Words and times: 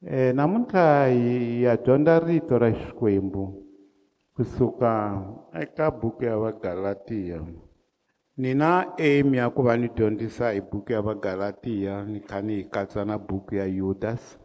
Eh 0.00 0.32
namuntlha 0.32 1.12
ya 1.60 1.76
dyondza 1.76 2.24
rito 2.24 2.56
ra 2.56 2.72
Xikwembu 2.72 3.52
kusuka 4.32 5.20
eka 5.52 5.92
buku 5.92 6.24
ya 6.24 6.40
vaGalatiya. 6.40 7.44
Ni 8.40 8.56
na 8.56 8.96
aim 8.96 9.28
ya 9.36 9.52
ku 9.52 9.60
va 9.60 9.76
ni 9.76 9.92
dyondzisa 9.92 10.56
hi 10.56 10.64
buku 10.64 10.96
ya 10.96 11.04
vaGalatiya 11.04 12.08
ni 12.08 12.24
kha 12.24 12.40
ni 12.40 12.64
hi 12.64 12.64
katsa 12.72 13.04
na 13.04 13.20
buku 13.20 13.60
ya 13.60 13.68
Judas. 13.68 14.40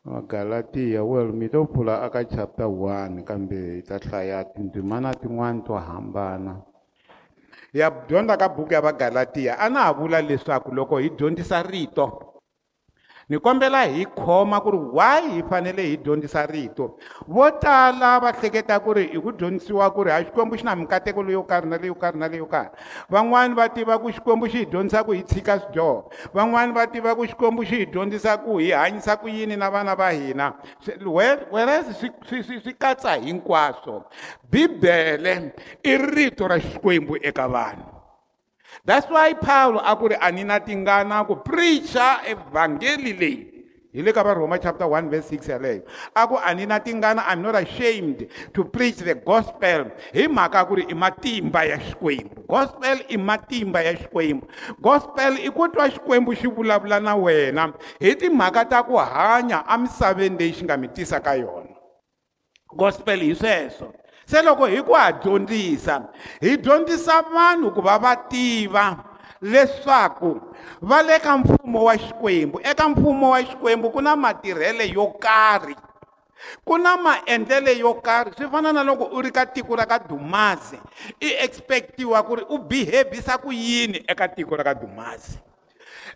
Vagalatiya 0.00 1.04
well 1.04 1.28
mi 1.28 1.52
to 1.52 1.68
pfula 1.68 2.00
aka 2.00 2.24
chapter 2.24 2.64
1 2.64 3.20
kambe 3.20 3.76
hi 3.76 3.82
ta 3.84 4.00
hlaya 4.00 4.48
tindzimana 4.48 5.12
tin'wana 5.12 5.60
to 5.60 5.76
hambana. 5.76 6.64
Ya 7.68 7.92
dyondza 7.92 8.40
ka 8.40 8.48
buku 8.48 8.72
ya 8.72 8.80
vaGalatiya 8.80 9.60
a 9.60 9.68
na 9.68 9.80
ha 9.80 9.92
vula 9.92 10.24
leswaku 10.24 10.72
loko 10.72 10.96
hi 10.96 11.12
dyondzisa 11.12 11.60
rito 11.68 12.32
ni 13.28 13.38
kombela 13.38 13.82
hi 13.84 14.04
khoma 14.04 14.60
ku 14.60 14.70
ri 14.70 14.78
why 14.78 15.20
hi 15.20 15.42
fanele 15.50 15.82
hi 15.82 15.96
dyondzisa 15.96 16.46
rito. 16.46 16.96
Vo 17.26 17.50
tala 17.50 18.20
va 18.20 18.30
hleketa 18.32 18.78
ku 18.78 18.92
ri 18.94 19.08
hi 19.10 19.18
ku 19.18 19.32
dyondzisiwa 19.32 19.90
ku 19.94 20.04
ri 20.04 20.10
a 20.10 20.22
xikwembu 20.22 20.56
xi 20.56 20.64
na 20.64 20.76
mikateko 20.76 21.22
leyo 21.22 21.42
karhi 21.42 21.68
na 21.68 21.76
leyo 21.76 21.94
karhi 21.94 22.18
na 22.18 22.28
leyo 22.28 22.46
karhi. 22.46 22.70
Van'wani 23.10 23.54
va 23.54 23.68
tiva 23.68 23.98
ku 23.98 24.12
xikwembu 24.12 24.46
xi 24.46 24.58
hi 24.58 24.66
dyondzisa 24.66 25.02
ku 25.02 25.12
hi 25.12 25.22
tshika 25.22 25.58
swidyoho. 25.58 26.10
Van'wani 26.34 26.72
va 26.72 26.86
tiva 26.86 27.14
ku 27.16 27.26
xikwembu 27.26 27.66
xi 27.66 27.82
hi 27.82 27.86
dyondzisa 27.86 28.36
ku 28.44 28.58
hi 28.58 28.70
hanyisa 28.70 29.16
ku 29.16 29.28
yini 29.28 29.56
na 29.56 29.70
vana 29.70 29.96
va 29.96 30.10
hina. 30.14 30.54
Whereas 31.50 31.98
swi 31.98 32.10
swi 32.28 32.42
swi 32.42 32.60
swi 32.60 32.74
katsa 32.78 33.18
hinkwaswo. 33.18 34.04
Bibele 34.50 35.52
i 35.82 35.96
rito 35.98 36.46
ra 36.46 36.60
xikwembu 36.60 37.18
eka 37.22 37.48
vanhu 37.48 37.95
that's 38.84 39.08
why 39.08 39.32
paulo 39.32 39.80
a 39.84 39.96
ku 39.96 40.08
ri 40.08 40.16
a 40.20 40.32
ni 40.32 40.44
na 40.44 40.58
tingana 40.58 41.26
ku 41.26 41.36
preacha 41.36 42.20
evhangeli 42.26 43.12
leyi 43.16 43.56
hi 43.96 44.02
le 44.04 44.12
ka 44.12 44.20
varhoma 44.22 44.60
chapter 44.60 44.84
1 44.84 45.08
verse 45.08 45.32
6 45.32 45.48
yaleyo 45.48 45.82
a 46.14 46.26
ku 46.28 46.36
a 46.36 46.52
ni 46.54 46.66
na 46.68 46.78
tingana 46.78 47.24
i'm 47.32 47.40
not 47.40 47.56
ashamed 47.56 48.28
to 48.52 48.64
preach 48.64 48.96
the 49.00 49.14
gospel. 49.14 49.88
Hi 50.12 50.28
mhaka 50.28 50.68
ku 50.68 50.76
ri 50.76 50.84
i 50.88 50.94
matimba 50.94 51.64
ya 51.64 51.78
xikwembu. 51.80 52.44
Gospel 52.46 53.00
i 53.08 53.16
matimba 53.16 53.80
ya 53.80 53.96
xikwembu. 53.96 54.44
Gospel 54.80 55.40
i 55.40 55.48
ku 55.48 55.64
twa 55.72 55.88
xikwembu 55.88 56.36
xi 56.36 56.46
vulavula 56.46 57.00
na 57.00 57.16
wena 57.16 57.72
hi 58.00 58.12
timhaka 58.14 58.68
ta 58.68 58.82
ku 58.84 59.00
hanya 59.00 59.64
emisaveni 59.64 60.36
leyi 60.36 60.52
xi 60.52 60.64
nga 60.68 60.76
mi 60.76 60.88
tisa 60.92 61.16
ka 61.20 61.32
yona. 61.32 61.72
Gospel 62.76 63.20
hi 63.24 63.32
sweswo 63.32 63.96
se 64.26 64.42
loko 64.42 64.66
hi 64.66 64.82
ku 64.82 64.92
ha 64.92 65.12
dyondzisa 65.12 66.02
hi 66.40 66.56
dyondzisa 66.56 67.22
vanhu 67.32 67.70
ku 67.70 67.82
va 67.82 67.98
va 67.98 68.16
tiva 68.28 68.96
leswaku 69.42 70.40
va 70.82 71.02
le 71.02 71.18
ka 71.18 71.38
mfumo 71.38 71.84
wa 71.84 71.98
xikwembu. 71.98 72.60
Eka 72.62 72.88
mfumo 72.88 73.30
wa 73.30 73.44
xikwembu 73.44 73.90
ku 73.90 74.00
na 74.00 74.16
matirhele 74.16 74.88
yo 74.88 75.06
karhi. 75.06 75.76
Ku 76.64 76.78
na 76.78 76.96
maendlele 76.96 77.78
yo 77.78 77.94
karhi. 77.94 78.32
Swi 78.36 78.48
fana 78.50 78.72
na 78.72 78.82
loko 78.82 79.04
u 79.04 79.22
ri 79.22 79.30
ka 79.30 79.46
tiko 79.46 79.76
ra 79.76 79.86
ka 79.86 79.98
dumasi 79.98 80.78
i 81.20 81.30
expectiwa 81.44 82.22
ku 82.22 82.36
ri 82.36 82.44
u 82.48 82.58
behavhisa 82.58 83.38
ku 83.38 83.52
yini 83.52 84.04
eka 84.08 84.28
tiko 84.28 84.56
ra 84.56 84.64
ka 84.64 84.74
dumasi 84.74 85.38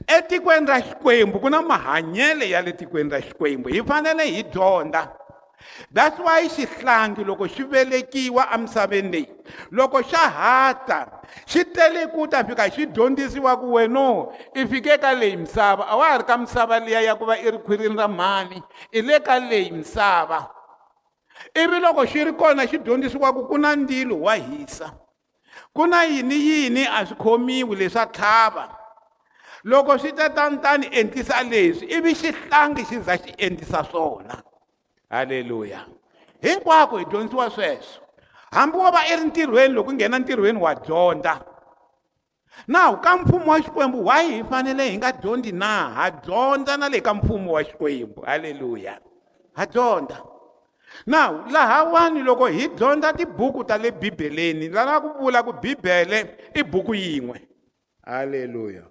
etikweni 0.07 0.67
ra 0.67 0.81
xikwembu 0.81 1.41
ku 1.41 1.51
na 1.51 1.63
mahanyele 1.63 2.51
ya 2.51 2.63
le 2.63 2.73
tikweni 2.73 3.11
ra 3.11 3.21
xikwembu. 3.21 3.69
Hi 3.69 3.83
fanele 3.83 4.25
hi 4.25 4.43
dyondza 4.43 5.09
that's 5.93 6.19
why 6.19 6.49
xihlangi 6.49 7.25
loko 7.25 7.49
xi 7.49 7.63
velekiwa 7.65 8.49
emisaveni 8.55 9.11
leyi 9.11 9.29
loko 9.71 10.03
xa 10.03 10.29
hata 10.31 11.21
xi 11.47 11.65
tele 11.65 12.07
ku 12.07 12.27
ta 12.27 12.45
fika 12.45 12.71
xi 12.71 12.87
dyondzisiwa 12.87 13.57
ku 13.61 13.73
weno 13.73 14.33
i 14.55 14.67
fike 14.67 14.99
ka 14.99 15.13
leyi 15.13 15.37
misava. 15.37 15.87
A 15.89 15.97
wa 15.97 16.05
ha 16.11 16.19
ri 16.19 16.25
ka 16.25 16.37
misava 16.37 16.79
liya 16.81 17.01
ya 17.01 17.15
ku 17.15 17.25
va 17.25 17.39
i 17.39 17.51
ri 17.51 17.59
khwirini 17.59 17.97
ra 17.97 18.09
mhani 18.09 18.63
i 18.93 19.01
le 19.03 19.21
ka 19.21 19.39
leyi 19.39 19.71
misava. 19.71 20.51
Ivi 21.55 21.81
loko 21.81 22.07
xi 22.07 22.25
ri 22.25 22.33
kona 22.33 22.67
xi 22.67 22.79
dyondzisiwa 22.79 23.33
ku 23.33 23.47
ku 23.49 23.59
na 23.59 23.75
ndilo 23.77 24.21
wa 24.21 24.35
hisa 24.35 24.93
ku 25.75 25.87
na 25.87 26.03
yini 26.05 26.35
yini 26.35 26.87
a 26.87 27.07
swi 27.07 27.17
khomiwi 27.17 27.77
leswa 27.77 28.07
tlhava. 28.07 28.77
Loko 29.65 29.99
swi 29.99 30.13
ta 30.13 30.29
tanitani 30.29 30.87
endlisa 30.93 31.43
leswi 31.43 31.87
ivi 31.87 32.15
xihlangi 32.15 32.85
xi 32.85 33.01
za 33.01 33.17
xi 33.17 33.35
endlisa 33.39 33.85
swona. 33.85 34.43
Halleluya 35.11 35.87
hinkwako 36.41 36.99
hi 36.99 37.05
dyondzisiwa 37.05 37.51
sweswo. 37.51 38.03
Hambi 38.51 38.79
wo 38.79 38.91
va 38.91 39.07
i 39.07 39.17
ri 39.17 39.25
ntirhweni 39.25 39.75
loko 39.75 39.93
nghena 39.93 40.19
ntirhweni 40.19 40.63
wa 40.63 40.75
dyondza. 40.75 41.41
Nawu 42.67 42.97
ka 42.97 43.17
mfumo 43.17 43.53
wa 43.53 43.63
xikwembu 43.63 44.07
why 44.07 44.27
hi 44.27 44.45
fanele 44.45 44.91
hi 44.91 44.97
nga 44.97 45.13
dyondzi 45.13 45.53
na? 45.53 45.91
Ha 45.91 46.11
dyondza 46.11 46.77
na 46.77 46.89
le 46.89 47.01
ka 47.01 47.15
mfumo 47.15 47.53
wa 47.53 47.65
xikwembu. 47.65 48.23
Halleluya 48.23 49.01
ha 49.53 49.67
dyondza. 49.67 50.23
Nawu 51.07 51.51
lahawani 51.51 52.23
loko 52.23 52.47
hi 52.47 52.69
dyondza 52.69 53.13
tibuku 53.13 53.65
ta 53.65 53.79
le 53.79 53.91
bibeleni 53.91 54.69
lava 54.69 55.01
ku 55.01 55.19
vula 55.19 55.43
ku 55.43 55.53
bibele 55.53 56.37
i 56.55 56.63
buku 56.63 56.95
yin'we. 56.95 57.49
Halleluya 58.03 58.83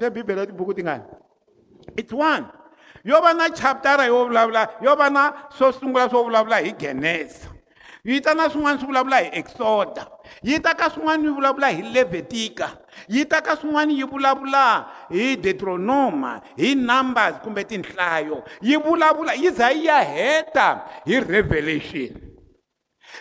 le 0.00 0.10
bibele 0.10 0.46
tibuku 0.46 0.74
tingani? 0.74 1.04
It's 1.96 2.12
one. 2.12 2.46
Yo 3.04 3.20
va 3.20 3.32
na 3.34 3.48
chaptara 3.50 4.06
yo 4.06 4.26
vulavula 4.26 4.68
yo 4.82 4.96
va 4.96 5.10
na 5.10 5.32
swo 5.56 5.72
sungula 5.72 6.08
swo 6.08 6.24
vulavula 6.24 6.56
hi 6.60 6.72
genesa 6.72 7.48
yi 8.04 8.20
ta 8.20 8.34
na 8.34 8.48
swin'wana 8.48 8.78
swi 8.78 8.86
vulavula 8.86 9.18
hi 9.20 9.30
exoda 9.38 10.06
yi 10.42 10.58
ta 10.60 10.74
ka 10.74 10.88
swin'wana 10.90 11.24
yi 11.24 11.34
vulavula 11.34 11.68
hi 11.68 11.82
levitika. 11.82 12.70
Yi 13.08 13.24
ta 13.24 13.40
ka 13.40 13.56
swin'wana 13.56 13.92
yi 13.92 14.04
vulavula 14.04 14.86
hi 15.10 15.36
deuteronoma 15.36 16.40
hi 16.56 16.74
numbers 16.74 17.40
kumbe 17.42 17.64
tinhlayo. 17.64 18.42
Yi 18.62 18.76
vulavula 18.76 19.34
yi 19.34 19.50
za 19.50 19.70
yi 19.70 19.84
ya 19.84 20.00
heta 20.00 20.84
hi 21.04 21.20
revelation. 21.20 22.26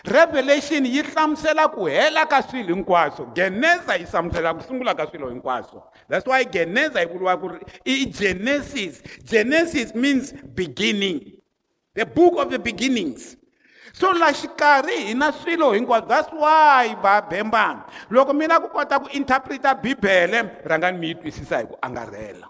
Revelation 0.06 0.86
yi 0.86 1.02
hlamusela 1.04 1.68
ku 1.68 1.86
hela 1.86 2.26
ka 2.26 2.42
swilo 2.42 2.76
hinkwaswo. 2.76 3.34
Geneza 3.36 3.98
yi 3.98 4.06
hlamusela 4.06 4.54
ku 4.54 4.62
sungula 4.64 4.96
ka 4.96 5.08
swilo 5.08 5.30
hinkwaswo 5.30 5.84
that's 6.10 6.26
why 6.26 6.44
geneza 6.44 7.00
yi 7.00 7.06
vuriwa 7.08 7.40
ku 7.40 7.48
ri 7.48 7.60
i 7.86 8.06
genesis. 8.06 9.02
Genesis 9.24 9.94
means 9.96 10.34
beginning. 10.54 11.38
The 11.94 12.06
book 12.06 12.34
of 12.38 12.50
the 12.50 12.60
beginnings. 12.60 13.38
So 13.94 14.12
la 14.12 14.34
xikarhi 14.34 15.08
hi 15.08 15.14
na 15.14 15.32
swilo 15.32 15.72
hinkwaswo. 15.74 16.08
That's 16.10 16.30
why 16.34 16.96
babembana 17.02 17.86
loko 18.10 18.34
mi 18.36 18.48
na 18.48 18.60
ku 18.60 18.68
kota 18.70 19.00
ku 19.00 19.08
interpreta 19.14 19.76
bibele 19.76 20.64
rhangani 20.66 21.00
mi 21.00 21.08
yi 21.08 21.16
twisisa 21.16 21.58
hi 21.62 21.66
ku 21.66 21.78
angarhela 21.82 22.49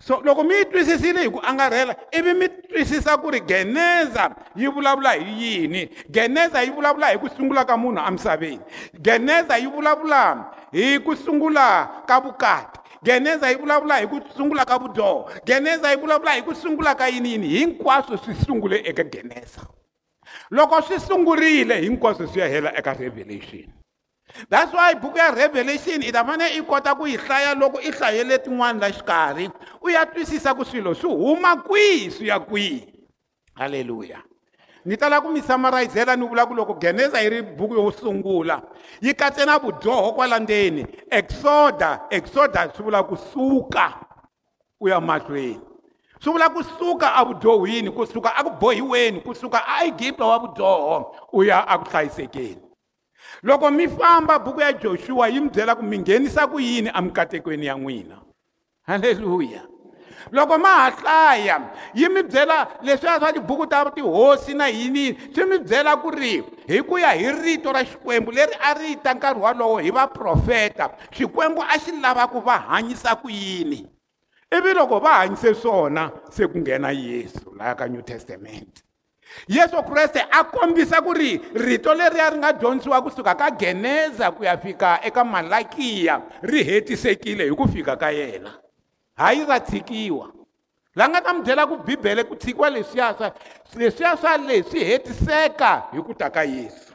so 0.00 0.20
loko 0.24 0.44
mi 0.44 0.54
yi 0.54 0.64
twisisile 0.64 1.22
hi 1.22 1.30
ku 1.30 1.40
angarhela 1.44 1.96
ivi 2.12 2.34
mi 2.34 2.48
twisisa 2.48 3.16
ku 3.18 3.30
ri 3.30 3.40
geneza 3.40 4.34
yi 4.56 4.66
vulavula 4.66 5.12
hi 5.12 5.44
yini? 5.44 5.88
Geneza 6.10 6.62
yi 6.62 6.70
vulavula 6.70 7.06
hi 7.12 7.18
ku 7.18 7.28
sungula 7.28 7.64
ka 7.64 7.76
munhu 7.76 8.00
emisaveni. 8.08 8.60
Geneza 9.00 9.58
yi 9.58 9.66
vulavula 9.66 10.52
hi 10.72 10.98
ku 11.00 11.16
sungula 11.16 12.02
ka 12.06 12.20
vukati. 12.20 12.80
Geneza 13.02 13.50
yi 13.50 13.56
vulavula 13.56 14.00
hi 14.00 14.06
ku 14.06 14.20
sungula 14.36 14.64
ka 14.64 14.78
vudyoho. 14.78 15.30
Geneza 15.44 15.90
yi 15.90 15.96
vulavula 15.96 16.32
hi 16.32 16.42
ku 16.42 16.54
sungula 16.54 16.94
ka 16.94 17.08
yini 17.08 17.32
yini? 17.32 17.48
Hinkwaswo 17.48 18.16
swi 18.16 18.34
sungule 18.34 18.82
eka 18.84 19.04
geneza. 19.04 19.60
Loko 20.50 20.82
swi 20.82 21.00
sungurile 21.00 21.80
hinkwaswo 21.80 22.26
swi 22.26 22.40
ya 22.40 22.48
hela 22.48 22.78
eka 22.78 22.92
revelation. 22.94 23.79
That's 24.48 24.72
why 24.72 24.94
buku 24.94 25.18
ya 25.18 25.30
revelation 25.30 26.02
i 26.02 26.12
ta 26.12 26.24
fanele 26.24 26.58
i 26.58 26.62
kota 26.62 26.94
ku 26.94 27.06
yi 27.06 27.16
hlaya 27.16 27.54
loko 27.54 27.80
i 27.80 27.90
hlayele 27.90 28.38
tin'wana 28.38 28.80
la 28.80 28.92
xikarhi 28.92 29.50
u 29.82 29.88
ya 29.90 30.06
twisisa 30.06 30.54
ku 30.54 30.64
swilo 30.64 30.94
swi 30.94 31.10
huma 31.10 31.56
kwihi 31.56 32.10
swi 32.10 32.28
ya 32.28 32.40
kwihi. 32.40 32.86
Halleluya 33.54 34.22
ni 34.84 34.96
tala 34.96 35.20
ku 35.20 35.28
mi 35.28 35.42
samarayizela 35.42 36.16
ni 36.16 36.26
vula 36.26 36.46
ku 36.46 36.54
loko 36.54 36.74
geneza 36.74 37.20
yi 37.20 37.28
ri 37.28 37.42
buku 37.42 37.74
yo 37.74 37.90
sungula 37.92 38.62
yi 39.00 39.14
katse 39.14 39.44
na 39.44 39.58
vudyoho 39.58 40.12
kwala 40.12 40.38
ndzeni 40.38 40.86
exoda 41.10 42.00
exoda 42.10 42.70
swi 42.76 42.84
vula 42.84 43.02
ku 43.02 43.16
suka 43.16 43.94
u 44.80 44.88
ya 44.88 45.00
mahlweni. 45.00 45.60
Swi 46.20 46.32
vula 46.32 46.48
kusuka 46.48 47.12
evudyohini 47.20 47.90
kusuka 47.90 48.32
eku 48.40 48.50
bohiweni 48.50 49.20
kusuka 49.20 49.68
aegipta 49.68 50.24
wa 50.24 50.38
vudyoho 50.38 51.16
u 51.32 51.44
ya 51.44 51.66
eku 51.74 51.84
hlayisekeni 51.90 52.69
loko 53.42 53.70
mi 53.70 53.88
famba 53.88 54.38
buku 54.38 54.60
ya 54.60 54.72
joshua 54.72 55.28
yi 55.28 55.40
mi 55.40 55.48
byela 55.48 55.74
ku 55.74 55.82
mi 55.82 55.98
nghenisa 55.98 56.46
ku 56.46 56.60
yini 56.60 56.90
emikatekweni 56.98 57.66
ya 57.66 57.74
n'wina? 57.74 58.20
Halleluya 58.82 59.62
loko 60.32 60.58
ma 60.58 60.68
ha 60.68 60.90
hlaya 60.90 61.70
yi 61.94 62.08
mi 62.08 62.22
byela 62.22 62.68
leswiya 62.82 63.18
swa 63.18 63.32
tibuku 63.32 63.66
ta 63.66 63.90
tihosi 63.90 64.54
na 64.54 64.68
yini 64.68 65.16
swi 65.34 65.44
mi 65.44 65.58
byela 65.58 65.96
ku 65.96 66.10
ri 66.10 66.42
hi 66.68 66.82
ku 66.82 66.98
ya 66.98 67.12
hi 67.12 67.32
rito 67.32 67.72
ra 67.72 67.84
xikwembu 67.84 68.30
leri 68.30 68.52
a 68.60 68.74
ri 68.74 68.96
ta 68.96 69.14
nkarhi 69.14 69.40
walowo 69.40 69.78
hi 69.78 69.90
vaprofeta 69.90 70.90
xikwembu 71.10 71.62
a 71.62 71.78
xi 71.78 71.92
lava 72.00 72.26
ku 72.28 72.40
va 72.40 72.58
hanyisa 72.58 73.16
ku 73.16 73.30
yini? 73.30 73.86
Ivi 74.52 74.74
loko 74.74 75.00
va 75.00 75.22
hanyise 75.24 75.54
swona 75.54 76.10
se 76.30 76.46
ku 76.46 76.58
nghena 76.58 76.90
yesu 76.90 77.54
laha 77.56 77.74
ka 77.74 77.86
new 77.88 78.02
testament. 78.02 78.82
Yesu 79.48 79.82
kreste 79.82 80.20
a 80.30 80.44
kombisa 80.44 81.02
ku 81.02 81.12
ri 81.12 81.40
rito 81.54 81.94
leriya 81.94 82.30
ri 82.30 82.38
nga 82.38 82.52
dyondzisiwa 82.52 83.02
kusuka 83.02 83.34
ka 83.34 83.50
geneza 83.50 84.30
ku 84.30 84.44
ya 84.44 84.58
fika 84.58 85.00
eka 85.02 85.24
malakiya 85.24 86.22
ri 86.42 86.62
hetisekile 86.64 87.44
hi 87.44 87.54
ku 87.54 87.68
fika 87.68 87.96
ka 87.96 88.10
yena. 88.10 88.58
Hayi 89.16 89.44
ra 89.44 89.60
tshikiwa. 89.60 90.32
La 90.94 91.08
nga 91.08 91.20
ta 91.20 91.32
mi 91.34 91.42
byela 91.42 91.66
ku 91.66 91.76
bibele 91.76 92.24
ku 92.24 92.36
tshikiwa 92.36 92.70
leswiya 92.70 93.14
swa 93.14 93.32
leswiya 93.76 94.16
swa 94.16 94.36
leswi 94.36 94.84
hetiseka 94.84 95.88
hi 95.92 96.02
ku 96.02 96.14
ta 96.14 96.30
ka 96.30 96.42
yesu. 96.42 96.92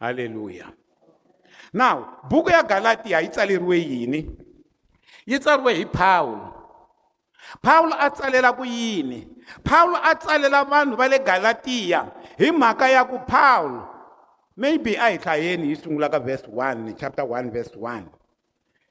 Halleluya 0.00 0.72
now 1.72 2.22
buku 2.30 2.50
ya 2.50 2.62
galatiya 2.62 3.20
yi 3.20 3.28
tsaleriwe 3.28 3.78
yini? 3.78 4.30
Yi 5.26 5.38
tsariwe 5.38 5.74
hi 5.74 5.84
pawulo 5.86 6.57
pawulo 7.62 7.94
a 7.98 8.10
tsalela 8.10 8.52
ku 8.52 8.64
yini? 8.64 9.28
Pawulo 9.64 9.96
a 10.02 10.14
tsalela 10.14 10.64
vanhu 10.64 10.96
va 10.96 11.08
le 11.08 11.18
galatiya 11.18 12.06
hi 12.38 12.50
mhaka 12.52 12.88
ya 12.88 13.04
ku 13.04 13.18
pawulo 13.26 13.88
maybe 14.56 14.96
a 14.96 15.10
hi 15.10 15.18
hlayeni 15.18 15.68
hi 15.68 15.76
sungula 15.76 16.10
ka 16.10 16.18
verse 16.18 16.46
1 16.46 16.94
chapter 16.96 17.24
1 17.24 17.50
verse 17.50 17.74
1 17.76 18.02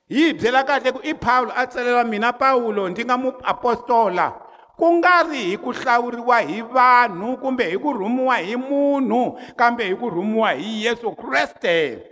hi 0.10 0.34
byela 0.34 0.64
kahle 0.64 0.92
ku 0.92 1.02
i 1.04 1.14
pawulo 1.14 1.52
a 1.56 1.68
tsalela 1.68 2.04
mina 2.04 2.34
pawulo 2.34 2.90
ndzi 2.90 3.06
nga 3.06 3.18
muapostola 3.18 4.48
ku 4.78 4.86
nga 5.02 5.26
ri 5.26 5.44
hi 5.52 5.58
ku 5.58 5.74
hlawuriwa 5.74 6.38
hi 6.46 6.62
vanhu 6.62 7.38
kumbe 7.42 7.66
hi 7.66 7.78
ku 7.82 7.90
rhumiwa 7.98 8.38
hi 8.38 8.56
munhu 8.56 9.34
kambe 9.58 9.84
hi 9.90 9.96
ku 9.98 10.10
rhumiwa 10.10 10.54
hi 10.54 10.86
yesu 10.86 11.12
kreste. 11.18 12.06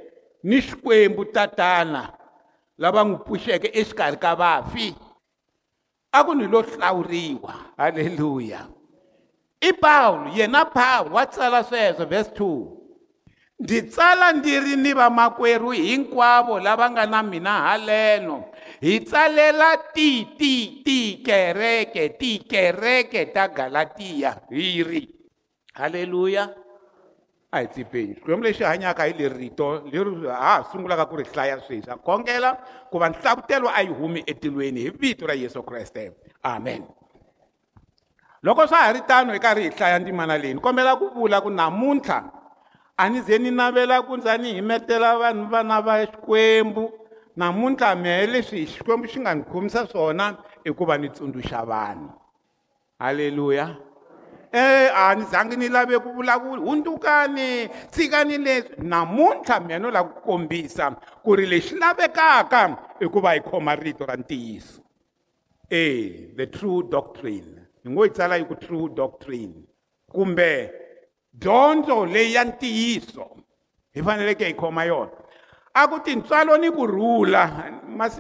Ni 0.44 0.62
xikwembu 0.62 1.26
tatana 1.26 2.14
lava 2.78 3.04
n'wi 3.04 3.18
pfuxeke 3.22 3.70
exikarhi 3.74 4.18
ka 4.18 4.36
vafi. 4.36 4.96
A 6.16 6.24
ku 6.24 6.32
ni 6.36 6.48
lo 6.48 6.62
hlawuriwa 6.62 7.54
halleluya 7.78 8.62
i 9.60 9.72
pawulo 9.74 10.32
yena 10.38 10.66
pawulo 10.66 11.16
wa 11.16 11.26
tsala 11.26 11.64
sweswo 11.64 12.06
verse 12.06 12.32
2 12.32 12.76
ndzi 13.60 13.82
tsala 13.82 14.32
ndzi 14.32 14.60
ri 14.60 14.76
ni 14.76 14.92
vamakwerhu 14.94 15.72
hinkwavo 15.72 16.60
lava 16.60 16.92
nga 16.92 17.06
na 17.06 17.24
mina 17.24 17.54
haleno. 17.62 18.52
Hi 18.82 19.00
tsalela 19.00 19.78
ti 19.96 20.28
ti 20.38 20.84
tikereke 20.86 22.10
tikereke 22.20 23.26
ta 23.32 23.48
galatiya 23.48 24.32
hi 24.52 24.84
ri. 24.84 25.04
Halleluya 25.74 26.52
a 27.56 27.62
hi 27.62 27.68
tsipeni. 27.68 28.16
Xikwembu 28.16 28.44
lexi 28.44 28.64
hanyaka 28.64 29.04
hi 29.04 29.14
leri 29.14 29.38
rito 29.38 29.82
leri 29.92 30.28
ha 30.28 30.36
ha 30.36 30.64
sungulaka 30.72 31.06
ku 31.06 31.16
ri 31.16 31.24
hlaya 31.24 31.60
sweswi 31.60 31.92
a 31.92 31.98
khongela 31.98 32.58
ku 32.92 33.00
va 33.00 33.10
nhlavutelo 33.10 33.72
a 33.72 33.82
yi 33.82 33.90
humi 33.90 34.24
etilweni 34.28 34.82
hi 34.82 34.90
vito 34.90 35.28
ra 35.28 35.34
yesu 35.34 35.64
kreste. 35.64 36.12
Amen. 36.44 36.84
Loko 38.44 38.68
swa 38.68 38.78
ha 38.78 38.92
ri 38.92 39.02
tano 39.08 39.34
hi 39.34 39.40
karhi 39.40 39.64
hi 39.64 39.70
hlaya 39.70 40.00
ndzimana 40.00 40.38
leyi 40.38 40.54
ni 40.54 40.60
kombela 40.60 40.96
ku 40.96 41.10
vula 41.16 41.42
ku 41.42 41.50
namuntlha 41.50 42.32
a 42.98 43.10
ni 43.10 43.22
ze 43.22 43.38
ni 43.40 43.52
navela 43.52 44.02
ku 44.04 44.18
ndza 44.18 44.38
ni 44.38 44.54
himetela 44.54 45.18
vanhu 45.18 45.50
vana 45.50 45.82
va 45.82 46.06
xikwembu. 46.06 46.92
Namuntlha 47.36 47.96
mehe 47.96 48.28
leswi 48.28 48.66
xikwembu 48.68 49.08
xi 49.08 49.20
nga 49.20 49.36
ni 49.36 49.44
khomisa 49.44 49.88
swona 49.88 50.38
i 50.64 50.72
ku 50.72 50.86
va 50.86 50.98
ni 50.98 51.10
tsundzuxa 51.10 51.66
vanhu. 51.66 52.12
Halleluya 53.00 53.76
e 54.56 54.88
a 54.88 55.16
ni 55.16 55.26
zangi 55.26 55.58
ni 55.58 55.68
lave 55.68 56.00
ku 56.00 56.14
vulavula 56.16 56.62
hundzukani 56.64 57.68
tshikani 57.92 58.38
leswi 58.38 58.88
namuntlha 58.88 59.60
mehe 59.60 59.80
no 59.80 59.92
lava 59.92 60.10
ku 60.10 60.22
kombisa 60.22 60.96
ku 61.24 61.36
ri 61.36 61.46
lexi 61.46 61.76
lavekaka 61.76 62.78
i 63.02 63.08
ku 63.08 63.20
va 63.20 63.34
hi 63.36 63.42
khoma 63.42 63.76
rito 63.76 64.06
ra 64.06 64.16
ntiyiso 64.16 64.80
e 65.70 66.32
the 66.38 66.48
true 66.48 66.88
doctrine. 66.90 67.68
Ni 67.84 67.92
ngo 67.92 68.06
yi 68.06 68.12
tsala 68.12 68.38
yi 68.38 68.46
ku 68.46 68.56
true 68.56 68.90
doctrine. 68.90 69.64
Kumbe 70.08 70.72
dyondzo 71.34 72.06
leyi 72.06 72.34
ya 72.34 72.44
ntiyiso 72.44 73.36
hi 73.94 74.02
faneleke 74.04 74.46
hi 74.46 74.54
khoma 74.54 74.86
yona. 74.86 75.12
A 75.76 75.88
ku 75.88 76.00
tintswalo 76.00 76.58
ni 76.58 76.72
kurhula. 76.72 77.72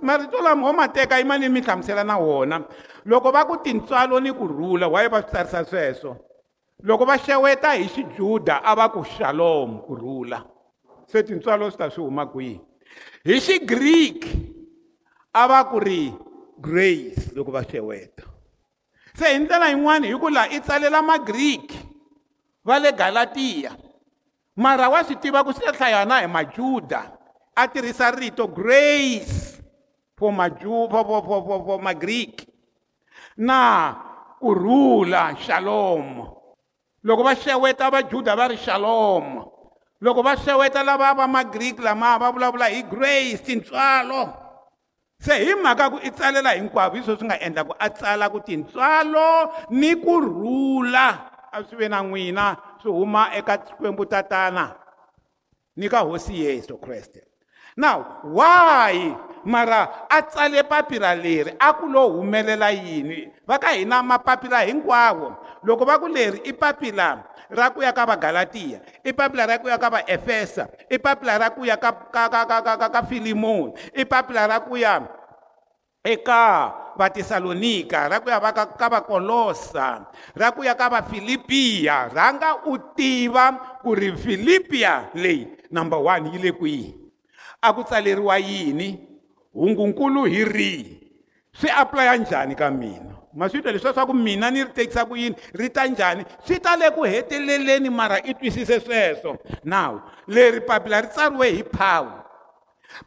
Marito 0.04 0.42
lama 0.44 0.68
ho 0.68 0.74
ma 0.74 0.88
teka 0.88 1.19
yimanini 1.19 1.52
mi 1.52 1.62
hlamusela 1.62 2.04
na 2.04 2.18
wona. 2.19 2.63
Loko 3.06 3.31
va 3.31 3.46
ku 3.46 3.57
tintswalo 3.63 4.19
ni 4.19 4.31
kurhula 4.31 4.88
waye 4.88 5.07
va 5.07 5.22
swi 5.22 5.31
tsarisa 5.31 5.63
sweswo? 5.63 6.18
Loko 6.84 7.06
va 7.06 7.18
xeweta 7.18 7.75
hi 7.75 7.88
xijuda 7.88 8.60
a 8.63 8.75
va 8.75 8.90
ku 8.90 9.04
shalom 9.04 9.80
kurhula. 9.88 10.44
Se 11.07 11.24
tintswalo 11.24 11.72
swi 11.72 11.78
ta 11.78 11.90
swi 11.90 12.04
huma 12.04 12.28
kwihi? 12.28 12.60
Hi 13.25 13.40
xigreek 13.40 14.28
a 15.34 15.48
va 15.48 15.63
ku 15.72 15.80
ri 15.80 16.12
grace 16.60 17.31
loko 17.36 17.52
va 17.52 17.63
xeweta. 17.63 18.24
Se 19.16 19.31
hi 19.31 19.40
ndlela 19.40 19.72
yin'wana 19.72 20.07
hi 20.07 20.19
ku 20.19 20.28
laha 20.28 20.52
i 20.52 20.60
tsalela 20.60 21.02
magreek 21.02 21.72
va 22.68 22.80
le 22.80 22.92
galatiya 22.92 23.72
mara 24.56 24.90
wa 24.90 25.04
swi 25.04 25.16
tiva 25.16 25.44
ku 25.44 25.56
swi 25.56 25.72
ta 25.72 25.72
hlayana 25.72 26.19
hi 26.19 26.28
majuda 26.28 27.15
a 27.56 27.68
tirhisa 27.68 28.12
rito 28.12 28.48
grace 28.48 29.63
for 30.19 30.31
maju 30.31 30.92
for, 30.92 31.04
for, 31.07 31.22
for, 31.24 31.60
for, 31.63 31.80
magreek 31.80 32.44
na 33.40 33.96
kurhula 34.40 35.36
shalom. 35.40 36.28
Loko 37.06 37.24
va 37.24 37.36
xeweta 37.36 37.88
vajuda 37.92 38.36
va 38.36 38.52
ri 38.52 38.57
shalom. 38.57 39.46
Loko 40.04 40.24
va 40.24 40.36
xeweta 40.36 40.84
lava 40.84 41.13
va 41.16 41.28
magreek 41.28 41.80
lama 41.80 42.18
va 42.19 42.31
vulavula 42.31 42.68
hi 42.68 42.84
grace 42.84 43.40
tintswalo 43.44 44.46
se 45.19 45.34
hi 45.40 45.56
mhaka 45.56 45.90
ku 45.90 45.98
i 46.04 46.12
tsalela 46.12 46.60
hinkwavo 46.60 46.96
hi 46.96 47.04
swona 47.04 47.18
swi 47.19 47.28
nga 47.28 47.40
endla 47.40 47.63
ku 47.63 47.74
a 47.80 47.88
tsala 47.90 48.28
ku 48.30 48.40
tintswalo 48.44 49.30
ni 49.72 49.96
kurhula 49.96 51.07
a 51.52 51.63
swi 51.63 51.78
ve 51.80 51.88
na 51.88 52.04
n'wina 52.04 52.46
swi 52.84 52.92
huma 52.92 53.31
eka 53.31 53.63
xikwembu 53.63 54.04
tatana 54.06 54.75
ni 55.75 55.88
ka 55.90 56.04
hosi 56.04 56.44
yesu 56.44 56.75
kreste. 56.78 57.35
Now 57.77 58.24
why? 58.24 59.16
Mara 59.45 60.10
a 60.10 60.25
tsale 60.25 60.66
papila 60.66 61.13
leri 61.13 61.54
a 61.62 61.69
ku 61.77 61.86
lo 61.86 62.18
humelela 62.18 62.74
yini? 62.74 63.30
Va 63.45 63.62
ka 63.62 63.77
hina 63.77 64.01
mapapila 64.01 64.66
hinkwawo. 64.66 65.38
Loko 65.62 65.86
va 65.86 66.01
ku 66.01 66.10
leri 66.10 66.42
i 66.50 66.54
papila 66.54 67.22
ra 67.50 67.69
ku 67.69 67.81
ya 67.81 67.94
ka 67.94 68.06
vagalatiya 68.10 68.81
i 69.06 69.13
papila 69.13 69.45
ra 69.45 69.62
ku 69.62 69.69
ya 69.69 69.77
ka 69.77 69.89
vaefesa 69.89 70.66
i 70.89 70.98
papila 70.98 71.38
ra 71.38 71.54
ku 71.54 71.62
ya 71.66 71.77
ka 71.77 71.94
ka 71.94 72.25
ka 72.30 72.42
ka 72.45 72.57
ka 72.62 72.74
ka 72.77 72.88
ka 72.89 73.01
filimoni 73.06 73.78
i 73.94 74.04
papila 74.06 74.50
ra 74.50 74.57
ku 74.66 74.74
ya 74.78 75.06
eka 76.01 76.74
vatisalonika 76.98 78.10
ra 78.10 78.18
ku 78.21 78.30
ya 78.30 78.42
va 78.42 78.50
ka 78.54 78.74
ka 78.74 78.88
vakolosa 78.89 80.10
ra 80.33 80.50
ku 80.54 80.66
ya 80.66 80.74
ka 80.74 80.89
vafilipiya 80.89 82.10
rhanga 82.10 82.66
u 82.66 82.78
tiva 82.98 83.78
ku 83.86 83.94
ri 83.94 84.13
filipiya 84.18 85.13
leyi 85.13 85.69
number 85.69 86.01
one 86.01 86.33
yi 86.33 86.39
le 86.42 86.51
kwihi 86.54 87.05
a 87.66 87.74
ku 87.74 87.84
tsaleriwa 87.84 88.38
yini? 88.38 89.00
Hungunkulu 89.54 90.26
hi 90.26 90.46
rihi? 90.46 90.96
Swi 91.54 91.70
aplaya 91.70 92.18
njhani 92.18 92.56
ka 92.56 92.72
mina? 92.72 93.16
Ma 93.34 93.50
swi 93.50 93.62
twa 93.62 93.72
leswiya 93.72 93.94
swa 93.94 94.06
ku 94.06 94.14
mina 94.14 94.52
ni 94.52 94.64
ri 94.64 94.70
tekisa 94.70 95.06
ku 95.06 95.16
yini? 95.16 95.36
Ri 95.54 95.70
ta 95.70 95.88
njhani? 95.88 96.26
Swi 96.46 96.60
ta 96.60 96.76
le 96.76 96.92
ku 96.92 97.04
heteleleni 97.04 97.90
mara 97.90 98.19
i 98.24 98.34
twisise 98.34 98.80
sweswo. 98.80 99.38
Now 99.64 100.02
leri 100.28 100.62
papila 100.62 101.02
ri 101.02 101.07
tsariwe 101.07 101.50
hi 101.52 101.64
pawulo 101.64 102.26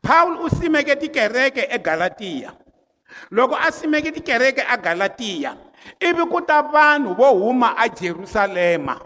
pawulo 0.02 0.44
u 0.44 0.50
simeke 0.50 0.96
tikereke 0.96 1.68
egalatiya 1.70 2.52
loko 3.30 3.56
a 3.56 3.72
simeke 3.72 4.12
tikereke 4.12 4.62
agalatiya 4.62 5.56
ivi 6.00 6.24
ku 6.28 6.40
ta 6.40 6.62
vanhu 6.62 7.14
vo 7.14 7.32
huma 7.32 7.76
ajerusalema 7.76 9.00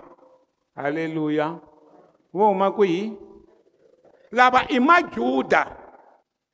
halleluya 0.75 1.59
vo 2.33 2.49
huma 2.49 2.71
kwihi 2.71 3.13
lava 4.33 4.65
i 4.69 4.81
majuda 4.81 5.67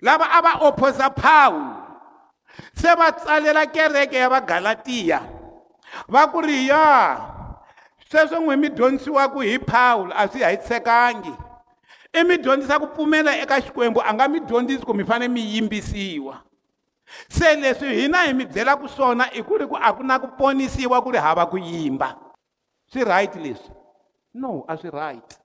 lava 0.01 0.27
a 0.31 0.43
va 0.43 0.53
opposa 0.69 1.11
pawulo 1.11 1.77
se 2.75 2.95
va 2.95 3.13
tsalela 3.13 3.67
kereke 3.67 4.17
ya 4.17 4.29
vagalatiya 4.29 5.21
va 6.09 6.27
ku 6.27 6.41
ri 6.41 6.69
ya 6.69 7.21
sweswo 8.11 8.41
n'wi 8.41 8.57
mi 8.57 8.69
dyondzisiwaku 8.69 9.41
hi 9.41 9.59
pawulo 9.59 10.13
a 10.17 10.29
swi 10.29 10.43
hetisekangi 10.43 11.35
i 12.13 12.25
mi 12.25 12.39
dyondzisa 12.39 12.79
ku 12.79 12.87
pfumela 12.87 13.37
eka 13.39 13.61
xikwembu 13.61 14.01
a 14.01 14.15
nga 14.15 14.29
mi 14.29 14.41
dyondzisi 14.41 14.85
ku 14.85 14.95
mi 14.95 15.05
fanele 15.05 15.29
mi 15.29 15.41
yimbisiwa 15.41 16.43
se 17.29 17.57
leswi 17.57 17.95
hina 17.95 18.23
hi 18.23 18.35
mi 18.35 18.45
byelaka 18.45 18.89
swona 18.89 19.33
i 19.33 19.43
ku 19.43 19.59
ri 19.59 19.67
ku 19.67 19.77
a 19.77 19.93
ku 19.93 20.03
na 20.03 20.19
ku 20.19 20.29
ponisiwa 20.29 21.03
ku 21.03 21.11
ri 21.11 21.19
hava 21.19 21.47
ku 21.47 21.59
yimba 21.59 22.17
swi 22.87 23.05
right 23.05 23.35
leswi 23.35 23.71
no 24.35 24.65
a 24.69 24.77
swi 24.77 24.91
right. 24.91 25.39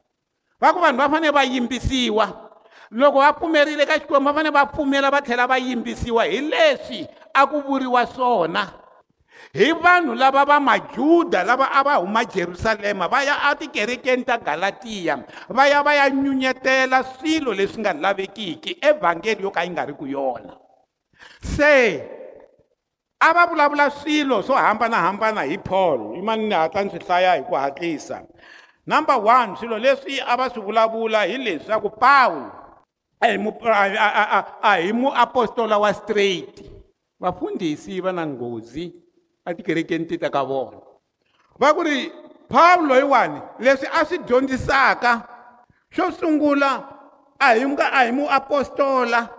Va 0.62 0.74
ku 0.74 0.80
vanhu 0.80 0.98
va 0.98 1.10
fanele 1.10 1.32
va 1.32 1.44
yimbisiwa. 1.44 2.28
Loko 2.92 3.20
va 3.20 3.34
pfumerile 3.34 3.86
ka 3.86 3.98
xikwembu 4.00 4.30
va 4.30 4.34
fanele 4.34 4.54
va 4.54 4.66
pfumela 4.66 5.12
va 5.12 5.22
tlhela 5.22 5.48
va 5.48 5.58
yimbisiwa. 5.58 6.26
Hi 6.26 6.42
leswi 6.42 7.08
a 7.34 7.48
ku 7.48 7.62
vuriwa 7.62 8.06
swona. 8.06 8.84
Hi 9.54 9.72
vanhu 9.74 10.16
lava 10.16 10.46
va 10.46 10.60
majuda 10.60 11.44
lava 11.44 11.70
a 11.74 11.84
va 11.84 11.96
huma 12.02 12.26
jerusalema 12.26 13.08
va 13.08 13.24
ya 13.24 13.36
atikerekeni 13.50 14.24
ta 14.26 14.38
galatiya 14.38 15.18
va 15.50 15.68
ya 15.68 15.84
va 15.84 15.94
ya 15.94 16.10
nyunyetela 16.10 17.04
swilo 17.04 17.54
leswi 17.54 17.82
nga 17.82 17.94
lavekiki 17.94 18.78
evhangeli 18.82 19.44
yo 19.44 19.52
ka 19.52 19.64
yi 19.64 19.70
nga 19.70 19.86
ri 19.86 19.94
ku 19.94 20.06
yona. 20.08 20.58
Se 21.42 22.02
a 23.20 23.34
va 23.34 23.46
vulavula 23.46 23.90
swilo 23.90 24.42
swo 24.42 24.56
hambanahambana 24.56 25.42
hi 25.42 25.58
paul. 25.58 26.16
Yimani 26.16 26.48
ni 26.48 26.56
hatla 26.56 26.84
ni 26.84 26.90
swi 26.90 27.00
hlaya 27.00 27.36
hi 27.36 27.44
ku 27.44 27.56
hatlisa? 27.56 28.22
Number 28.86 29.18
one 29.18 29.56
swilo 29.56 29.80
leswi 29.80 30.20
a 30.20 30.38
va 30.38 30.50
swi 30.50 30.62
vulavula 30.62 31.24
hi 31.26 31.38
leswaku 31.38 31.90
pawulo 31.90 32.52
a 33.22 33.28
hi 33.28 33.38
a 34.62 34.76
hi 34.82 34.92
muapostola 34.94 35.78
wa 35.80 35.94
straight. 35.94 36.64
Vafundhisi 37.20 38.02
va 38.02 38.12
na 38.12 38.28
nghozi 38.28 38.92
etikerekeni 39.48 40.06
ti 40.06 40.18
teka 40.18 40.44
vona 40.44 40.78
va 41.60 41.74
ku 41.74 41.84
ri 41.84 42.12
paulo 42.50 42.88
loyiwani 42.88 43.40
leswi 43.60 43.88
a 43.88 44.06
swi 44.06 44.18
dyondzisaka 44.18 45.12
xo 45.96 46.12
sungula 46.12 46.72
a 47.40 47.54
hi 47.56 47.66
nga 47.66 47.92
a 47.92 48.06
hi 48.06 48.12
muapostola 48.12 49.30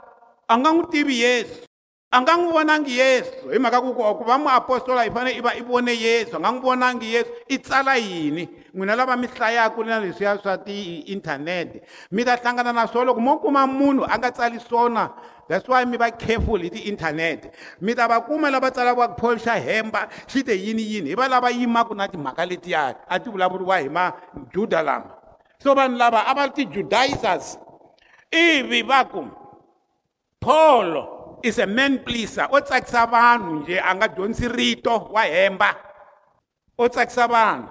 a 0.48 0.58
nga 0.58 0.70
n'wi 0.72 0.86
tivi 0.90 1.20
yesu 1.20 1.64
a 2.10 2.20
nga 2.20 2.36
n'wi 2.36 2.52
vonangi 2.52 2.98
yesu. 2.98 3.50
Hi 3.50 3.58
mhaka 3.58 3.80
ku 3.82 3.94
ku 3.94 4.24
va 4.24 4.38
muapostola 4.38 5.06
i 5.06 5.10
fanele 5.10 5.38
i 5.38 5.40
va 5.40 5.52
i 5.58 5.62
vone 5.62 5.92
yesu 5.92 6.36
a 6.36 6.40
nga 6.40 6.50
n'wi 6.52 6.62
vonangi 6.62 7.14
yesu 7.14 7.30
i 7.48 7.58
tsala 7.58 7.96
yini? 7.96 8.48
N'wina 8.74 8.96
lava 8.96 9.16
mi 9.16 9.26
hlayaka 9.26 9.84
na 9.84 10.00
leswiya 10.00 10.38
swa 10.42 10.58
tiinthanete 10.58 11.82
mi 12.10 12.24
ta 12.24 12.36
hlangana 12.36 12.72
na 12.72 12.86
swona 12.86 13.06
loko 13.06 13.20
mo 13.20 13.38
kuma 13.38 13.66
munhu 13.66 14.04
a 14.04 14.18
nga 14.18 14.30
tsali 14.30 14.60
swona 14.60 15.10
that's 15.48 15.68
why 15.68 15.84
mi 15.84 15.96
va 15.96 16.10
careful 16.10 16.60
hi 16.60 16.70
tiinthanete. 16.70 17.52
Mi 17.80 17.94
ta 17.94 18.08
va 18.08 18.20
kuma 18.20 18.50
lava 18.50 18.70
tsalaka 18.70 19.16
paul 19.16 19.36
xa 19.36 19.58
hemba 19.60 20.08
xi 20.26 20.42
te 20.42 20.56
yini 20.56 20.82
yini 20.82 21.12
hi 21.12 21.14
va 21.14 21.28
lava 21.28 21.50
yimaka 21.50 21.94
na 21.94 22.08
timhaka 22.08 22.46
letiyani 22.46 22.96
a 23.08 23.18
ti 23.18 23.30
vulavuriwa 23.30 23.78
hi 23.82 23.88
majuda 23.88 24.82
lama. 24.82 25.10
So 25.58 25.74
vanhu 25.74 25.98
lava 25.98 26.24
a 26.26 26.34
va 26.34 26.48
ti-judaisers 26.48 27.58
ivi 28.32 28.82
va 28.82 29.04
ku 29.04 29.28
paul 30.40 31.40
is 31.42 31.58
a 31.58 31.66
man 31.66 31.98
pleaser 31.98 32.48
o 32.50 32.60
tsakisa 32.60 33.06
vanhu 33.06 33.60
njhe 33.62 33.78
a 33.78 33.94
nga 33.94 34.08
dyondzisi 34.08 34.48
rito 34.48 35.10
wa 35.12 35.22
hemba 35.22 35.76
o 36.78 36.88
tsakisa 36.88 37.28
vanhu. 37.28 37.68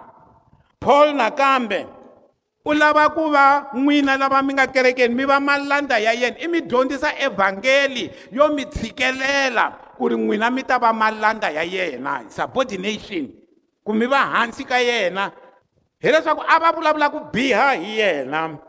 Paul 0.84 1.16
nakambe. 1.16 1.88
U 2.66 2.74
lava 2.74 3.10
ku 3.12 3.28
va 3.32 3.72
n'wina 3.75 4.16
lava 4.18 4.42
mi 4.42 4.54
nga 4.54 4.68
kerekeni 4.68 5.16
mi 5.16 5.25
va 5.25 5.40
malandza 5.40 6.00
ya 6.00 6.12
yena. 6.12 6.40
I 6.40 6.48
mi 6.48 6.62
dyondzisa 6.62 7.16
evhangeli 7.20 8.12
yo 8.32 8.48
mi 8.56 8.66
tshikelela 8.66 9.96
ku 9.98 10.08
ri 10.08 10.16
n'wina 10.16 10.52
mi 10.52 10.63
ta 10.63 10.80
va 10.80 10.94
malandza 10.94 11.52
ya 11.52 11.63
yena 11.63 12.24
subordination. 12.30 13.28
Ku 13.84 13.94
mi 13.94 14.06
va 14.06 14.40
hansi 14.40 14.63
ka 14.63 14.80
yena. 14.80 15.32
Hileswaku 16.00 16.44
a 16.48 16.60
va 16.60 16.72
vulavula 16.72 17.10
ku 17.12 17.20
biha 17.32 17.75
hi 17.75 18.00
yena. 18.00 18.60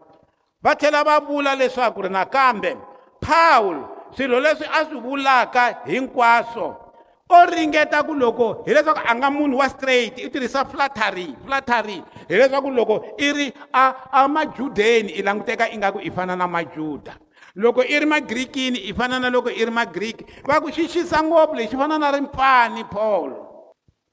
Va 0.62 0.74
tlhela 0.74 1.04
va 1.04 1.20
vula 1.20 1.54
leswaku 1.54 2.02
ri 2.02 2.10
nakambe 2.10 2.74
paul 3.20 3.76
swilo 4.16 4.40
leswi 4.40 4.66
a 4.66 4.84
swi 4.86 5.00
vulaka 5.00 5.86
hinkwaswo 5.86 6.83
o 7.28 7.46
ringeta 7.46 8.02
ku 8.04 8.14
loko 8.14 8.64
hileswaku 8.66 9.00
a 9.00 9.14
nga 9.14 9.30
munhu 9.30 9.58
wa 9.58 9.68
straight 9.68 10.18
i 10.18 10.28
tirhisa 10.28 10.64
flattery 10.64 11.32
flattery 11.46 12.02
hileswaku 12.28 12.70
loko 12.70 13.04
i 13.18 13.32
ri 13.32 13.46
a 13.72 13.94
a 14.12 14.28
majudeni 14.28 15.16
i 15.16 15.22
languteka 15.22 15.70
ingaku 15.72 16.00
i 16.00 16.10
fana 16.10 16.36
na 16.36 16.46
majuda. 16.46 17.16
Loko 17.56 17.82
i 17.82 17.98
ri 17.98 18.06
magrikini 18.06 18.78
i 18.90 18.92
fana 18.92 19.18
na 19.18 19.30
loko 19.30 19.48
i 19.48 19.64
ri 19.64 19.70
magriki 19.70 20.24
va 20.44 20.60
ku 20.60 20.68
xi 20.68 20.88
xisa 20.88 21.22
ngopfu 21.22 21.54
lexi 21.56 21.76
fana 21.76 21.98
na 21.98 22.12
rimpfani 22.12 22.84
paul. 22.84 23.32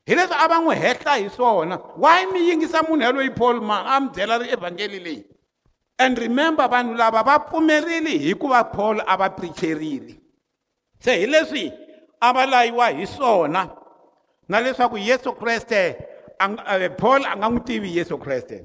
Hi 0.07 0.15
leswi 0.15 0.35
a 0.39 0.47
va 0.47 0.57
n'wi 0.61 0.75
hehla 0.75 1.17
hi 1.19 1.29
swona. 1.29 1.75
Why 1.97 2.25
mi 2.31 2.47
yingisa 2.49 2.81
munhu 2.87 3.03
yaloyi 3.03 3.35
paul 3.35 3.61
ma 3.61 3.83
a 3.95 3.99
mi 3.99 4.09
byela 4.09 4.39
ri 4.39 4.49
evhangeli 4.49 4.99
leyi? 4.99 5.23
And 5.99 6.17
remember 6.17 6.67
vanhu 6.67 6.95
lava 6.95 7.23
va 7.23 7.39
pfumerile 7.39 8.17
hikuva 8.17 8.63
paul 8.71 9.01
a 9.05 9.17
va 9.17 9.29
pricherile 9.29 10.21
se 11.01 11.17
hi 11.17 11.25
leswi 11.25 11.71
a 12.21 12.33
va 12.33 12.45
layiwa 12.45 12.89
hi 12.89 13.07
swona 13.07 13.69
na 14.47 14.61
leswaku 14.61 14.97
yesu 14.97 15.33
kreste 15.33 15.97
eh, 16.41 16.91
paul 16.97 17.25
a 17.25 17.37
nga 17.37 17.49
n'wi 17.49 17.61
tivi 17.65 17.97
yesu 17.97 18.17
kreste. 18.17 18.63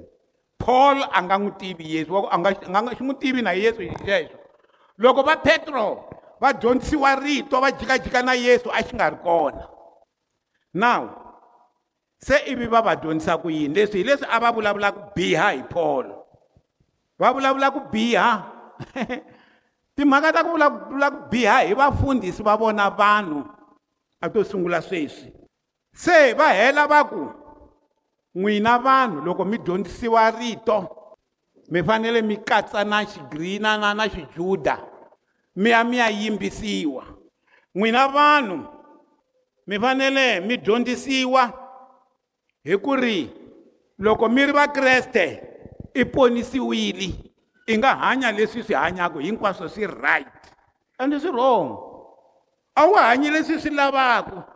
Paul 0.59 1.03
a 1.13 1.23
nga 1.23 1.39
n'wi 1.39 1.53
tivi 1.59 1.95
yesu 1.95 2.17
a 2.17 2.39
nga 2.39 2.95
xi 2.97 3.05
n'wi 3.05 3.15
tivi 3.21 3.43
na 3.43 3.53
yesu 3.53 3.81
hi 3.81 3.95
xexo. 4.05 4.37
Loko 4.99 5.23
va 5.23 5.37
petro 5.37 6.09
va 6.41 6.53
dyondzisiwa 6.53 7.15
rito 7.21 7.61
va 7.61 7.71
jikajika 7.71 8.23
na 8.23 8.33
yesu 8.33 8.71
a 8.73 8.83
xi 8.83 8.95
nga 8.97 9.11
ri 9.11 9.17
kona. 9.25 9.69
Now 10.75 11.09
se 12.19 12.41
ivi 12.49 12.67
va 12.67 12.81
va 12.81 12.97
dyondzisa 12.97 13.37
ku 13.39 13.51
yini? 13.51 13.75
Leswi 13.75 14.01
hi 14.01 14.05
leswi 14.05 14.27
a 14.31 14.41
va 14.41 14.53
vulavula 14.53 14.93
ku 14.93 15.03
biha 15.17 15.53
hi 15.53 15.63
paul. 15.69 16.07
Va 17.21 17.33
vulavula 17.33 17.71
ku 17.71 17.81
biha? 17.93 18.53
timhaka 19.97 20.33
ta 20.33 20.45
ku 20.45 20.51
vulavula 20.51 21.11
ku 21.11 21.21
biha 21.31 21.65
hi 21.65 21.75
vafundhisi 21.75 22.43
va 22.43 22.57
vona 22.57 22.91
vanhu 22.91 23.45
a 24.21 24.29
to 24.29 24.45
sungula 24.45 24.83
sweswi. 24.83 25.33
Se 25.95 26.35
va 26.35 26.53
hela 26.53 26.87
va 26.87 27.05
ku 27.05 27.33
n'wina 28.35 28.79
vanhu 28.79 29.25
loko 29.25 29.45
mi 29.45 29.59
dyondzisiwa 29.59 30.31
rito 30.31 30.79
mi 31.71 31.83
fanele 31.83 32.23
mi 32.23 32.37
katsa 32.37 32.85
na 32.85 33.05
xigrina 33.07 33.79
na 33.79 33.95
na 33.95 34.09
xijuda 34.09 34.79
mi 35.57 35.71
ya 35.71 35.85
mi 35.85 35.97
ya 35.97 36.09
yimbisiwa. 36.11 37.05
N'wina 37.75 38.09
vanhu 38.09 38.65
mi 39.67 39.81
fanele 39.81 40.41
mi 40.41 40.57
dyondzisiwa 40.57 41.53
hi 42.65 42.77
ku 42.77 42.97
ri 42.97 43.31
loko 43.99 44.29
mi 44.29 44.47
ri 44.47 44.53
vakreste 44.53 45.43
i 45.95 46.05
ponisiwile. 46.05 47.26
I 47.67 47.79
nga 47.79 47.95
hanya 47.95 48.33
leswi 48.33 48.63
swi 48.63 48.75
hanyaka 48.75 49.21
hinkwaswo 49.21 49.69
swi 49.69 49.87
right. 49.87 50.27
Ende 50.99 51.21
swi 51.21 51.31
wrong. 51.31 51.79
A 52.75 52.87
wu 52.87 52.95
hanyi 52.95 53.31
leswi 53.31 53.61
swi 53.61 53.71
lavaka 53.71 54.47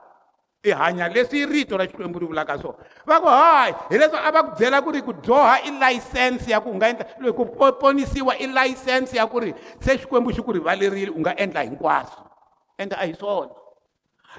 i 0.62 0.70
hanya 0.70 1.08
leswi 1.08 1.46
rito 1.46 1.76
ra 1.76 1.86
xikwembu 1.86 2.18
ri 2.18 2.26
vulaka 2.26 2.58
swona. 2.58 2.78
Va 3.06 3.20
ku 3.20 3.26
hayi 3.26 3.74
hi 3.90 3.98
leswi 3.98 4.18
a 4.18 4.30
va 4.30 4.42
ku 4.42 4.50
byela 4.58 4.82
ku 4.82 4.90
ri 4.90 5.02
ku 5.02 5.12
dyoha 5.12 5.64
i 5.64 5.70
layisense 5.70 6.50
ya 6.50 6.60
ku 6.60 6.70
u 6.70 6.76
nga 6.76 6.88
endla 6.88 7.32
ku 7.32 7.44
ponisiwa 7.80 8.36
i 8.38 8.46
layisense 8.46 9.16
ya 9.16 9.26
ku 9.26 9.40
ri 9.40 9.54
se 9.80 9.98
xikwembu 9.98 10.32
xi 10.32 10.42
ku 10.42 10.52
rivalerile 10.52 11.10
u 11.10 11.20
nga 11.20 11.34
endla 11.36 11.64
hinkwaswo. 11.64 12.24
Ende 12.78 12.94
a 12.96 13.06
hi 13.06 13.14
swona 13.14 13.59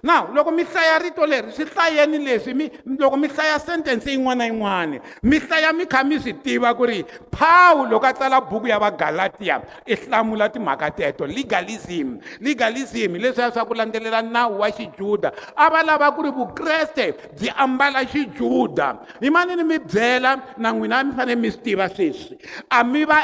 now 0.04 0.28
loko 0.34 0.52
mi 0.52 0.64
hlaya 0.64 1.00
rito 1.00 1.26
leri 1.26 1.52
swi 1.52 1.66
hlayeni 1.66 2.18
leswi 2.18 2.54
mi 2.54 2.70
loko 2.98 3.18
mi 3.18 3.28
hlaya 3.28 3.60
sentence 3.60 4.06
yin'wana 4.06 4.36
na 4.36 4.46
yin'wana 4.46 5.00
mi 5.24 5.40
hlaya 5.40 5.74
mi 5.74 5.86
kha 5.86 6.04
mi 6.04 6.20
swi 6.20 6.34
tiva 6.34 6.74
ku 6.76 6.86
ri 6.86 7.04
paul 7.32 7.88
loko 7.90 8.06
a 8.06 8.14
tsala 8.14 8.42
buku 8.42 8.68
ya 8.68 8.80
vagalatiya 8.80 9.62
i 9.88 9.96
hlamula 9.96 10.50
timhaka 10.50 10.92
teto 10.92 11.26
legalism 11.26 12.20
legalism 12.40 13.16
leswiya 13.16 13.52
swa 13.52 13.66
ku 13.66 13.74
landzelela 13.74 14.22
nawu 14.22 14.60
wa 14.60 14.72
xijuda. 14.72 15.32
A 15.56 15.70
va 15.70 15.84
lava 15.84 16.12
ku 16.12 16.24
ri 16.24 16.32
vukreste 16.32 17.14
byi 17.38 17.50
ambala 17.56 18.06
xijuda. 18.06 19.00
Hi 19.22 19.30
manini 19.30 19.64
mi 19.64 19.80
byela 19.80 20.58
na 20.58 20.72
n'wina 20.72 21.00
a 21.00 21.04
mi 21.04 21.14
fanele 21.14 21.40
mi 21.40 21.52
swi 21.52 21.64
tiva 21.64 21.90
sweswi. 21.90 22.38
A 22.70 22.84
mi 22.84 23.06
va 23.06 23.20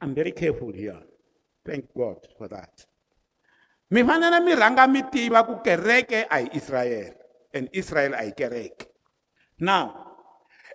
i'm 0.00 0.14
very 0.14 0.32
careful 0.32 0.72
here. 0.72 1.00
Thank 1.64 1.92
god 1.94 2.16
for 2.36 2.48
that. 2.48 2.86
Mi 3.90 4.04
fanele 4.04 4.40
mi 4.40 4.54
rhanga 4.54 4.86
mi 4.86 5.02
tiva 5.10 5.44
ku 5.44 5.60
kereke 5.64 6.26
a 6.30 6.40
hi 6.40 6.48
israyele 6.52 7.16
and 7.54 7.68
israyele 7.72 8.14
a 8.14 8.24
hi 8.24 8.32
kereke. 8.32 8.86
Now 9.60 9.94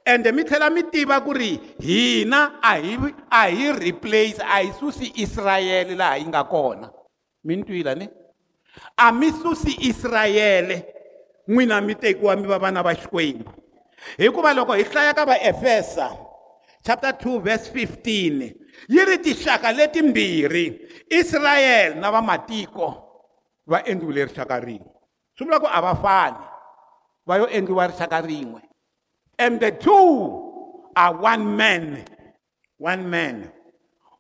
ende 0.05 0.32
mi 0.32 0.43
tlhela 0.43 0.70
mi 0.74 0.84
tiva 0.84 1.22
ku 1.24 1.34
ri 1.34 1.60
hina 1.79 2.60
a 2.62 2.79
hi 2.82 2.98
a 3.32 3.50
hi 3.50 3.72
replace 3.72 4.39
a 4.39 4.63
hi 4.63 4.72
susi 4.79 5.13
israyele 5.15 5.96
laha 5.96 6.17
yi 6.17 6.25
nga 6.25 6.43
kona. 6.43 6.89
Mi 7.43 7.55
ni 7.55 7.63
twila 7.63 7.96
ni 7.96 8.10
a 8.98 9.12
mi 9.12 9.32
susi 9.32 9.77
israyele 9.89 10.86
n'wina 11.48 11.82
mi 11.82 11.96
tekiwa 11.96 12.36
mi 12.36 12.48
va 12.48 12.58
vana 12.58 12.82
va 12.82 12.96
xikwembu. 12.96 13.51
Hikuva 14.17 14.53
loko 14.53 14.74
hi 14.74 14.84
hlaya 14.84 15.13
ka 15.13 15.25
vaefesa 15.25 16.10
chapter 16.84 17.12
2 17.12 17.39
verse 17.39 17.70
15 17.72 18.53
yi 18.89 19.05
ri 19.05 19.17
tinxaka 19.17 19.72
letimbirhi 19.72 20.79
israyele 21.10 21.96
na 21.96 22.12
vamatiko 22.12 23.02
va 23.67 23.84
endliwile 23.86 24.25
rixaka 24.25 24.60
rin'we. 24.60 24.91
Swi 25.38 25.46
vula 25.46 25.60
ku 25.60 25.67
a 25.67 25.82
va 25.82 25.96
fani 25.96 26.38
va 27.27 27.38
yo 27.38 27.48
endliwa 27.48 27.88
rixaka 27.88 28.22
rin'we. 28.22 28.62
And 29.39 29.60
the 29.60 29.72
two 29.72 30.91
are 30.96 31.13
one 31.15 31.58
man 31.58 32.05
one 32.77 33.10
man. 33.10 33.51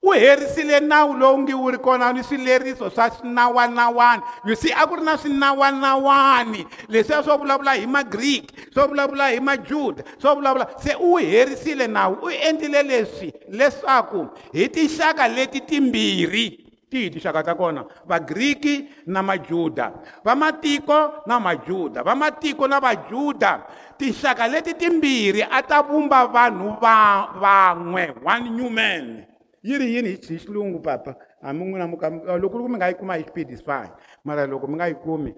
U 0.03 0.11
herisile 0.11 0.79
nawu 0.79 1.13
lowu 1.13 1.37
nge 1.37 1.53
wu 1.53 1.71
ri 1.71 1.77
kona 1.77 2.13
ni 2.13 2.23
swileriso 2.23 2.89
swa 2.89 3.09
swinawanawani 3.11 4.21
you 4.45 4.55
see 4.55 4.71
a 4.71 4.87
ku 4.87 4.95
ri 4.95 5.03
na 5.03 5.17
swinawanawani 5.17 6.67
leswiya 6.89 7.23
swo 7.23 7.37
vulavula 7.37 7.73
hi 7.73 7.87
magriki 7.87 8.55
swo 8.73 8.87
vulavula 8.87 9.29
hi 9.29 9.39
majuda 9.39 10.03
swo 10.17 10.35
vulavula. 10.35 10.67
Se 10.83 10.95
u 10.95 11.15
herisile 11.15 11.87
nawu 11.87 12.17
u 12.21 12.29
endlile 12.29 12.83
leswi 12.83 13.33
leswaku 13.49 14.27
hi 14.53 14.67
tinxaka 14.69 15.27
leti 15.27 15.61
timbirhi 15.61 16.72
tihi 16.93 17.09
tinxaka 17.09 17.41
ta 17.41 17.53
kona 17.57 17.81
vagriki 18.05 18.85
na 19.09 19.25
majuda 19.25 19.89
vamatiko 20.21 21.25
na 21.25 21.41
majuda 21.41 22.05
vamatiko 22.05 22.69
na 22.69 22.77
vajuda 22.77 23.51
tinxaka 23.97 24.45
leti 24.47 24.77
timbirhi 24.77 25.41
a 25.41 25.59
ta 25.65 25.81
vumba 25.81 26.29
vanhu 26.29 26.77
va 26.77 27.33
van'we 27.41 28.13
one 28.21 28.49
new 28.53 28.69
man 28.69 29.25
yi 29.65 29.77
ri 29.77 29.95
yini 29.95 30.09
hi 30.29 30.37
xilungu 30.37 30.79
papa? 30.83 31.15
Hambi 31.41 31.65
n'wina 31.65 31.87
muka 31.87 32.09
loko 32.37 32.61
ku 32.61 32.69
mi 32.69 32.77
nga 32.77 32.87
yi 32.93 32.95
kuma 32.95 33.17
hi 33.17 33.23
xipidi 33.25 33.57
fine 33.57 33.91
mara 34.23 34.45
loko 34.45 34.67
mi 34.67 34.75
nga 34.77 34.87
yi 34.87 34.95
kumi 34.95 35.33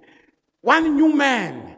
one 0.61 0.89
new 0.89 1.13
man 1.15 1.77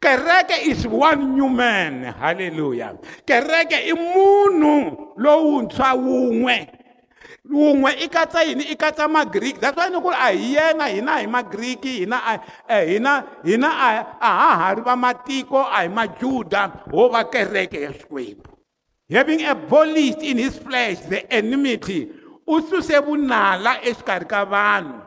kereke 0.00 0.66
is 0.66 0.86
one 0.86 1.36
new 1.36 1.48
man 1.48 2.04
halleluya 2.16 2.96
kereke 3.28 3.76
i 3.76 3.92
munhu 3.92 5.12
lowuntshwa 5.16 5.94
wun'we 5.94 6.56
wun'we 7.50 7.92
i 8.04 8.08
katsa 8.08 8.42
yini? 8.42 8.64
I 8.70 8.76
katsa 8.76 9.08
magriki 9.08 9.60
that's 9.60 9.76
why 9.76 9.88
ni 9.88 10.00
ku 10.00 10.10
ri 10.10 10.16
a 10.16 10.28
hi 10.32 10.54
yena 10.56 10.88
hina 10.88 11.12
hi 11.20 11.26
magriki 11.26 11.92
hina 12.02 12.18
a 12.68 12.84
hina 12.84 13.24
hina 13.44 13.68
a 13.68 13.90
a 14.20 14.30
ha 14.40 14.56
ha 14.60 14.74
ri 14.74 14.82
va 14.82 14.96
matiko 14.96 15.62
a 15.62 15.82
hi 15.82 15.88
majuda 15.88 16.62
ho 16.90 17.08
va 17.08 17.24
kereke 17.24 17.80
ya 17.80 17.92
xikwembu. 17.92 18.50
Having 19.10 19.46
abolished 19.46 20.22
in 20.22 20.38
his 20.38 20.58
flesh 20.58 20.98
the 21.08 21.22
enmity 21.32 22.08
u 22.46 22.60
suse 22.60 22.98
vunala 23.00 23.78
exikarhi 23.82 24.26
ka 24.28 24.44
vanhu 24.44 25.05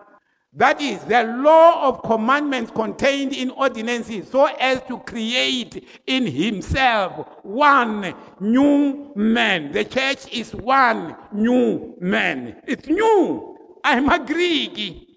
that 0.53 0.81
is 0.81 0.99
the 1.03 1.23
law 1.23 1.87
of 1.87 2.01
commandments 2.01 2.71
contained 2.71 3.33
in 3.33 3.51
ordinances 3.51 4.27
so 4.29 4.45
as 4.45 4.81
to 4.87 4.97
create 4.99 5.87
in 6.07 6.25
himself 6.25 7.27
one 7.43 8.15
new 8.39 9.11
man. 9.15 9.71
The 9.71 9.85
church 9.85 10.31
is 10.33 10.55
one 10.55 11.15
new 11.31 11.95
man. 11.99 12.61
It's 12.65 12.87
new. 12.87 13.57
I'm 13.83 14.09
a 14.09 14.25
greek. 14.25 15.07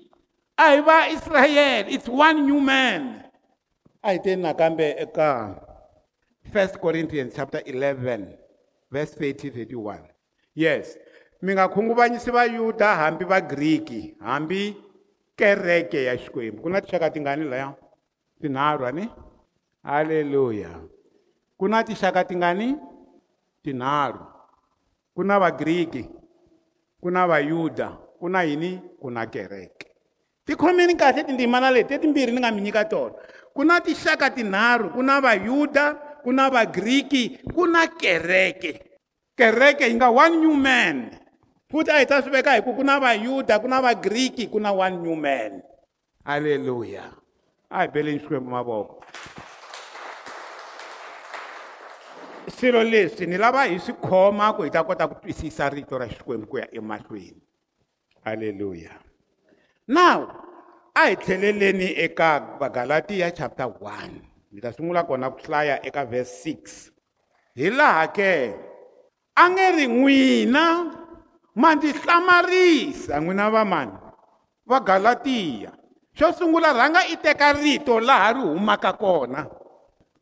I'm 0.59 0.87
a 0.87 1.09
israel. 1.11 1.85
It's 1.89 2.09
one 2.09 2.45
new 2.45 2.61
man. 2.61 3.25
I 4.05 4.19
te 4.19 4.37
nakambe 4.37 5.01
eka 5.01 5.59
1 6.53 6.69
corinthians 6.77 7.33
chapter 7.35 7.63
11 7.65 8.37
verse 8.91 9.15
30 9.15 9.51
31 9.51 10.01
yes. 10.55 10.99
Mi 11.41 11.55
nga 11.55 11.69
khunguvanyisi 11.69 12.31
vayuda 12.31 12.95
hambi 12.95 13.25
vagriki 13.25 14.15
hambi 14.21 14.77
kereke 15.43 16.07
ya 16.07 16.15
xikwembu. 16.15 16.63
Ku 16.63 16.71
na 16.71 16.79
tinxaka 16.79 17.11
tingani 17.11 17.43
laya? 17.43 17.75
Tinharhu 18.39 18.87
ani 18.87 19.11
halleluya 19.83 20.71
ku 21.59 21.67
na 21.67 21.83
tinxaka 21.83 22.23
tingani? 22.23 22.79
Tinharhu. 23.67 24.23
Ku 25.15 25.27
na 25.27 25.43
vagriki 25.43 26.07
ku 27.03 27.11
na 27.11 27.27
vayuda 27.27 27.99
ku 28.23 28.31
na 28.31 28.47
yini? 28.47 28.79
Ku 29.03 29.11
na 29.11 29.27
kereke. 29.27 29.91
Ti 30.47 30.55
khomeni 30.55 30.95
kahle 30.95 31.27
tindzimana 31.27 31.75
leti 31.75 31.99
timbirhi 31.99 32.31
ni 32.31 32.39
nga 32.39 32.55
mi 32.55 32.63
nyika 32.63 32.87
tona. 32.87 33.19
Ku 33.51 33.67
na 33.67 33.83
tinxaka 33.83 34.31
tinharhu 34.31 34.95
ku 34.95 35.03
na 35.03 35.19
vayuda 35.19 36.23
ku 36.23 36.31
na 36.31 36.47
vagriki 36.55 37.43
ku 37.51 37.67
na 37.67 37.91
kereke. 37.91 39.03
Kereke 39.35 39.91
yi 39.91 39.95
nga 39.99 40.07
one 40.07 40.39
new 40.39 40.55
man 40.55 41.22
futhi 41.73 41.91
a 41.91 41.99
hi 41.99 42.07
ta 42.07 42.21
swi 42.21 42.33
veka 42.37 42.53
hi 42.53 42.61
ku 42.61 42.77
ku 42.77 42.85
na 42.85 43.01
vayuda 43.01 43.57
ku 43.57 43.69
na 43.69 43.81
vagriki 43.81 44.45
ku 44.53 44.61
na 44.61 44.77
one 44.77 45.01
new 45.01 45.17
man. 45.17 45.65
Halleluya 46.29 47.09
a 47.73 47.79
hi 47.81 47.89
beleni 47.89 48.21
xikwembu 48.21 48.53
mavoko 48.53 49.01
swilo 52.53 52.85
leswi 52.85 53.27
ni 53.27 53.41
lava 53.41 53.65
hi 53.65 53.81
swi 53.81 53.97
khoma 53.97 54.53
ku 54.53 54.69
hi 54.69 54.71
ta 54.71 54.85
kota 54.85 55.09
ku 55.09 55.17
twisisa 55.17 55.73
rito 55.73 55.97
ra 55.97 56.05
xikwembu 56.05 56.47
ku 56.47 56.61
ya 56.61 56.69
emahlweni. 56.77 57.41
Halleluya 58.21 58.93
now 59.89 60.29
a 60.93 61.09
hi 61.09 61.17
tlheleleni 61.17 61.97
eka 61.97 62.61
vagalatiya 62.61 63.33
chapter 63.33 63.67
1 63.67 64.53
ni 64.53 64.61
ta 64.61 64.77
sungula 64.77 65.09
kona 65.09 65.33
ku 65.33 65.41
hlaya 65.49 65.81
eka 65.81 66.05
verse 66.05 66.45
6 66.45 66.93
hi 67.57 67.73
laha 67.73 68.13
ke 68.13 68.53
a 69.41 69.45
nge 69.49 69.67
ri 69.81 69.87
n'wina 69.89 71.01
ma 71.55 71.75
ndzi 71.75 71.93
hlamarisa 71.93 73.21
n'wina 73.21 73.51
va 73.51 73.65
mani 73.65 73.97
va 74.67 74.81
galatiya 74.81 75.71
xo 76.19 76.33
sungula 76.33 76.73
rhanga 76.73 77.05
i 77.09 77.17
teka 77.17 77.53
rito 77.53 78.01
laha 78.01 78.33
ri 78.33 78.41
humaka 78.41 78.93
kona. 78.93 79.49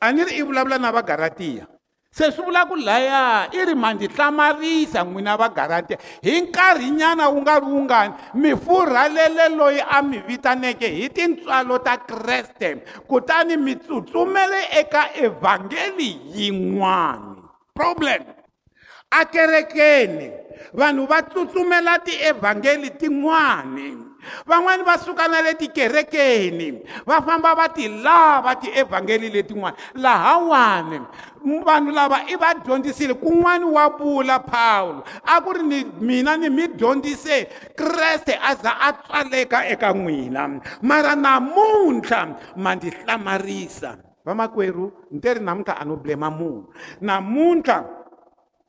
A 0.01 0.13
ni 0.13 0.25
ri 0.25 0.39
i 0.39 0.43
vulavula 0.43 0.79
na 0.79 0.91
va 0.91 1.03
galatiya 1.03 1.67
se 2.11 2.31
swi 2.35 2.43
vula 2.43 2.67
ku 2.67 2.75
laya 2.75 3.47
i 3.55 3.65
ri 3.65 3.75
ma 3.75 3.95
ndzi 3.95 4.09
hlamarisa 4.11 5.05
n'wina 5.07 5.37
va 5.39 5.49
galatiya 5.49 5.99
hi 6.23 6.41
nkarhinyana 6.43 7.29
wu 7.31 7.39
nga 7.43 7.61
ri 7.63 7.67
wungani 7.67 8.15
mi 8.35 8.51
furhalele 8.57 9.49
loyi 9.55 9.79
a 9.79 10.03
mi 10.03 10.19
vitaneke 10.19 10.89
hi 10.91 11.09
tintswalo 11.09 11.79
ta 11.79 11.97
kreste 12.03 12.83
kutani 13.07 13.57
mi 13.57 13.77
tsutsumele 13.77 14.61
eka 14.81 15.15
evhangeli 15.15 16.11
yin'wani. 16.35 17.43
Problem. 17.75 18.23
Akerekeni 19.11 20.31
vanhu 20.73 21.07
va 21.07 21.23
tsutsumela 21.23 21.99
tievhangeli 21.99 22.91
tin'wani. 22.99 24.11
Van'wani 24.47 24.85
va 24.85 24.99
suka 24.99 25.29
na 25.29 25.41
le 25.41 25.55
tikerekeni 25.57 26.85
va 27.07 27.23
famba 27.25 27.55
va 27.55 27.69
ti 27.69 27.89
lava 27.89 28.55
tievhangeli 28.57 29.33
letin'wana 29.33 29.77
lahawani 29.97 31.01
vanhu 31.41 31.91
lava 31.91 32.29
i 32.29 32.37
va 32.37 32.53
dyondzisile 32.55 33.15
kun'wani 33.17 33.65
wa 33.65 33.89
vula 33.97 34.39
paulo 34.45 35.05
a 35.25 35.41
ku 35.41 35.53
ri 35.57 35.63
ni 35.63 35.85
mina 36.01 36.37
ni 36.37 36.51
mi 36.51 36.69
dyondzise 36.69 37.49
kreste 37.73 38.37
a 38.37 38.55
za 38.55 38.77
a 38.81 38.93
tswaleka 38.93 39.69
eka 39.69 39.93
n'wina. 39.93 40.61
Mara 40.83 41.17
namuntlha 41.17 42.37
ma 42.57 42.75
ndzi 42.75 42.91
hlamarisa. 42.91 43.97
Vamakwerhu 44.25 44.93
ni 45.11 45.21
te 45.21 45.35
ri 45.35 45.41
namuntlha 45.41 45.81
a 45.81 45.85
no 45.85 45.97
blema 45.97 46.31
munhu. 46.31 46.69
Namuntlha 47.01 48.00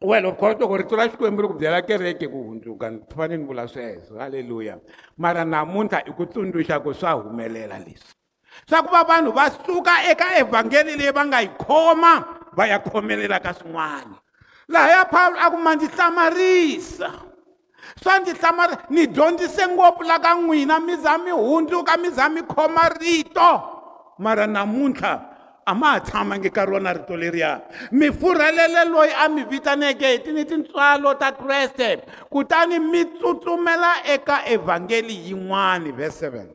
well 0.02 0.26
of 0.26 0.38
course 0.38 0.58
loko 0.60 0.78
rito 0.78 0.96
ra 0.96 1.08
xikwembu 1.08 1.42
ri 1.42 1.48
ku 1.48 1.54
byela 1.54 1.82
kereke 1.82 2.28
ku 2.28 2.44
hundzuka 2.44 2.90
ni 2.90 3.00
fane 3.16 3.38
ni 3.38 3.46
vula 3.46 3.68
sweswo. 3.68 4.18
Halleluya 4.18 4.80
mara 5.18 5.46
namuntlha 5.46 6.02
i 6.08 6.12
ku 6.12 6.26
tsundzuxa 6.26 6.82
ku 6.84 6.94
swa 6.94 7.22
humelela 7.22 7.78
leswi. 7.80 8.14
Swa 8.68 8.82
ku 8.84 8.90
va 8.92 9.04
vanhu 9.04 9.32
va 9.32 9.50
suka 9.50 10.10
eka 10.10 10.42
evhangeli 10.42 10.98
leyi 10.98 11.14
va 11.14 11.24
nga 11.26 11.42
yi 11.42 11.50
khoma 11.58 12.26
va 12.54 12.68
ya 12.68 12.80
khomelela 12.80 13.40
ka 13.40 13.54
swin'wana. 13.54 14.18
Laha 14.70 14.90
ya 14.90 15.06
paulo 15.06 15.38
a 15.38 15.52
ku 15.52 15.58
ma 15.58 15.76
ndzi 15.76 15.88
hlamarisa. 15.88 17.10
Swa 18.02 18.20
ndzi 18.20 18.34
hlamarisa. 18.34 18.82
Ni 18.90 19.08
dyondzise 19.08 19.68
ngopfu 19.68 20.04
la 20.04 20.20
ka 20.20 20.34
n'wina 20.36 20.80
mi 20.80 20.96
za 20.98 21.18
mi 21.18 21.32
hundzuka 21.32 21.98
mi 21.98 22.10
za 22.10 22.30
mi 22.30 22.42
khoma 22.42 22.90
rito. 23.00 23.52
Mara 24.18 24.48
namuntlha 24.48 25.31
a 25.72 25.74
ma 25.74 26.00
ha 26.00 26.50
ka 26.52 26.66
rona 26.66 26.94
rito 26.94 27.16
leriya 27.16 27.62
mi 27.92 28.12
furhelele 28.12 28.86
loyi 28.86 29.12
a 29.18 29.30
mi 29.30 29.44
vitaneke 29.44 30.06
hi 30.06 30.20
ti 30.20 30.32
ni 30.32 30.46
tintswalo 30.46 31.18
ta 31.18 31.32
kreste. 31.32 32.04
Kutani 32.30 32.80
mi 32.80 33.06
tsutsumela 33.06 34.06
eka 34.06 34.46
evhangeli 34.46 35.32
yin'wani 35.32 35.92
ves 35.92 36.22
7 36.22 36.46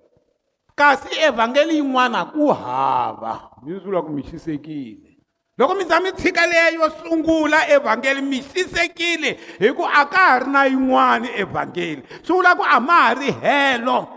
kasi 0.77 1.09
evhangeli 1.21 1.77
yin'wana 1.81 2.33
ku 2.33 2.53
hava. 2.53 3.51
Mi 3.65 3.79
vula 3.81 4.03
ku 4.03 4.13
mi 4.13 4.23
xisekile 4.23 5.17
loko 5.59 5.75
mi 5.75 5.85
za 5.85 6.01
mi 6.01 6.13
tshika 6.13 6.47
leya 6.47 6.71
yo 6.71 6.91
sungula 6.91 7.69
evhangeli 7.69 8.21
mi 8.23 8.43
xisekile 8.43 9.39
hi 9.59 9.73
ku 9.73 9.85
a 9.85 10.05
ka 10.05 10.19
ha 10.19 10.39
ri 10.39 10.51
na 10.51 10.65
yin'wani 10.65 11.29
evhangeli. 11.37 12.03
Swi 12.23 12.37
vula 12.37 12.55
ku 12.55 12.63
a 12.63 12.81
ma 12.81 12.93
ha 12.93 13.15
ri 13.15 13.31
helo. 13.33 14.09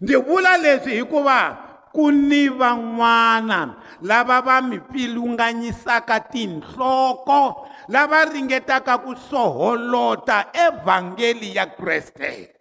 Ndzi 0.00 0.16
vula 0.16 0.56
leswi 0.56 0.92
hikuva 0.92 1.70
ku 1.92 2.10
ni 2.10 2.48
van'wana 2.48 3.76
lava 4.02 4.40
va 4.40 4.60
mi 4.62 4.78
pfilunganyisaka 4.78 6.20
tinhloko 6.20 7.68
lava 7.88 8.24
ringetaka 8.24 8.98
ku 8.98 9.14
soholota 9.16 10.46
evhangeli 10.52 11.56
ya 11.56 11.66
kreste. 11.66 12.54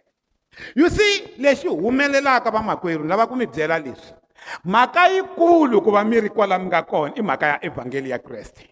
You 0.75 0.89
see 0.89 1.35
lexi 1.39 1.67
humelelaka 1.67 2.51
vamakwerhu 2.51 3.07
lava 3.07 3.27
ku 3.27 3.35
mi 3.35 3.45
byela 3.45 3.79
leswi 3.79 4.13
mhaka 4.65 5.07
yikulu 5.07 5.81
ku 5.81 5.91
va 5.91 6.03
mi 6.03 6.19
ri 6.19 6.29
kwala 6.29 6.59
mi 6.59 6.65
nga 6.65 6.83
kona 6.83 7.13
i 7.15 7.21
mhaka 7.21 7.47
ya 7.47 7.65
evhangeli 7.65 8.09
ya 8.09 8.19
kreste. 8.19 8.68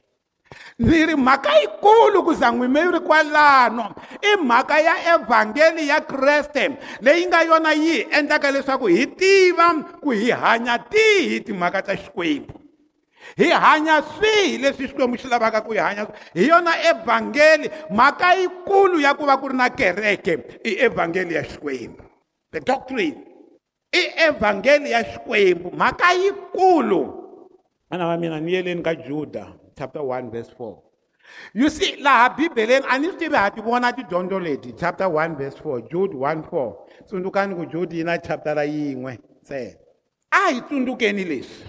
Ni 0.80 1.06
ri 1.06 1.16
mhaka 1.16 1.50
yikulu 1.58 2.22
ku 2.24 2.34
za 2.34 2.52
n'wi 2.52 2.68
mi 2.70 2.82
ri 2.82 3.00
kwalano. 3.00 3.96
I 4.22 4.38
mhaka 4.38 4.80
ya 4.80 5.16
evhangeli 5.16 5.88
ya 5.88 6.02
kreste 6.02 6.78
leyi 7.02 7.26
nga 7.26 7.42
yona 7.44 7.74
yi 7.74 7.92
hi 7.92 8.08
endlaka 8.12 8.52
leswaku 8.52 8.88
hi 8.88 9.06
tiva 9.08 9.74
ku 10.02 10.12
hi 10.12 10.32
hanya 10.32 10.78
tihi 10.78 11.42
timhaka 11.42 11.82
ta 11.82 11.96
xikwembu. 11.98 12.54
Hi 13.38 13.50
hanya 13.50 14.02
swihi 14.02 14.58
leswi 14.58 14.88
xikwembu 14.88 15.18
xi 15.18 15.28
lavaka 15.28 15.62
ku 15.62 15.74
hi 15.74 15.82
hanya 15.82 16.08
hi 16.34 16.48
yona 16.48 16.78
evhangeli 16.78 17.70
mhaka 17.90 18.38
yikulu 18.38 19.02
ya 19.02 19.18
ku 19.18 19.26
va 19.26 19.38
ku 19.42 19.50
ri 19.50 19.58
na 19.58 19.70
kereke 19.70 20.62
i 20.64 20.78
evhangeli 20.86 21.36
ya 21.36 21.44
xikwembu. 21.44 22.06
The 22.54 22.62
doctrine 22.62 23.18
i 23.92 24.04
evhangeli 24.30 24.92
ya 24.94 25.02
xikwembu 25.04 25.74
mhaka 25.74 26.14
yikulu. 26.14 27.02
Vana 27.90 28.06
va 28.06 28.18
mina 28.18 28.38
ni 28.40 28.54
yeleni 28.54 28.84
ka 28.84 28.94
juda. 28.94 29.58
Chapter 29.78 30.02
1 30.02 30.32
verse 30.32 30.52
4 30.60 30.76
you 31.54 31.70
see 31.70 31.96
laha 31.96 32.30
bibeleni 32.30 32.86
a 32.90 32.98
ni 33.00 33.08
swi 33.08 33.18
tivi 33.18 33.36
ha 33.36 33.50
ti 33.52 33.62
vona 33.62 33.94
tidyondzo 33.94 34.40
leti 34.40 34.74
chapter 34.74 35.08
1 35.08 35.36
verse 35.38 35.58
4 35.64 35.90
jude 35.92 36.14
1 36.16 36.42
4 36.42 36.74
tsundzukani 37.06 37.56
ku 37.56 37.66
jude 37.66 37.98
yi 37.98 38.04
na 38.04 38.18
chaptara 38.18 38.64
yin'we 38.64 39.20
ntsena 39.42 39.88
a 40.32 40.52
hi 40.52 40.62
tsundzukeni 40.62 41.24
leswi. 41.24 41.66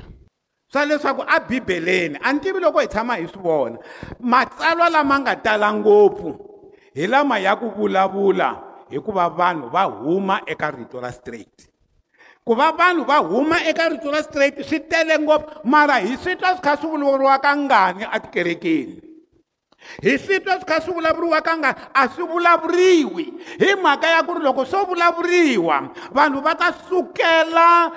Swa 0.73 0.85
leswaku 0.85 1.23
a 1.27 1.41
bibeleni 1.41 2.19
a 2.23 2.33
ni 2.33 2.41
tivi 2.41 2.61
loko 2.61 2.81
hi 2.81 2.87
tshama 2.87 3.17
hi 3.17 3.29
swi 3.29 3.43
vona. 3.43 3.79
Matsalwa 4.21 4.89
lama 4.89 5.19
nga 5.21 5.37
tala 5.37 5.73
ngopfu 5.75 6.37
hi 6.95 7.07
lama 7.07 7.39
ya 7.39 7.57
ku 7.57 7.71
vulavula 7.71 8.63
hikuva 8.91 9.29
vanhu 9.29 9.69
va 9.69 9.83
huma 9.83 10.41
eka 10.47 10.71
rito 10.71 11.01
ra 11.01 11.13
straight 11.13 11.69
ku 12.49 12.57
va 12.57 12.73
vanhu 12.73 13.05
va 13.05 13.21
huma 13.21 13.61
eka 13.69 13.93
rito 13.93 14.09
ra 14.09 14.25
straight 14.25 14.57
swi 14.65 14.81
tele 14.89 15.21
ngopfu 15.21 15.69
mara 15.69 16.01
hi 16.01 16.17
swi 16.17 16.33
twa 16.41 16.57
swi 16.57 16.65
kha 16.65 16.77
swi 16.81 16.89
vulavuriwa 16.97 17.37
ka 17.45 17.53
ngani 17.57 18.09
etikerekeni 18.17 19.09
hi 20.03 20.19
switwa 20.19 20.57
swi 20.57 20.65
kha 20.65 20.81
swi 20.81 20.95
vulavuriwa 20.95 21.41
ka 21.43 21.57
nga 21.57 21.75
a 21.95 22.09
swi 22.09 22.25
vulavuriwi? 22.25 23.25
Hi 23.59 23.75
mhaka 23.75 24.09
ya 24.09 24.23
ku 24.23 24.35
ri 24.35 24.43
loko 24.43 24.65
swo 24.65 24.85
vulavuriwa 24.85 25.91
vanhu 26.13 26.41
va 26.41 26.55
ta 26.55 26.73
sukela 26.89 27.93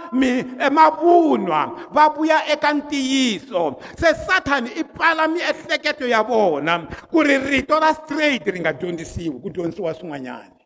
mavunwa 0.72 1.90
va 1.92 2.10
vuya 2.10 2.48
eka 2.52 2.74
ntiyiso. 2.74 3.80
Se 3.98 4.14
sathani 4.16 4.70
i 4.76 4.84
pfala 4.84 5.28
miehleketo 5.28 6.08
ya 6.08 6.24
vona 6.24 6.88
ku 7.12 7.24
ri 7.24 7.38
rito 7.38 7.80
ra 7.80 7.94
straight 7.94 8.48
ri 8.48 8.60
nga 8.60 8.74
dyondzisiwi 8.74 9.40
ku 9.42 9.50
dyondzisiwa 9.50 9.94
swin'wanyana 9.94 10.60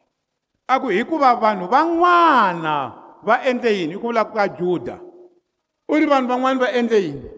a 0.67 0.79
ku 0.79 0.89
hikuva 0.89 1.35
vanhu 1.35 1.67
van'wana 1.67 3.04
va 3.25 3.41
endle 3.43 3.73
yini? 3.73 3.93
Hi 3.93 3.99
ku 3.99 4.07
vula 4.07 4.25
ka 4.25 4.47
juda. 4.47 4.99
U 5.89 5.95
ri 5.97 6.05
vanhu 6.05 6.29
van'wana 6.29 6.59
va 6.59 6.69
endle 6.71 6.99
yini? 7.01 7.29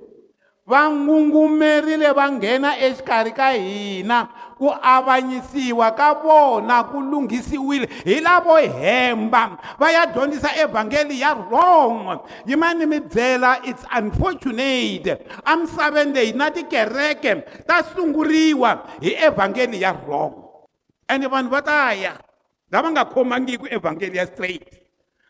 Va 0.67 0.89
ngungumerile 0.91 2.11
va 2.11 2.27
nghena 2.31 2.75
exikarhi 2.75 3.31
ka 3.31 3.55
hina 3.55 4.27
ku 4.59 4.67
avanyisiwa 4.67 5.95
ka 5.95 6.13
vona 6.19 6.83
ku 6.91 6.99
lunghisiwile. 6.99 7.87
Hi 8.03 8.19
lavo 8.19 8.57
hemba 8.59 9.55
va 9.79 9.87
ya 9.91 10.05
dyondzisa 10.11 10.51
evhangeli 10.59 11.21
ya 11.21 11.31
wrong 11.33 12.19
yimani 12.45 12.85
mi 12.85 12.99
byela 12.99 13.63
it's 13.63 13.87
unfortunate. 13.95 15.23
Amisaveni 15.45 16.13
leyi 16.13 16.33
na 16.33 16.51
tikereke 16.51 17.63
ta 17.63 17.83
sunguriwa 17.83 18.99
hi 18.99 19.15
evhangeli 19.15 19.81
ya 19.81 19.95
wrong 19.95 20.35
ende 21.07 21.27
vanhu 21.27 21.49
va 21.49 21.61
ta 21.61 21.93
ya 21.93 22.19
lava 22.71 22.91
nga 22.91 23.05
khomangiki 23.05 23.71
evhangeli 23.71 24.17
ya 24.17 24.27
straight 24.27 24.76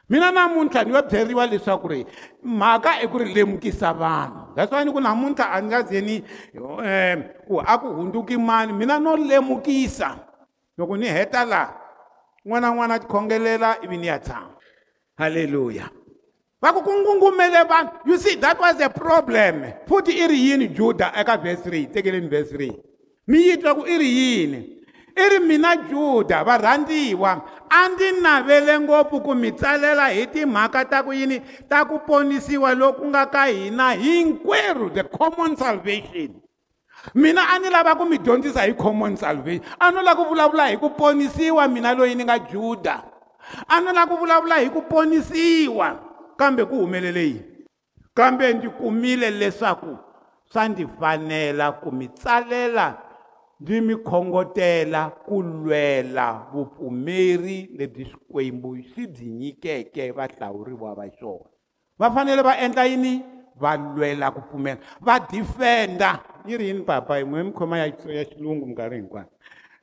mina 0.10 0.32
namuntlha 0.32 0.84
ni 0.84 0.94
yo 0.94 1.02
byeriwa 1.02 1.48
leswaku 1.48 1.88
ri 1.88 2.06
mhaka 2.44 3.02
i 3.02 3.08
ku 3.08 3.18
ri 3.18 3.34
lemukisa 3.34 3.94
vanhu. 3.94 4.56
That's 4.56 4.72
why 4.72 4.84
ni 4.84 4.92
ku 4.92 5.00
namuntlha 5.00 5.52
a 5.52 5.62
ni 5.62 5.68
nga 5.68 5.84
ze 5.84 6.02
ni 6.02 6.24
um 6.54 7.24
ku 7.48 7.60
a 7.60 7.78
ku 7.78 7.88
hundzuki 7.88 8.38
mani. 8.38 8.74
Mina 8.74 9.00
no 9.00 9.16
lemukisa. 9.16 10.20
Loko 10.78 10.98
ni 10.98 11.08
heta 11.08 11.46
laha 11.46 11.74
n'wana 12.46 12.72
n'wana 12.72 13.00
tikhongelela 13.00 13.84
ivi 13.84 13.98
ni 13.98 14.08
ya 14.08 14.20
tshama. 14.20 14.56
Halleluya 15.18 15.90
va 16.62 16.74
ku 16.74 16.82
ku 16.82 16.92
ngungumele 16.92 17.64
vanhu. 17.68 17.92
You 18.06 18.18
see 18.18 18.36
that 18.36 18.60
was 18.60 18.80
a 18.80 18.90
problem. 18.90 19.74
Futhi 19.88 20.24
i 20.24 20.28
ri 20.28 20.50
yini 20.50 20.68
juda 20.68 21.12
eka 21.16 21.38
verse 21.38 21.70
3 21.70 21.92
tekeleni 21.92 22.30
verse 22.30 22.52
3 22.54 22.72
mi 23.28 23.50
yi 23.50 23.58
twa 23.58 23.76
ku 23.76 23.86
i 23.86 23.98
ri 23.98 24.08
yini 24.08 24.77
i 25.18 25.30
ri 25.30 25.40
mina 25.40 25.76
juda 25.76 26.44
varhandziwa. 26.44 27.42
A 27.70 27.90
ndzi 27.90 28.22
navele 28.22 28.80
ngopfu 28.80 29.22
ku 29.22 29.36
mi 29.36 29.52
tsalela 29.52 30.08
hi 30.08 30.28
timhaka 30.28 30.86
ta 30.86 31.04
ku 31.04 31.14
yini? 31.14 31.42
Ta 31.70 31.86
ku 31.86 32.00
ponisiwa 32.00 32.74
loku 32.74 33.06
nga 33.08 33.26
ka 33.26 33.46
hina 33.46 33.92
hinkwerhu 33.92 34.94
the 34.94 35.04
common 35.04 35.58
salvation. 35.58 36.42
Mina 37.16 37.42
a 37.42 37.60
ni 37.60 37.70
lava 37.70 37.96
ku 37.96 38.06
mi 38.06 38.18
dyondzisa 38.18 38.62
hi 38.62 38.74
common 38.74 39.18
salvation. 39.18 39.66
A 39.80 39.92
no 39.92 40.02
lava 40.02 40.24
ku 40.24 40.30
vulavula 40.30 40.70
hi 40.70 40.78
ku 40.78 40.90
ponisiwa 40.90 41.68
mina 41.68 41.94
loyi 41.94 42.16
ni 42.16 42.24
nga 42.24 42.40
juda. 42.40 43.04
A 43.68 43.82
no 43.82 43.92
lava 43.92 44.08
ku 44.08 44.18
vulavula 44.18 44.56
hi 44.56 44.70
ku 44.70 44.82
ponisiwa. 44.82 46.00
Kambe 46.38 46.66
ku 46.66 46.76
humelele 46.76 47.24
yini? 47.28 47.44
Kambe 48.14 48.54
ndzi 48.54 48.70
kumile 48.70 49.32
leswaku 49.32 49.98
swa 50.52 50.68
ndzi 50.68 50.88
fanela 51.00 51.72
ku 51.72 51.92
mi 51.92 52.08
tsalela 52.08 53.07
ndzi 53.60 53.82
mi 53.82 53.96
khongotela 53.96 55.10
ku 55.26 55.42
lwela 55.42 56.48
vupfumeri 56.54 57.70
lebyi 57.78 58.06
swikwembu 58.06 58.78
swi 58.94 59.08
byi 59.08 59.28
nyikeke 59.40 60.12
vahlawuriwa 60.12 60.96
va 60.96 61.06
xona 61.20 61.50
va 62.00 62.12
fanele 62.12 62.42
va 62.42 62.58
endla 62.58 62.86
yini? 62.86 63.24
Va 63.60 63.76
lwela 63.78 64.32
ku 64.32 64.42
pfumela 64.42 64.78
va 65.02 65.20
defenda. 65.20 66.22
Yi 66.46 66.58
ri 66.58 66.68
yini 66.68 66.84
papa? 66.84 67.26
Mwe 67.26 67.44
mi 67.44 67.52
khoma 67.52 67.78
ya 67.80 67.92
xilungu 68.26 68.66
minkarhi 68.66 68.96
hinkwayo? 68.98 69.28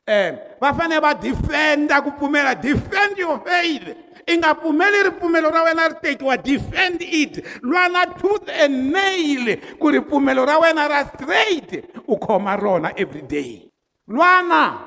Um 0.07 0.39
va 0.61 0.75
fanele 0.75 1.01
va 1.01 1.15
defenda 1.15 2.03
ku 2.03 2.11
pfumela 2.13 2.55
defend 2.55 3.19
your 3.19 3.41
faith. 3.41 3.97
I 4.27 4.37
nga 4.39 4.55
pfumeli 4.55 5.03
ripfumelo 5.03 5.51
ra 5.51 5.65
wena 5.65 5.89
ri 5.89 5.95
tekiwa 6.03 6.37
defend 6.43 7.03
it. 7.03 7.45
Lwana 7.63 8.07
tooth 8.19 8.49
and 8.49 8.93
nail 8.93 9.57
ku 9.79 9.91
ripfumelo 9.91 10.47
ra 10.47 10.59
wena 10.61 10.89
ra 10.89 11.05
straight 11.05 11.85
u 12.09 12.17
khoma 12.17 12.57
rona 12.61 12.93
every 12.97 13.23
day. 13.23 13.71
Lwana 14.09 14.79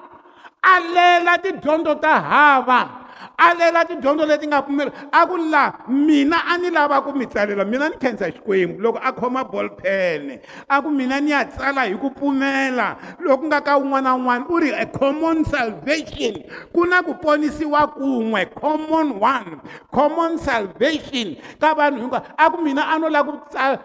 alela 0.62 1.38
tidyondzo 1.38 2.02
ta 2.02 2.22
hava 2.22 3.07
alela 3.38 3.86
tidyondzo 3.86 4.26
leti 4.26 4.48
nga 4.48 4.62
pfumeli 4.62 4.92
a 5.12 5.26
ku 5.28 5.38
la 5.38 5.74
mina 5.88 6.38
a 6.48 6.58
ni 6.58 6.70
lava 6.70 7.02
ku 7.02 7.14
mi 7.14 7.26
tsalela. 7.26 7.66
Mina 7.66 7.90
ni 7.90 7.98
khensa 7.98 8.32
xikwembu. 8.32 8.82
Loko 8.82 9.00
a 9.04 9.12
khoma 9.14 9.44
ball 9.44 9.70
pen 9.70 10.40
a 10.70 10.82
ku 10.82 10.90
mina 10.90 11.20
ni 11.22 11.32
ya 11.32 11.46
tsala 11.46 11.86
hi 11.86 11.96
ku 11.98 12.10
pfumela. 12.10 12.98
Loku 13.20 13.46
nga 13.46 13.62
ka 13.62 13.78
un'wana 13.78 14.10
na 14.10 14.16
un'wana 14.16 14.46
u 14.50 14.60
ri 14.60 14.72
a 14.72 14.86
common 14.86 15.46
salvation. 15.46 16.44
Ku 16.74 16.86
na 16.86 17.02
ku 17.04 17.14
ponisiwa 17.14 17.94
kun'we 17.94 18.46
common 18.56 19.20
one 19.20 19.62
common 19.92 20.38
salvation. 20.38 21.38
Ka 21.60 21.74
vanhu 21.74 22.02
hinkwavo 22.02 22.26
a 22.38 22.50
ku 22.50 22.58
mina 22.62 22.84
a 22.90 23.00
no 23.00 23.10
lava 23.10 23.32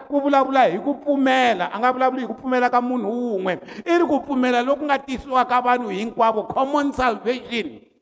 ku 0.09 0.21
vulavula 0.21 0.71
hi 0.71 0.79
ku 0.79 0.97
pfumela. 0.97 1.69
A 1.73 1.79
nga 1.79 1.93
vulavuli 1.93 2.21
hi 2.23 2.27
ku 2.27 2.35
pfumela 2.35 2.69
ka 2.69 2.81
munhu 2.81 3.37
wun'we. 3.37 3.53
I 3.85 3.97
ri 3.97 4.05
ku 4.05 4.19
pfumela 4.23 4.65
loku 4.65 4.85
nga 4.85 4.97
tisiwa 4.97 5.45
ka 5.45 5.61
vanhu 5.61 5.89
hinkwavo 5.89 6.47
common 6.49 6.93
salvation 6.93 7.92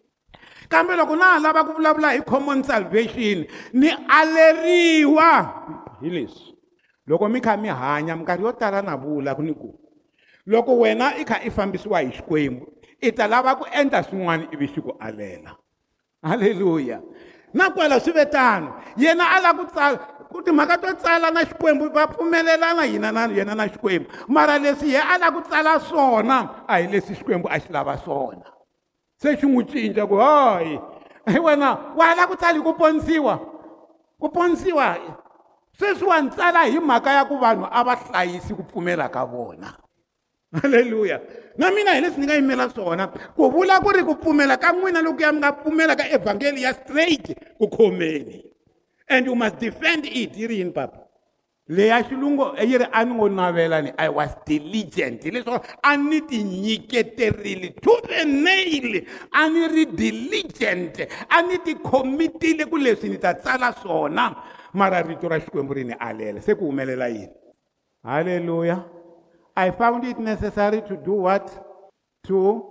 kambe 0.71 0.95
loko 0.95 1.15
na 1.15 1.35
ha 1.35 1.39
lava 1.39 1.63
ku 1.67 1.73
vulavula 1.75 2.15
hi 2.15 2.21
common 2.23 2.63
salvation 2.63 3.45
ni 3.73 3.91
aleriwa. 4.07 5.31
Hi 6.01 6.09
leswi 6.09 6.55
loko 7.07 7.29
mi 7.29 7.41
kha 7.41 7.57
mi 7.57 7.67
hanya 7.67 8.15
minkarhi 8.15 8.43
yo 8.43 8.51
tala 8.51 8.81
na 8.81 8.95
vula 8.95 9.35
ku 9.35 9.43
ni 9.43 9.53
ku 9.53 9.75
loko 10.47 10.79
wena 10.79 11.17
i 11.19 11.25
kha 11.25 11.43
i 11.43 11.51
fambisiwa 11.51 11.99
hi 11.99 12.11
xikwembu 12.15 12.65
i 13.01 13.11
ta 13.11 13.27
lava 13.27 13.55
ku 13.55 13.65
endla 13.67 14.03
swin'wana 14.03 14.47
ivi 14.53 14.67
xi 14.67 14.81
ku 14.81 14.95
alela. 14.99 15.51
Halleluya 16.23 17.01
na 17.53 17.69
kwala 17.69 17.99
swi 17.99 18.13
ve 18.13 18.25
tano 18.25 18.79
yena 18.97 19.27
a 19.35 19.41
lava 19.41 19.65
ku 19.65 19.71
tsala 19.75 19.97
ku 20.31 20.41
timhaka 20.41 20.77
to 20.77 20.93
tsala 20.95 21.31
na 21.31 21.43
xikwembu 21.43 21.91
va 21.91 22.07
pfumelelana 22.07 22.87
hina 22.87 23.11
na 23.11 23.27
yena 23.27 23.55
na 23.55 23.67
xikwembu. 23.67 24.07
Mara 24.27 24.55
leswi 24.59 24.95
ye 24.95 25.01
a 25.03 25.17
lava 25.19 25.35
ku 25.35 25.49
tsala 25.49 25.79
swona 25.79 26.63
a 26.67 26.79
hi 26.79 26.87
leswi 26.87 27.15
xikwembu 27.15 27.51
a 27.51 27.59
xi 27.59 27.73
lava 27.73 27.97
swona. 27.97 28.60
Se 29.21 29.37
xi 29.37 29.45
n'wi 29.45 29.63
cinca 29.69 30.07
ku 30.07 30.15
hayi 30.17 30.79
wena 31.45 31.93
wa 31.95 32.15
lava 32.15 32.27
ku 32.27 32.35
tsala 32.35 32.57
hi 32.57 32.63
ku 32.63 32.73
ponisiwa 32.73 33.37
ku 34.19 34.29
ponisiwa 34.29 34.97
sweswiwa 35.77 36.21
ni 36.21 36.29
tsala 36.29 36.65
hi 36.65 36.79
mhaka 36.79 37.11
ya 37.11 37.25
ku 37.25 37.37
vanhu 37.37 37.65
a 37.71 37.83
va 37.83 37.95
hlayisi 37.95 38.53
ku 38.53 38.63
pfumela 38.63 39.09
ka 39.09 39.25
vona. 39.25 39.77
Halleluya 40.51 41.21
na 41.57 41.71
mina 41.71 41.93
hi 41.93 42.01
leswi 42.01 42.19
ni 42.19 42.25
nga 42.25 42.35
yimela 42.35 42.69
swona 42.69 43.07
ku 43.35 43.49
vula 43.49 43.79
ku 43.79 43.89
ri 43.93 44.03
ku 44.03 44.15
pfumela 44.15 44.57
ka 44.57 44.73
n'wina 44.73 45.01
loko 45.01 45.21
ya 45.21 45.31
mi 45.31 45.39
nga 45.39 45.51
pfumela 45.53 45.95
ka 45.95 46.09
evhangeli 46.09 46.61
ya 46.63 46.73
straight 46.73 47.37
ku 47.57 47.67
khomeni 47.69 48.41
and 49.09 49.25
you 49.25 49.35
must 49.35 49.59
defend 49.59 50.05
it 50.05 50.35
yi 50.37 50.47
ri 50.47 50.57
yini 50.57 50.73
papa? 50.73 51.00
Leya 51.71 52.03
xilungu 52.03 52.51
yi 52.59 52.77
a 52.91 53.05
ni 53.05 53.13
ngo 53.13 53.29
navelani 53.29 53.93
i 53.97 54.09
was 54.09 54.35
diligent. 54.45 55.23
Hileswaku 55.23 55.65
a 55.83 55.97
ni 55.97 56.21
ti 56.21 56.43
nyiketerile 56.43 57.81
to 57.81 57.97
the 58.07 58.25
nail. 58.25 59.01
A 59.33 59.49
ni 59.49 59.67
ri 59.67 59.85
diligent. 59.85 60.99
A 61.29 61.41
ni 61.41 61.57
ti 61.59 61.75
khomitile 61.75 62.69
ku 62.69 62.77
leswi 62.77 63.09
ni 63.09 63.17
ta 63.17 63.33
tsala 63.33 63.73
swona. 63.81 64.35
Mara 64.73 65.01
rito 65.01 65.29
ra 65.29 65.39
xikwembu 65.39 65.73
ri 65.73 65.83
ni 65.85 65.93
alela. 65.93 66.41
Se 66.41 66.55
ku 66.55 66.65
humelela 66.65 67.07
yini? 67.07 67.29
Halleluya 68.03 68.83
i 69.55 69.69
found 69.71 70.03
it 70.05 70.17
necessary 70.17 70.81
to 70.81 70.97
do 70.97 71.13
what? 71.13 71.47
To 72.25 72.65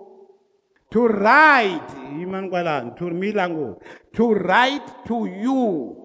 to 0.90 1.06
write. 1.06 1.90
Yimani 2.18 2.50
kwalani 2.50 2.96
to 2.98 3.10
mi 3.10 3.32
language 3.32 3.78
to 4.14 4.34
write 4.34 5.06
to 5.06 5.24
you. 5.24 5.96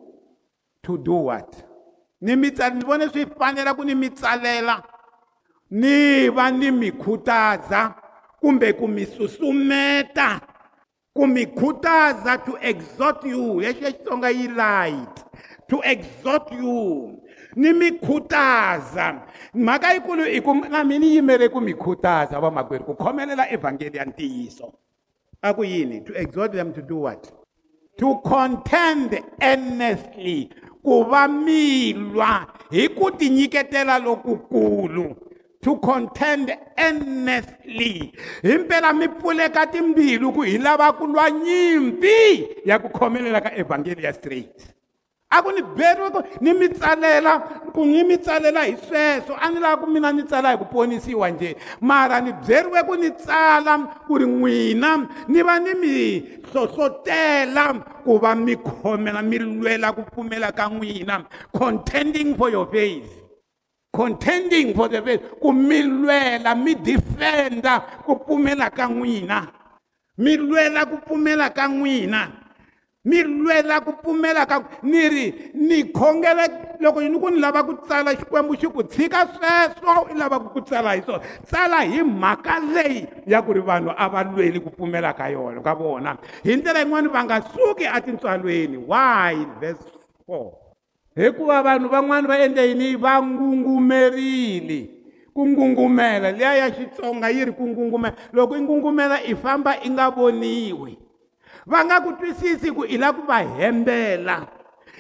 To 0.84 0.98
do 1.00 1.14
what 1.14 1.75
ni 2.22 2.36
mi 2.36 2.50
ni 2.50 2.84
vone 2.86 3.10
swi 3.10 3.26
fanela 3.26 3.74
ku 3.76 3.84
ni 3.84 3.96
mi 3.96 4.10
tsalela 4.10 4.84
ni 5.72 6.30
va 6.30 6.52
ni 6.52 6.72
mi 6.72 6.92
khutaza 6.92 7.96
kumbe 8.42 8.74
ku 8.74 8.88
mi 8.88 9.06
susumeta 9.06 10.42
ku 11.16 11.28
mi 11.28 11.46
khutaza 11.46 12.44
to 12.46 12.58
exhort 12.62 13.24
you. 13.24 13.62
Ya 13.62 13.74
xitsonga 13.74 14.30
yi 14.30 14.48
light. 14.48 15.24
To 15.70 15.82
exhort 15.82 16.52
you. 16.52 17.22
Ni 17.56 17.74
mi 17.74 17.92
khutaza. 17.92 19.24
Mhaka 19.54 19.94
yikulu 19.94 20.28
i 20.28 20.42
ku 20.42 20.54
na 20.54 20.84
mi 20.84 21.00
ni 21.00 21.16
yimele 21.16 21.50
ku 21.50 21.62
mi 21.62 21.74
khutaza 21.74 22.40
vamakwerhu 22.40 22.86
ku 22.86 22.96
khomelela 22.96 23.50
evhangeli 23.50 23.98
ya 23.98 24.06
ntiyiso. 24.06 24.74
A 25.42 25.54
ku 25.54 25.64
yini? 25.64 26.02
To 26.06 26.14
exhort 26.14 26.52
them 26.52 26.74
to 26.74 26.82
do 26.82 26.98
what? 26.98 27.32
To 28.00 28.20
contend 28.26 29.18
earnestly 29.42 30.52
ku 30.86 31.04
va 31.10 31.28
milwa 31.28 32.46
hi 32.72 32.88
ku 32.94 33.12
tinyiketela 33.12 33.98
lokukulu. 34.00 35.16
To 35.66 35.82
contend 35.82 36.54
earnestly 36.78 38.14
hi 38.46 38.58
mpela 38.58 38.94
mi 38.94 39.08
pfuleka 39.08 39.66
timbilu 39.68 40.30
ku 40.32 40.42
hi 40.46 40.58
lava 40.62 40.94
ku 40.94 41.08
lwa 41.10 41.26
nyimpi 41.32 42.46
ya 42.66 42.78
ku 42.80 42.90
khomelela 42.94 43.42
ka 43.42 43.50
evhangeli 43.58 44.04
ya 44.06 44.14
straight 44.14 44.75
a 45.36 45.42
ku 45.44 45.52
ni 45.52 45.62
beriwe 45.62 46.10
ku 46.16 46.20
ni 46.42 46.54
mi 46.54 46.68
tsalela 46.70 47.34
ku 47.76 47.86
ni 47.86 48.04
mi 48.04 48.18
tsalela 48.18 48.64
hi 48.64 48.76
sweswo 48.88 49.36
a 49.36 49.52
ni 49.52 49.60
lava 49.60 49.82
ku 49.82 49.88
mina 49.92 50.12
ni 50.12 50.24
tsala 50.24 50.52
hi 50.52 50.58
ku 50.58 50.66
ponisiwa 50.72 51.30
njhe 51.30 51.56
mara 51.82 52.22
ni 52.22 52.32
byeriwe 52.32 52.80
ku 52.88 52.96
ni 52.96 53.10
tsala 53.12 53.74
ku 54.08 54.18
ri 54.18 54.26
n'wina 54.26 55.08
ni 55.28 55.42
va 55.42 55.60
ni 55.60 55.74
mi 55.76 55.96
hlohlotela 56.52 57.66
ku 58.06 58.18
va 58.20 58.36
mi 58.36 58.56
khomela 58.56 59.22
mi 59.22 59.38
lwela 59.40 59.92
ku 59.92 60.02
pfumela 60.08 60.52
ka 60.56 60.70
n'wina 60.70 61.26
contending 61.52 62.36
for 62.36 62.50
your 62.50 62.68
faith. 62.72 63.10
Contending 63.94 64.74
for 64.76 64.88
the 64.88 65.02
faith. 65.02 65.22
Ku 65.42 65.52
mi 65.54 65.82
lwela 65.82 66.56
mi 66.56 66.76
defenda 66.76 67.80
ku 68.06 68.16
pfumela 68.20 68.70
ka 68.70 68.88
n'wina 68.88 69.48
mi 70.18 70.38
lwela 70.38 70.86
ku 70.86 70.98
pfumela 71.04 71.50
ka 71.50 71.68
n'wina 71.68 72.45
mi 73.06 73.24
lwela 73.24 73.82
ku 73.82 73.94
pfumela 73.94 74.46
ka 74.50 74.66
ni 74.82 75.10
ri 75.10 75.26
ni 75.54 75.84
khongela 75.94 76.50
loko 76.82 77.02
ni 77.02 77.20
ku 77.20 77.30
ni 77.30 77.40
lava 77.40 77.62
ku 77.64 77.78
tsala 77.86 78.18
xikwembu 78.18 78.58
xi 78.58 78.68
ku 78.68 78.82
tshika 78.84 79.30
sweswo 79.30 80.10
i 80.10 80.18
lavaka 80.18 80.50
ku 80.50 80.62
tsala 80.62 80.98
hi 80.98 81.02
swona. 81.06 81.22
Tsala 81.46 81.86
hi 81.86 82.02
mhaka 82.02 82.60
leyi 82.60 83.06
ya 83.28 83.42
ku 83.46 83.54
ri 83.54 83.62
vanhu 83.62 83.94
a 83.94 84.10
va 84.10 84.24
lweli 84.24 84.60
ku 84.60 84.74
pfumela 84.74 85.14
ka 85.14 85.30
yona 85.30 85.62
ka 85.62 85.76
vona. 85.78 86.18
Hi 86.44 86.56
ndlela 86.58 86.82
yin'wani 86.82 87.08
va 87.14 87.24
nga 87.24 87.42
suki 87.46 87.86
etintswalweni. 87.86 88.78
Why 88.78 89.46
verse 89.62 89.86
4 90.26 90.52
hikuva 91.16 91.62
vanhu 91.62 91.90
van'wani 91.94 92.28
va 92.28 92.42
endle 92.42 92.68
yini? 92.74 92.96
Va 92.98 93.22
ngungumerile. 93.22 94.90
Ku 95.30 95.46
ngungumela 95.46 96.32
liya 96.32 96.58
ya 96.58 96.68
xitsonga 96.74 97.30
yi 97.30 97.46
ri 97.46 97.54
ku 97.54 97.70
ngungumela. 97.70 98.18
Loko 98.34 98.58
i 98.58 98.62
ngungumela 98.66 99.22
i 99.30 99.36
famba 99.36 99.78
i 99.86 99.90
nga 99.94 100.10
voniwi 100.10 101.05
va 101.66 101.80
nga 101.86 102.02
ku 102.02 102.14
twisisi 102.18 102.70
ku 102.72 102.86
i 102.86 102.98
lava 102.98 103.18
ku 103.18 103.24
va 103.26 103.42
hembela. 103.42 104.46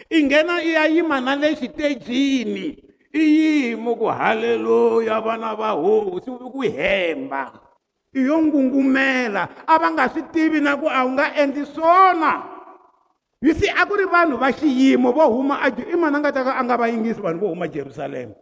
I 0.09 0.21
nghena 0.25 0.61
i 0.61 0.73
ya 0.73 0.85
yima 0.89 1.21
na 1.21 1.33
le 1.37 1.55
xitejini 1.55 2.77
i 3.13 3.23
yimo 3.23 3.95
ku 3.97 4.05
haleluya 4.09 5.21
vana 5.21 5.55
va 5.55 5.73
hosi 5.77 6.29
ku 6.29 6.61
hemba. 6.61 7.53
I 8.15 8.21
yo 8.25 8.37
ngungumela 8.41 9.65
a 9.65 9.73
va 9.77 9.87
nga 9.93 10.09
swi 10.09 10.23
tivi 10.33 10.59
na 10.61 10.77
ku 10.77 10.87
a 10.89 11.05
wu 11.05 11.13
nga 11.13 11.33
endli 11.37 11.65
swona. 11.65 12.55
You 13.41 13.53
see 13.53 13.69
a 13.69 13.85
ku 13.85 13.93
ri 13.97 14.05
vanhu 14.05 14.37
va 14.37 14.49
xiyimo 14.49 15.13
vo 15.13 15.25
huma 15.29 15.61
a 15.61 15.69
i 15.69 15.95
mani 15.95 16.17
a 16.17 16.19
nga 16.19 16.31
ta 16.31 16.41
ka 16.43 16.53
a 16.57 16.61
nga 16.63 16.77
va 16.77 16.89
yingisi 16.89 17.21
vanhu 17.21 17.45
vo 17.45 17.53
huma 17.53 17.67
jerusalema 17.67 18.33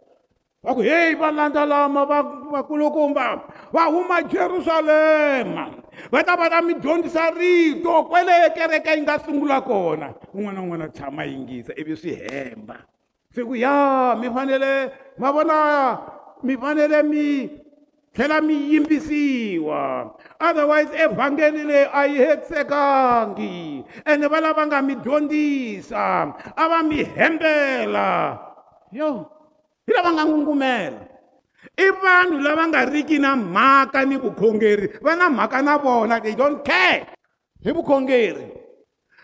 va 0.64 0.70
ku 0.74 0.80
heyi 0.80 1.14
va 1.14 1.28
landza 1.30 1.66
lama 1.66 2.06
vakulukumba 2.52 3.44
va 3.72 3.82
huma 3.92 4.22
jerusalema 4.24 5.68
va 6.10 6.22
ta 6.24 6.36
va 6.36 6.48
ta 6.48 6.62
mi 6.62 6.74
dyondzisa 6.74 7.30
rito 7.36 8.04
kwele 8.08 8.50
kereke 8.56 8.96
yi 8.96 9.02
nga 9.02 9.18
sungula 9.18 9.60
kona. 9.60 10.14
Un'wana 10.34 10.52
na 10.56 10.62
un'wana 10.62 10.88
tshama 10.88 11.24
yingisa 11.24 11.72
ivi 11.76 11.96
swi 11.96 12.14
hemba. 12.16 12.76
Se 13.30 13.44
ku 13.44 13.54
ya 13.54 14.16
mi 14.16 14.28
fanele 14.32 14.90
ma 15.18 15.28
vona 15.32 15.58
mi 16.42 16.56
fanele 16.56 17.02
mi 17.02 17.50
tlhela 18.14 18.40
mi 18.40 18.54
yimbisiwa. 18.72 20.16
Otherwise 20.40 20.92
evhangeli 20.96 21.62
leyi 21.64 21.88
a 21.92 22.06
yi 22.06 22.18
hetisekangi 22.18 23.84
ene 24.06 24.26
va 24.28 24.40
lava 24.40 24.66
nga 24.66 24.82
mi 24.82 24.94
dyondzisa 24.96 26.32
a 26.56 26.68
va 26.68 26.82
mi 26.82 27.04
hembela. 27.04 28.40
Yo 28.92 29.33
hi 29.86 29.92
lava 29.92 30.10
nga 30.12 30.24
ngungumela 30.24 31.02
i 31.76 31.88
vanhu 31.90 32.38
lava 32.38 32.64
nga 32.68 32.84
riki 32.84 33.18
na 33.18 33.36
mhaka 33.36 34.04
ni 34.04 34.16
vukhongeri 34.16 35.00
va 35.02 35.16
na 35.16 35.28
mhaka 35.28 35.62
na 35.62 35.78
vona 35.78 36.20
they 36.20 36.34
don't 36.34 36.64
care. 36.64 37.06
Hi 37.64 37.72
vukhongeri 37.72 38.48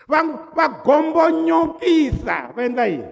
va 0.07 0.19
va 0.55 0.67
gombonyokisa 0.83 2.51
va 2.55 2.61
endla 2.65 2.85
yini? 2.85 3.09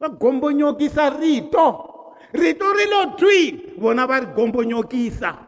Va 0.00 0.08
gombonyokisa 0.08 1.10
rito. 1.20 1.92
Rito 2.32 2.72
ri 2.72 2.86
lo 2.90 3.16
twi 3.16 3.40
vona 3.78 4.06
va 4.06 4.20
ri 4.20 4.26
gombonyokisa 4.34 5.46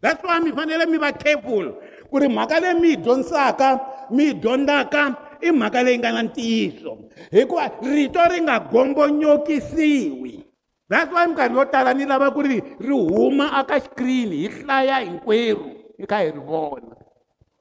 that's 0.00 0.22
why 0.22 0.38
mi 0.38 0.52
fanele 0.52 0.86
mi 0.86 0.98
va 0.98 1.12
careful 1.12 1.74
ku 2.10 2.18
ri 2.18 2.28
mhaka 2.28 2.60
leyi 2.60 2.80
mi 2.80 2.88
yi 2.88 2.96
dyondzisaka 2.96 3.68
mi 4.10 4.24
yi 4.24 4.34
dyondzaka 4.34 5.02
i 5.42 5.50
mhaka 5.50 5.82
leyi 5.82 5.98
nga 5.98 6.12
na 6.12 6.22
ntiyiso. 6.22 7.10
Hikuva 7.30 7.70
rito 7.82 8.22
ri 8.30 8.40
nga 8.46 8.60
gombonyokisiwi 8.60 10.45
that's 10.88 11.12
why 11.12 11.26
minkarhi 11.26 11.54
yo 11.54 11.64
tala 11.64 11.94
ni 11.94 12.04
lava 12.04 12.30
ku 12.30 12.42
ri 12.42 12.60
ri 12.80 12.94
huma 12.94 13.52
aka 13.60 13.80
xikirini 13.80 14.36
hi 14.44 14.48
hlaya 14.48 14.96
hinkwerhu 15.06 15.70
hi 15.98 16.04
kha 16.06 16.18
hi 16.22 16.30
ri 16.30 16.42
vona. 16.42 16.94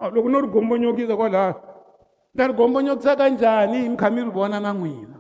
Loko 0.01 0.27
no 0.29 0.41
ri 0.41 0.49
gombonyokisa 0.49 1.15
kwalaha 1.15 1.53
ta 2.37 2.47
ri 2.47 2.53
gombonyokisa 2.53 3.15
ka 3.15 3.29
njhani? 3.29 3.89
Mi 3.89 3.97
kha 3.97 4.09
mi 4.09 4.21
ri 4.21 4.31
vona 4.31 4.59
na 4.59 4.73
n'wina. 4.73 5.17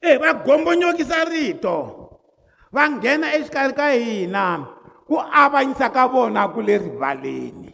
E 0.00 0.18
va 0.18 0.32
gombonyokisa 0.46 1.24
rito 1.28 1.76
va 2.72 2.88
nghena 2.90 3.34
exikarhi 3.36 3.74
ka 3.74 3.86
hina 3.92 4.66
ku 5.06 5.18
avanyisa 5.18 5.90
ka 5.92 6.08
vona 6.08 6.48
ku 6.48 6.60
le 6.60 6.78
rivaleni 6.78 7.73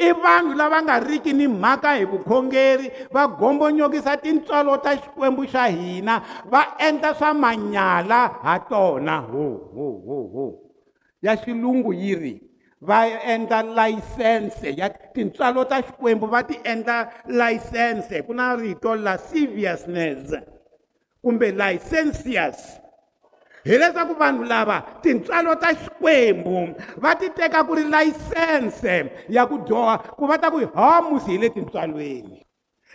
i 0.00 0.12
vanhu 0.12 0.54
lava 0.56 0.82
nga 0.82 1.00
riki 1.00 1.32
ni 1.32 1.46
mhaka 1.48 1.94
hi 1.94 2.04
vukhongeri 2.04 2.90
va 3.12 3.26
gombonyokisa 3.28 4.16
tintswalo 4.16 4.76
ta 4.76 4.96
xikwembu 4.96 5.44
xa 5.52 5.66
hina 5.68 6.22
va 6.50 6.62
endla 6.78 7.14
swa 7.14 7.34
manyala 7.34 8.20
ha 8.42 8.58
tona. 8.70 9.20
Ho 9.20 9.46
ho 9.74 9.88
ho 10.06 10.18
ho. 10.34 10.46
Ya 11.22 11.36
xilungu 11.36 11.92
yi 11.92 12.14
ri 12.14 12.34
va 12.80 13.06
endla 13.06 13.62
layisense 13.62 14.72
ya 14.76 14.88
tintswalo 14.88 15.64
ta 15.64 15.82
xikwembu 15.82 16.26
va 16.26 16.42
ti 16.42 16.56
endla 16.64 17.10
layisense. 17.26 18.22
Ku 18.26 18.34
na 18.34 18.56
rito 18.56 18.94
lasciviousness 18.96 20.32
kumbe 21.22 21.52
licensius 21.52 22.80
hi 23.64 23.78
leswaku 23.78 24.14
vanhu 24.14 24.44
lava 24.44 24.82
tintswalo 25.02 25.54
ta 25.56 25.74
xikwembu 25.74 26.74
va 26.96 27.14
ti 27.14 27.28
teka 27.30 27.64
ku 27.64 27.74
ri 27.74 27.84
layisense 27.84 29.10
ya 29.28 29.46
ku 29.46 29.58
dyoha 29.66 29.98
ku 30.16 30.26
va 30.26 30.38
ta 30.38 30.50
ku 30.50 30.58
hamusi 30.74 31.30
hi 31.30 31.38
le 31.38 31.48
tintswalweni. 31.50 32.46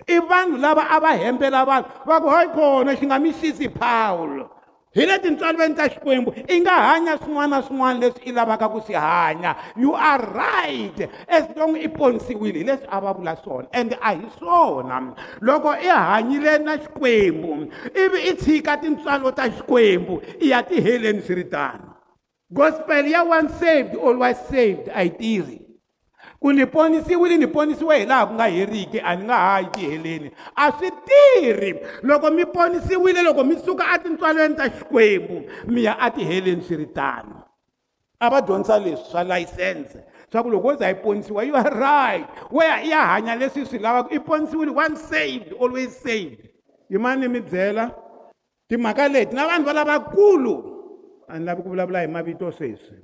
I 0.07 0.19
vanhu 0.19 0.57
lava 0.57 0.89
a 0.89 0.99
va 0.99 1.11
hembela 1.15 1.65
vanhu 1.65 1.87
va 2.05 2.19
ku 2.21 2.27
hayi 2.27 2.49
kona 2.49 2.95
xi 2.95 3.05
nga 3.05 3.19
mi 3.19 3.31
xisi 3.31 3.69
paulo 3.69 4.54
hi 4.95 5.05
le 5.05 5.17
tintswalweni 5.19 5.75
ta 5.75 5.89
xikwembu 5.89 6.33
i 6.47 6.59
nga 6.61 6.71
hanya 6.71 7.17
swin'wana 7.17 7.57
na 7.57 7.63
swin'wana 7.67 7.99
leswi 7.99 8.29
i 8.29 8.31
lavaka 8.31 8.69
ku 8.71 8.79
swi 8.79 8.95
hanya. 8.95 9.55
You 9.75 9.93
are 9.93 10.23
right 10.23 11.09
as 11.27 11.51
long 11.55 11.75
i 11.75 11.87
ponisiwile 11.87 12.59
hi 12.59 12.63
leswi 12.63 12.87
a 12.87 13.01
va 13.01 13.13
vula 13.13 13.35
swona 13.43 13.67
ende 13.73 13.97
a 14.01 14.15
hi 14.15 14.29
swona. 14.39 15.15
Loko 15.41 15.75
i 15.75 15.91
hanyile 15.91 16.57
na 16.63 16.77
xikwembu 16.77 17.67
ivi 17.91 18.29
i 18.29 18.33
tshika 18.33 18.77
tintswalo 18.77 19.31
ta 19.35 19.49
xikwembu 19.51 20.21
i 20.39 20.49
ya 20.49 20.63
ti 20.63 20.81
heleni 20.81 21.21
swi 21.21 21.35
ri 21.35 21.43
tano 21.43 21.95
gospel 22.49 23.07
ya 23.07 23.23
one 23.23 23.49
saved 23.49 23.95
always 23.95 24.37
saved 24.49 24.89
a 24.93 25.03
yi 25.03 25.09
tirhi. 25.09 25.64
Ku 26.39 26.53
ni 26.53 26.65
ponisiwile 26.65 27.37
ni 27.37 27.47
ponisiwe 27.47 27.99
hi 27.99 28.05
laha 28.05 28.25
ku 28.25 28.33
nga 28.33 28.47
heriki 28.47 28.99
a 28.99 29.15
ni 29.15 29.23
nga 29.23 29.35
ha 29.35 29.59
yi 29.59 29.67
tiheleni 29.67 30.31
a 30.55 30.71
swi 30.71 30.91
tirhi 31.07 31.75
loko 32.03 32.31
mi 32.31 32.45
ponisiwile 32.45 33.23
loko 33.23 33.43
mi 33.43 33.55
suka 33.65 33.83
etintswalweni 33.95 34.55
ta 34.55 34.69
xikwembu 34.69 35.43
mi 35.67 35.83
ya 35.83 35.99
atiheleni 35.99 36.61
swi 36.61 36.75
ri 36.77 36.85
tano 36.85 37.45
a 38.19 38.29
va 38.29 38.41
dyondzisa 38.41 38.79
leswi 38.79 39.05
swa 39.11 39.23
layisense. 39.23 40.03
Swa 40.31 40.43
ku 40.43 40.49
loko 40.49 40.67
wo 40.67 40.75
za 40.75 40.87
yi 40.87 40.95
ponisiwa 40.95 41.45
you 41.45 41.55
are 41.55 41.69
right. 41.69 42.27
We 42.51 42.65
ya 42.65 42.75
i 42.81 42.89
ya 42.89 43.01
hanya 43.07 43.35
leswi 43.35 43.65
swi 43.65 43.79
lavaka 43.79 44.15
i 44.15 44.19
ponisiwile 44.19 44.71
one 44.71 44.95
saved 44.95 45.53
always 45.59 45.95
saved. 46.01 46.49
Yi 46.89 46.97
mani 46.97 47.27
mi 47.27 47.41
byela 47.41 47.91
timhaka 48.69 49.07
leti 49.07 49.35
na 49.35 49.47
vanhu 49.47 49.65
va 49.65 49.73
lavakulu 49.73 50.55
a 51.27 51.39
ni 51.39 51.45
lavi 51.45 51.61
ku 51.61 51.69
vulavula 51.69 52.01
hi 52.01 52.07
mavito 52.07 52.51
sweswi 52.51 52.97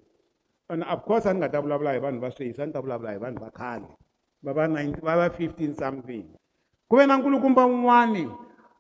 and 0.72 0.84
of 0.84 1.04
course 1.04 1.26
a 1.26 1.34
ni 1.34 1.40
nga 1.40 1.50
ta 1.50 1.62
vulavula 1.62 1.94
hi 1.94 2.00
vanhu 2.00 2.22
va 2.22 2.32
sweswi 2.32 2.64
a 2.64 2.66
ni 2.66 2.74
ta 2.74 2.82
vulavula 2.82 3.12
hi 3.12 3.20
vanhu 3.20 3.40
va 3.44 3.52
khale 3.52 3.88
va 4.44 4.54
va 4.54 4.68
va 4.68 5.16
va 5.16 5.30
fifteen 5.30 5.76
something. 5.76 6.26
Ku 6.88 6.98
ve 6.98 7.06
na 7.06 7.18
nkulukumba 7.18 7.66
wun'wani 7.66 8.26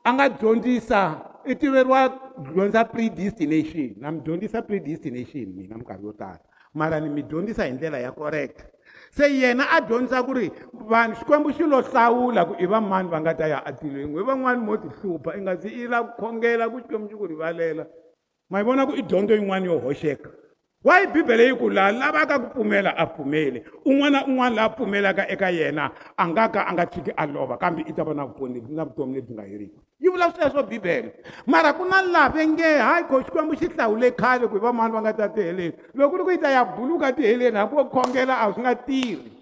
a 0.03 0.13
nga 0.13 0.29
dyondzisa 0.29 1.01
i 1.45 1.55
tiveriwa 1.55 2.01
dyondza 2.37 2.85
predestination. 2.85 3.95
Na 3.97 4.11
mi 4.11 4.21
dyondzisa 4.21 4.61
predestination 4.61 5.53
mina 5.55 5.75
minkarhi 5.75 6.05
yo 6.05 6.13
tala 6.13 6.39
mara 6.73 6.99
ni 6.99 7.09
mi 7.09 7.23
dyondzisa 7.23 7.65
hi 7.65 7.71
ndlela 7.71 7.99
ya 7.99 8.11
correct 8.11 8.65
se 9.11 9.27
yena 9.27 9.69
a 9.71 9.81
dyondzisa 9.81 10.23
ku 10.23 10.33
ri 10.33 10.51
vanhu 10.73 11.15
xikwembu 11.15 11.51
xi 11.51 11.63
lo 11.63 11.81
hlawula 11.81 12.45
ku 12.45 12.55
i 12.59 12.65
va 12.65 12.81
mani 12.81 13.09
va 13.09 13.19
nga 13.19 13.33
ta 13.35 13.47
ya 13.47 13.65
atilweni 13.65 14.15
hi 14.15 14.23
van'wani 14.23 14.61
mo 14.63 14.77
ti 14.77 14.87
hlupha 14.87 15.35
i 15.35 15.41
nga 15.41 15.55
zi 15.55 15.67
i 15.67 15.87
la 15.87 16.03
ku 16.03 16.11
khongela 16.21 16.69
ku 16.69 16.79
xikwembu 16.79 17.07
xi 17.09 17.15
ku 17.15 17.27
rivalela 17.27 17.87
ma 18.49 18.59
yi 18.59 18.65
vona 18.65 18.85
ku 18.85 18.95
i 18.95 19.03
dyondzo 19.03 19.35
yin'wana 19.35 19.65
yo 19.65 19.79
hoxeka 19.79 20.29
wayi 20.83 21.07
bibele 21.07 21.45
yi 21.45 21.55
ku 21.55 21.69
laha 21.69 21.91
lavaka 21.91 22.39
ku 22.39 22.47
pfumela 22.49 22.91
a 22.97 23.05
pfumeli. 23.05 23.63
Un'wana 23.85 24.21
na 24.21 24.25
un'wana 24.25 24.55
laha 24.55 24.69
pfumelaka 24.69 25.29
eka 25.29 25.51
yena 25.51 25.91
a 26.17 26.27
nga 26.27 26.49
ka 26.49 26.61
a 26.67 26.73
nga 26.73 26.85
tshiki 26.85 27.11
a 27.17 27.25
lova 27.25 27.57
kambe 27.57 27.81
i 27.87 27.93
ta 27.93 28.03
va 28.03 28.13
na 28.13 28.25
vutomi 28.25 28.61
na 28.69 28.85
vutomi 28.85 29.15
lebyi 29.15 29.33
nga 29.33 29.43
heriki. 29.43 29.79
Yi 29.99 30.09
vula 30.09 30.31
sweswo 30.33 30.63
bibele. 30.63 31.13
Mara 31.47 31.73
ku 31.73 31.85
na 31.85 32.01
laha 32.01 32.29
ve 32.29 32.47
nge 32.47 32.63
hayi 32.63 33.03
ko 33.09 33.21
xikwembu 33.21 33.55
xi 33.55 33.67
hlawule 33.67 34.11
khale 34.11 34.47
ku 34.47 34.55
hi 34.55 34.61
va 34.61 34.73
mani 34.73 34.93
va 34.93 35.01
nga 35.01 35.13
ta 35.13 35.27
tiheleni 35.29 35.73
loko 35.93 36.09
ku 36.11 36.17
ri 36.17 36.23
ku 36.23 36.31
yi 36.31 36.37
ta 36.39 36.49
ya 36.51 36.65
buluka 36.65 37.13
tiheleni 37.13 37.57
hambi 37.57 37.75
wo 37.75 37.85
khongela 37.85 38.35
a 38.41 38.53
swi 38.53 38.61
nga 38.61 38.75
tirhi 38.75 39.40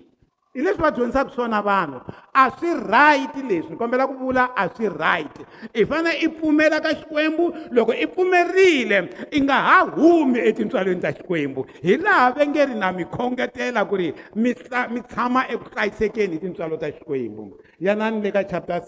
hi 0.53 0.61
leswi 0.61 0.81
va 0.81 0.91
dyondzisaka 0.91 1.31
swona 1.31 1.61
vanhu 1.61 2.01
a 2.33 2.49
swi 2.51 2.73
right 2.73 3.35
leswi? 3.35 3.69
Ni 3.69 3.77
kombela 3.77 4.07
ku 4.07 4.13
vula 4.17 4.49
a 4.55 4.69
swi 4.69 4.89
right. 4.89 5.35
I 5.73 5.85
fanele 5.85 6.23
i 6.23 6.27
pfumela 6.27 6.81
ka 6.81 6.93
xikwembu 6.95 7.53
loko 7.71 7.93
i 7.93 8.07
pfumerile 8.07 9.09
i 9.31 9.41
nga 9.41 9.53
ha 9.53 9.85
humi 9.85 10.39
etintswalweni 10.39 11.01
ta 11.01 11.13
xikwembu. 11.13 11.65
Hi 11.83 11.97
laha 11.97 12.31
ve 12.31 12.47
nge 12.47 12.65
ri 12.65 12.75
na 12.75 12.91
mi 12.91 13.05
khongetela 13.05 13.85
ku 13.85 13.95
ri 13.95 14.13
mi 14.35 14.53
mi 14.89 15.01
tshama 15.01 15.45
eku 15.49 15.69
hlayisekeni 15.73 16.33
hi 16.33 16.39
tintswalo 16.39 16.77
ta 16.77 16.91
xikwembu. 16.91 17.57
Yanani 17.79 18.21
le 18.23 18.31
ka 18.31 18.43
chapter 18.43 18.81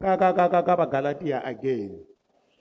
ka 0.00 0.16
ka 0.16 0.32
ka 0.32 0.48
ka 0.48 0.62
ka 0.62 0.76
vagalatiya 0.76 1.40
again. 1.44 1.96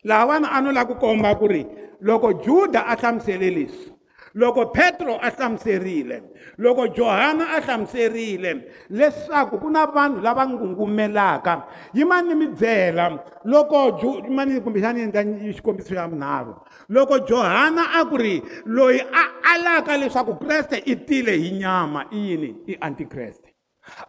Laha 0.05 0.27
vana 0.27 0.47
a 0.53 0.61
no 0.61 0.71
lava 0.71 0.93
ku 0.93 0.99
komba 0.99 1.35
ku 1.35 1.47
ri 1.47 1.65
loko 2.01 2.31
juda 2.39 2.87
a 2.87 2.95
hlamusele 2.95 3.51
leswi 3.51 3.94
loko 4.36 4.65
petro 4.74 5.17
a 5.21 5.32
hlamuserile 5.32 6.21
loko 6.58 6.88
johana 6.88 7.56
a 7.56 7.62
hlamuserile 7.62 8.63
leswaku 8.91 9.60
ku 9.60 9.69
na 9.69 9.86
vanhu 9.86 10.21
lava 10.21 10.45
ngungumelaka. 10.48 11.63
Yimani 11.93 12.36
mi 12.36 12.48
byela 12.48 13.19
loko 13.45 14.00
yimani 14.28 14.62
kumbexani 14.62 15.02
endla 15.02 15.24
xikombiso 15.54 15.95
xa 15.95 16.08
vunharhu? 16.08 16.56
Loko 16.89 17.19
johana 17.28 17.95
a 17.95 18.06
ku 18.06 18.17
ri 18.17 18.41
loyi 18.65 19.00
a 19.00 19.24
alaka 19.54 19.98
leswaku 19.98 20.39
kreste 20.39 20.84
i 20.86 20.95
tile 20.95 21.38
hi 21.38 21.52
nyama 21.52 22.06
i 22.12 22.17
yini? 22.17 22.56
I 22.67 22.78
antikreste 22.82 23.44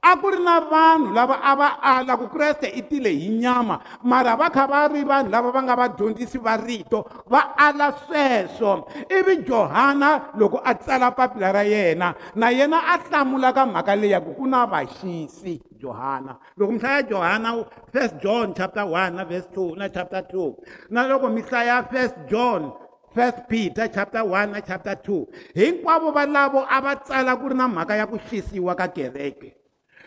a 0.03 0.17
ku 0.17 0.31
ri 0.31 0.41
na 0.43 0.61
vanhu 0.61 1.13
lava 1.15 1.41
a 1.43 1.53
va 1.57 1.69
ala 1.83 2.17
ku 2.17 2.29
kreste 2.29 2.67
i 2.67 2.83
tile 2.83 3.11
hi 3.11 3.29
nyama 3.29 3.81
mara 4.03 4.37
va 4.37 4.51
kha 4.51 4.67
va 4.67 4.89
ri 4.89 5.05
vanhu 5.05 5.31
lava 5.31 5.51
va 5.51 5.61
nga 5.63 5.77
vadyondzisi 5.77 6.39
va 6.39 6.57
rito 6.57 7.05
va 7.31 7.55
ala 7.57 7.93
sweswo. 8.07 8.89
Ivi 9.11 9.45
johana 9.45 10.33
loko 10.39 10.61
a 10.65 10.75
tsala 10.75 11.11
papila 11.11 11.53
ra 11.53 11.63
yena 11.63 12.15
na 12.35 12.51
yena 12.51 12.79
a 12.93 12.99
hlamula 12.99 13.53
ka 13.53 13.67
mhaka 13.67 13.97
leyi 13.97 14.13
ya 14.13 14.21
ku 14.21 14.35
ku 14.35 14.47
na 14.47 14.67
vaxisi 14.67 15.61
johana. 15.81 16.39
Loko 16.59 16.73
mi 16.73 16.79
hlaya 16.79 17.03
johana 17.03 17.67
first 17.93 18.15
john 18.21 18.55
chapter 18.55 18.85
1 18.85 19.17
na 19.17 19.25
verse 19.25 19.49
2 19.55 19.77
na 19.77 19.89
chapter 19.89 20.23
2 20.23 20.91
na 20.91 21.07
loko 21.07 21.29
mi 21.29 21.43
hlaya 21.43 21.85
first 21.91 22.17
john 22.29 22.73
first 23.15 23.49
peter 23.49 23.89
chapter 23.89 24.21
1 24.21 24.53
na 24.53 24.61
chapter 24.61 24.93
2 24.93 25.27
hinkwavo 25.55 26.13
valavo 26.13 26.65
a 26.69 26.81
va 26.81 26.97
tsala 26.97 27.37
ku 27.37 27.49
ri 27.49 27.57
na 27.57 27.69
mhaka 27.69 27.97
ya 27.97 28.07
ku 28.07 28.19
xisiwa 28.19 28.77
ka 28.77 28.89
kereke 28.89 29.66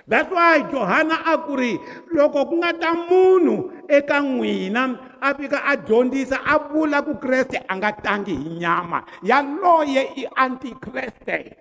that's 0.10 0.32
why 0.34 0.60
johana 0.72 1.22
a 1.26 1.38
ku 1.46 1.56
ri 1.56 1.78
loko 2.12 2.50
ku 2.50 2.58
nga 2.58 2.74
ta 2.74 2.94
munhu 2.94 3.86
eka 3.88 4.20
n'wina 4.20 4.98
a 5.22 5.34
fika 5.38 5.62
a 5.66 5.78
dyondzisa 5.78 6.42
a 6.46 6.58
vula 6.70 7.06
ku 7.06 7.16
kreste 7.22 7.62
a 7.68 7.74
nga 7.78 7.92
tangi 7.92 8.36
hi 8.36 8.50
nyama. 8.58 9.06
Yaloye 9.22 10.02
i 10.18 10.26
antikreste. 10.36 11.56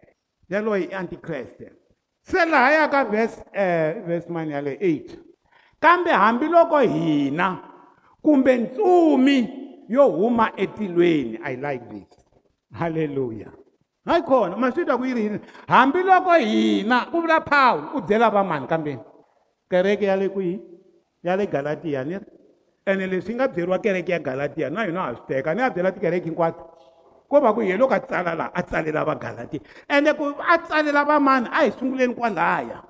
Yaloye 0.48 0.88
i 0.88 0.94
antikreste. 0.94 1.72
Se 2.22 2.44
laha 2.44 2.72
ya 2.72 2.88
ka 2.88 3.04
verse 3.04 3.44
eh 3.52 4.00
verse 4.06 4.28
mani 4.28 4.52
ya 4.52 4.61
le 4.61 4.74
8 4.80 5.16
kambe 5.80 6.11
hambiloko 6.11 6.78
hina 6.78 7.58
kumbe 8.22 8.56
ntsumi 8.56 9.48
yo 9.88 10.08
huma 10.08 10.52
etilweni 10.56 11.38
i 11.44 11.56
like 11.56 11.84
this. 11.90 12.08
Hallelujah. 12.72 13.52
Hayi 14.06 14.22
khona 14.22 14.56
ma 14.56 14.70
swi 14.70 14.84
twa 14.84 14.98
ku 14.98 15.04
yi 15.04 15.14
ri 15.14 15.22
yini 15.22 15.40
hambiloko 15.68 16.32
hina 16.34 17.06
ku 17.11 17.20
vula 17.20 17.40
pawulo 17.40 17.88
u 17.96 18.00
byela 18.00 18.30
va 18.30 18.44
mani 18.44 18.66
kambeni? 18.66 19.02
Kereke 19.70 20.04
ya 20.04 20.16
le 20.16 20.28
kwihi? 20.28 20.61
Ya 21.22 21.37
le 21.37 21.46
galatiya 21.46 22.04
ni? 22.04 22.14
Ri 22.16 22.26
ene 22.87 23.06
leswi 23.06 23.34
nga 23.34 23.48
byeriwa 23.48 23.78
kereke 23.78 24.12
ya 24.12 24.18
galatiya 24.18 24.70
na 24.70 24.84
hina 24.84 25.02
ha 25.02 25.14
swi 25.14 25.26
teka 25.28 25.54
ni 25.54 25.61
ya 25.61 25.70
byela 25.70 25.92
tikereke 25.92 26.24
hinkwato 26.24 26.64
ko 27.28 27.40
va 27.40 27.52
ku 27.52 27.61
hi 27.61 27.76
loko 27.76 27.94
a 27.94 28.00
tsala 28.00 28.34
laha 28.34 28.50
a 28.54 28.62
tsalela 28.62 29.04
va 29.04 29.14
galatiya 29.14 29.61
ende 29.88 30.12
ku 30.14 30.32
a 30.40 30.58
tsalela 30.58 31.04
va 31.04 31.20
mani 31.20 31.48
a 31.52 31.64
hi 31.64 31.70
sunguleni 31.70 32.14
kwalaya. 32.14 32.82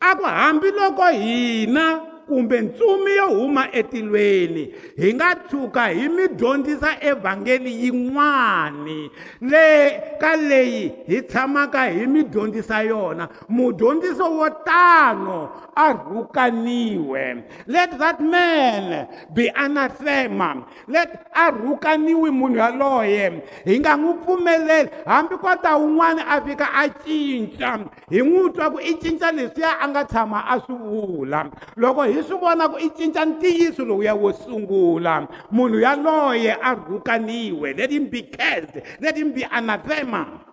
A 0.00 0.16
ku 0.16 0.24
hambiloko 0.24 1.06
hina 1.12 2.13
kumbe 2.26 2.60
ntsumi 2.60 3.16
yo 3.16 3.26
huma 3.28 3.72
etilweni 3.72 4.74
hi 4.96 5.14
nga 5.14 5.34
tshuka 5.34 5.86
hi 5.86 6.08
mi 6.08 6.28
dyondzisa 6.28 6.90
evhangeli 7.00 7.72
yin'wani 7.84 9.10
le 9.40 10.00
ka 10.20 10.36
leyi 10.36 10.92
hi 11.06 11.22
tshamaka 11.22 11.84
hi 11.84 12.06
mi 12.06 12.22
dyondzisa 12.22 12.82
yona. 12.82 13.28
Mudyondziso 13.48 14.24
wo 14.30 14.48
tano 14.50 15.50
a 15.76 15.92
rhukaniwe. 15.92 17.44
Let 17.66 17.98
that 17.98 18.20
man 18.20 19.08
be 19.34 19.50
anathema. 19.50 20.64
Let 20.88 21.26
a 21.34 21.50
rhukaniwi 21.50 22.30
munhu 22.30 22.56
yaloye. 22.56 23.42
Hi 23.64 23.78
nga 23.78 23.96
n'wi 23.96 24.14
pfumeleli 24.14 24.90
hambi 25.06 25.36
kota 25.36 25.76
wun'wani 25.76 26.22
a 26.28 26.40
fika 26.40 26.68
a 26.74 26.88
cinca 26.88 27.78
hi 28.10 28.20
n'wi 28.22 28.52
twa 28.54 28.70
ku 28.70 28.78
i 28.78 28.94
cinca 28.94 29.32
leswiya 29.32 29.80
a 29.80 29.88
nga 29.88 30.04
tshama 30.04 30.44
a 30.48 30.60
swi 30.60 30.76
vula. 30.76 31.50
Loko 31.76 32.02
hi 32.02 32.13
swi 32.22 32.36
vona 32.38 32.68
ku 32.68 32.76
i 32.78 32.90
cinca 32.90 33.24
ntiyiso 33.24 33.84
lowuya 33.84 34.14
wo 34.14 34.32
sungula 34.32 35.28
munhu 35.50 35.80
yaloye 35.80 36.52
a 36.52 36.74
rhukaniwe 36.74 37.72
let 37.72 37.90
him 37.90 38.10
be 38.10 38.22
cursed. 38.22 38.82
Let 39.00 39.16
him 39.16 39.32
be 39.32 39.44
anathema. 39.44 40.44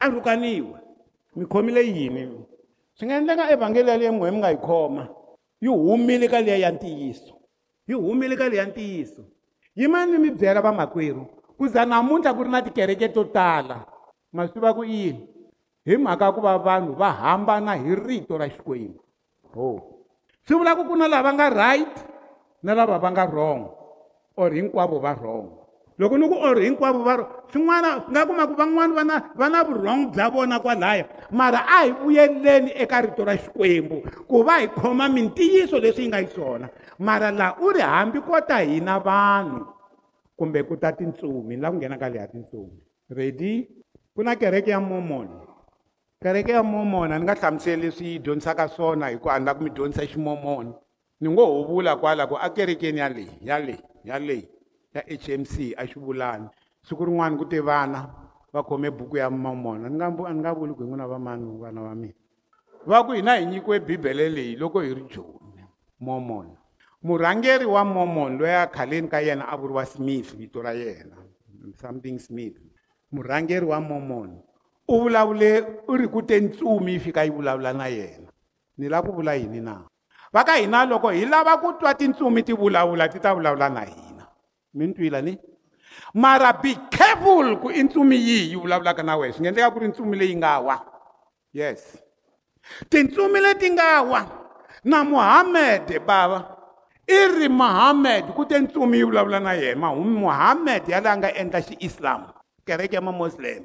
A 0.00 0.08
rhukaniwe 0.08 0.78
mi 1.36 1.46
khomile 1.46 1.82
yini? 1.86 2.28
Swi 2.94 3.06
nga 3.06 3.16
endleka 3.16 3.50
evhangeli 3.50 3.88
yaleyi 3.88 4.12
n'we 4.12 4.30
mi 4.30 4.38
nga 4.38 4.50
yi 4.50 4.56
khoma 4.56 5.08
yi 5.60 5.68
humile 5.68 6.28
ka 6.28 6.40
liya 6.40 6.56
ya 6.56 6.70
ntiyiso. 6.70 7.34
Yi 7.86 7.94
humile 7.94 8.36
ka 8.36 8.48
liya 8.48 8.66
ntiyiso. 8.66 9.24
Yimani 9.74 10.18
mi 10.18 10.30
byela 10.30 10.60
vamakwerhu 10.60 11.26
ku 11.58 11.68
za 11.68 11.86
namuntlha 11.86 12.34
ku 12.34 12.42
ri 12.42 12.50
na 12.50 12.62
tikereke 12.62 13.08
to 13.08 13.24
tala. 13.24 13.86
Ma 14.32 14.46
swi 14.46 14.54
tiva 14.54 14.74
ku 14.74 14.84
yini? 14.84 15.26
Hi 15.86 15.96
mhaka 15.96 16.32
ku 16.32 16.40
va 16.40 16.58
vanhu 16.58 16.92
va 16.94 17.12
hambana 17.12 17.74
hi 17.74 17.94
rito 17.94 18.38
ra 18.38 18.48
xikwembu. 18.48 19.00
Ho 19.54 19.97
swi 20.48 20.56
vula 20.56 20.72
ku 20.72 20.96
na 20.96 21.04
lava 21.04 21.28
nga 21.36 21.52
right 21.52 21.92
na 22.64 22.72
lava 22.72 22.96
va 22.96 23.12
nga 23.12 23.28
wrong 23.28 23.68
or 24.40 24.48
hinkwavo 24.48 24.96
va 24.96 25.12
wrong. 25.12 25.68
Loko 25.98 26.14
ni 26.16 26.24
ku 26.24 26.40
or 26.40 26.56
hinkwavo 26.56 27.04
va 27.04 27.14
swin'wana 27.52 28.08
nga 28.08 28.22
kuma 28.24 28.48
ku 28.48 28.54
van'wani 28.56 28.94
va 28.96 29.04
na 29.04 29.16
va 29.36 29.46
na 29.50 29.60
vurhong 29.66 30.14
bya 30.14 30.30
vona 30.30 30.56
kwalaya 30.62 31.04
mara 31.34 31.66
a 31.68 31.84
hi 31.84 31.92
vuyeleni 31.92 32.70
eka 32.80 33.02
rito 33.02 33.28
ra 33.28 33.36
xikwembu 33.36 34.06
ku 34.24 34.40
va 34.40 34.62
hi 34.62 34.72
khoma 34.72 35.10
mintiyiso 35.10 35.76
leswi 35.76 36.06
yi 36.06 36.08
nga 36.08 36.22
yi 36.24 36.32
swona. 36.32 36.70
Mara 37.02 37.28
laha 37.28 37.60
u 37.60 37.68
ri 37.74 37.82
hambi 37.84 38.24
kota 38.24 38.64
hina 38.64 38.96
vanhu 39.02 39.66
kumbe 40.38 40.62
ku 40.64 40.80
ta 40.80 40.96
tintsumi 40.96 41.60
laha 41.60 41.74
ku 41.74 41.76
nghenaka 41.76 42.08
leha 42.08 42.30
tintsumi. 42.30 42.78
Ready? 43.10 43.68
Ku 44.14 44.22
na 44.24 44.38
kereke 44.38 44.70
ya 44.70 44.80
momon 44.80 45.47
kereke 46.22 46.52
ya 46.52 46.62
momon 46.62 47.12
a 47.12 47.18
ni 47.18 47.24
nga 47.24 47.34
hlamuseli 47.34 47.82
leswi 47.82 48.06
yi 48.06 48.18
dyondzisaka 48.18 48.68
swona 48.68 49.08
hi 49.08 49.18
ku 49.18 49.30
a 49.30 49.38
ni 49.38 49.44
la 49.44 49.54
ku 49.54 49.62
mi 49.62 49.70
dyondzisa 49.70 50.06
ximomoni 50.06 50.72
ni 51.20 51.28
ngo 51.28 51.46
ho 51.46 51.64
vula 51.64 51.96
kwala 51.96 52.26
ku 52.26 52.34
a 52.34 52.50
kerekeni 52.50 52.98
yaleyi 52.98 53.38
yaleyi 53.40 53.82
yaleyi 54.04 54.48
ya 54.94 55.02
HMC 55.06 55.74
a 55.76 55.86
xivulani 55.86 56.48
siku 56.82 57.04
rin'wana 57.04 57.36
ku 57.36 57.44
te 57.44 57.60
vana 57.60 58.10
va 58.52 58.62
khome 58.62 58.90
buku 58.90 59.16
ya 59.16 59.30
momona. 59.30 59.88
Ni 59.88 59.96
nga 59.96 60.06
a 60.06 60.32
ni 60.32 60.40
nga 60.40 60.54
vuli 60.54 60.72
ku 60.74 60.82
hi 60.82 60.88
n'wina 60.88 61.06
va 61.06 61.18
mani 61.18 61.58
vana 61.60 61.80
va 61.80 61.94
mina. 61.94 62.14
Va 62.86 63.04
ku 63.04 63.12
hina 63.12 63.36
hi 63.36 63.46
nyikiwe 63.46 63.80
bibele 63.80 64.28
leyi 64.28 64.56
loko 64.56 64.80
hi 64.80 64.94
ri 64.94 65.04
joni 65.12 65.62
momon 66.00 66.56
murhangeri 67.02 67.64
wa 67.64 67.84
momon 67.84 68.38
loyi 68.38 68.54
a 68.54 68.66
khaleni 68.66 69.08
ka 69.08 69.20
yena 69.20 69.44
a 69.46 69.56
vuriwa 69.56 69.86
smith 69.86 70.34
vito 70.34 70.62
ra 70.62 70.72
yena 70.72 71.16
something 71.80 72.18
smith. 72.18 72.58
Murhangeri 73.12 73.66
wa 73.66 73.80
momon 73.80 74.42
u 74.88 75.00
vulavule 75.00 75.64
u 75.88 75.96
ri 75.96 76.08
ku 76.08 76.22
te 76.22 76.40
ntsumi 76.40 76.92
yi 76.92 76.98
fika 77.00 77.24
yi 77.24 77.30
vulavula 77.30 77.72
na 77.72 77.86
yena. 77.86 78.32
Ni 78.78 78.88
lava 78.88 79.06
ku 79.08 79.12
vula 79.12 79.34
yini 79.34 79.60
na? 79.60 79.84
Va 80.32 80.44
ka 80.44 80.56
hina 80.56 80.84
loko 80.84 81.10
hi 81.10 81.24
lava 81.24 81.58
ku 81.60 81.72
twa 81.78 81.94
tintsumi 81.94 82.42
ti 82.42 82.52
vulavula 82.52 83.08
ti 83.08 83.20
ta 83.20 83.34
vulavula 83.34 83.68
na 83.68 83.84
hina 83.84 84.24
mi 84.74 84.86
ni? 84.86 84.94
Twila 84.94 85.20
ni 85.22 85.38
mara 86.14 86.52
be 86.52 86.74
careful 86.90 87.56
ku 87.60 87.68
i 87.70 87.82
ntsumi 87.82 88.16
yihi 88.16 88.50
yi 88.50 88.56
vulavulaka 88.56 89.02
na 89.02 89.16
wena. 89.16 89.32
Swi 89.32 89.40
nga 89.42 89.48
endleka 89.48 89.70
ku 89.70 89.78
ri 89.78 89.88
ntsumi 89.88 90.16
leyi 90.16 90.36
nga 90.36 90.60
wa 90.60 90.76
yes 91.52 91.98
tintsumi 92.88 93.40
leti 93.40 93.68
nga 93.70 94.02
wa 94.02 94.20
na 94.84 95.04
muhammad 95.04 95.84
bava 96.06 96.56
i 97.08 97.18
ri 97.28 97.48
muhammad 97.48 98.32
ku 98.36 98.44
te 98.44 98.56
ntsumi 98.60 98.98
yi 98.98 99.04
vulavula 99.04 99.40
na 99.40 99.52
yena? 99.52 99.92
Muhammad 99.96 100.88
yalaha 100.88 101.16
nga 101.16 101.30
endla 101.36 101.60
xi-islam. 101.60 102.32
Kereke 102.64 102.96
ya 102.96 103.00
mamuslim. 103.00 103.64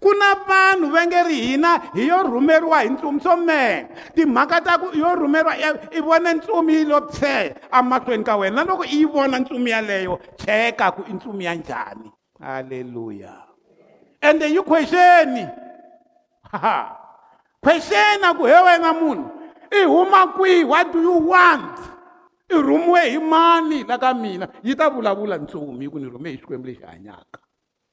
Ku 0.00 0.10
na 0.14 0.34
vanhu 0.34 0.90
va 0.90 1.06
nge 1.06 1.22
ri 1.22 1.40
hina 1.40 1.78
hi 1.94 2.06
yo 2.08 2.22
rhumeriwa 2.22 2.82
hi 2.82 2.88
ntsumi 2.88 3.20
swo 3.20 3.36
mehe 3.36 3.86
timhaka 4.14 4.60
ta 4.60 4.78
ku 4.78 4.96
yo 4.96 5.14
rhumeriwa 5.14 5.54
i 5.90 6.00
vona 6.00 6.34
ntsumi 6.34 6.74
yi 6.74 6.84
lo 6.84 7.00
pse 7.00 7.54
emahlweni 7.72 8.24
ka 8.24 8.36
wena. 8.36 8.56
Na 8.56 8.64
loko 8.64 8.84
i 8.84 8.96
yi 9.02 9.04
vona 9.04 9.38
ntsumi 9.38 9.70
yaleyo 9.70 10.18
cheka 10.36 10.92
ku 10.92 11.02
i 11.10 11.12
ntsumi 11.12 11.44
ya 11.44 11.54
njhani. 11.54 12.12
Halleluya 12.40 13.34
ende 14.20 14.46
yi 14.50 14.62
khwexeni 14.62 15.46
khwexena 17.62 18.34
ku 18.36 18.46
he 18.46 18.58
wena 18.66 18.92
munhu 18.92 19.30
i 19.70 19.84
huma 19.84 20.26
kwihi? 20.26 20.64
What 20.64 20.92
do 20.92 21.02
you 21.02 21.18
want? 21.18 21.78
I 22.50 22.54
rhumiwe 22.54 23.10
hi 23.10 23.18
mani 23.18 23.82
la 23.84 23.98
ka 23.98 24.14
mina? 24.14 24.48
Yi 24.62 24.76
ta 24.76 24.90
vulavula 24.90 25.38
ntsumi 25.38 25.88
ku 25.90 25.98
ni 25.98 26.06
rhume 26.06 26.30
hi 26.30 26.38
xikwembu 26.38 26.66
lexi 26.68 26.84
hanyaka. 26.84 27.40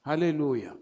Halleluya 0.04 0.72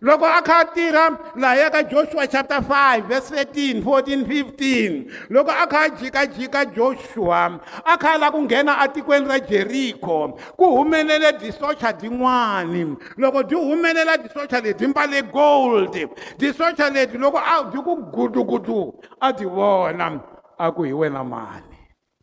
loko 0.00 0.24
a 0.24 0.42
kha 0.42 0.60
a 0.60 0.64
tirha 0.64 1.18
lahaya 1.36 1.70
ka 1.70 1.82
joshua 1.82 2.26
chapter 2.26 2.60
5 2.60 3.08
verse 3.08 3.30
13 3.30 3.82
14 3.82 4.24
15 4.24 5.30
loko 5.30 5.50
a 5.50 5.66
kha 5.66 5.84
a 5.84 5.90
jikajika 5.90 6.64
joshua 6.74 7.60
a 7.84 7.98
kha 7.98 8.14
a 8.14 8.18
lava 8.18 8.38
ku 8.38 8.42
nghena 8.44 8.78
atikweni 8.78 9.26
ra 9.26 9.40
jeriko 9.40 10.38
ku 10.56 10.64
humelele 10.64 11.32
disocha 11.38 11.92
din'wani 11.92 12.96
loko 13.16 13.42
byi 13.42 13.58
humelela 13.58 14.16
disocha 14.16 14.60
leti 14.60 14.86
mbale 14.86 15.22
gold. 15.22 15.96
Disocha 16.38 16.90
leti 16.90 17.18
loko 17.18 17.38
a 17.38 17.64
byi 17.64 17.82
ku 17.82 17.96
gudugudu 18.12 18.94
a 19.20 19.32
byi 19.32 19.46
vona 19.46 20.20
a 20.58 20.72
ku 20.72 20.82
hi 20.82 20.92
wena 20.92 21.24
mani? 21.24 21.76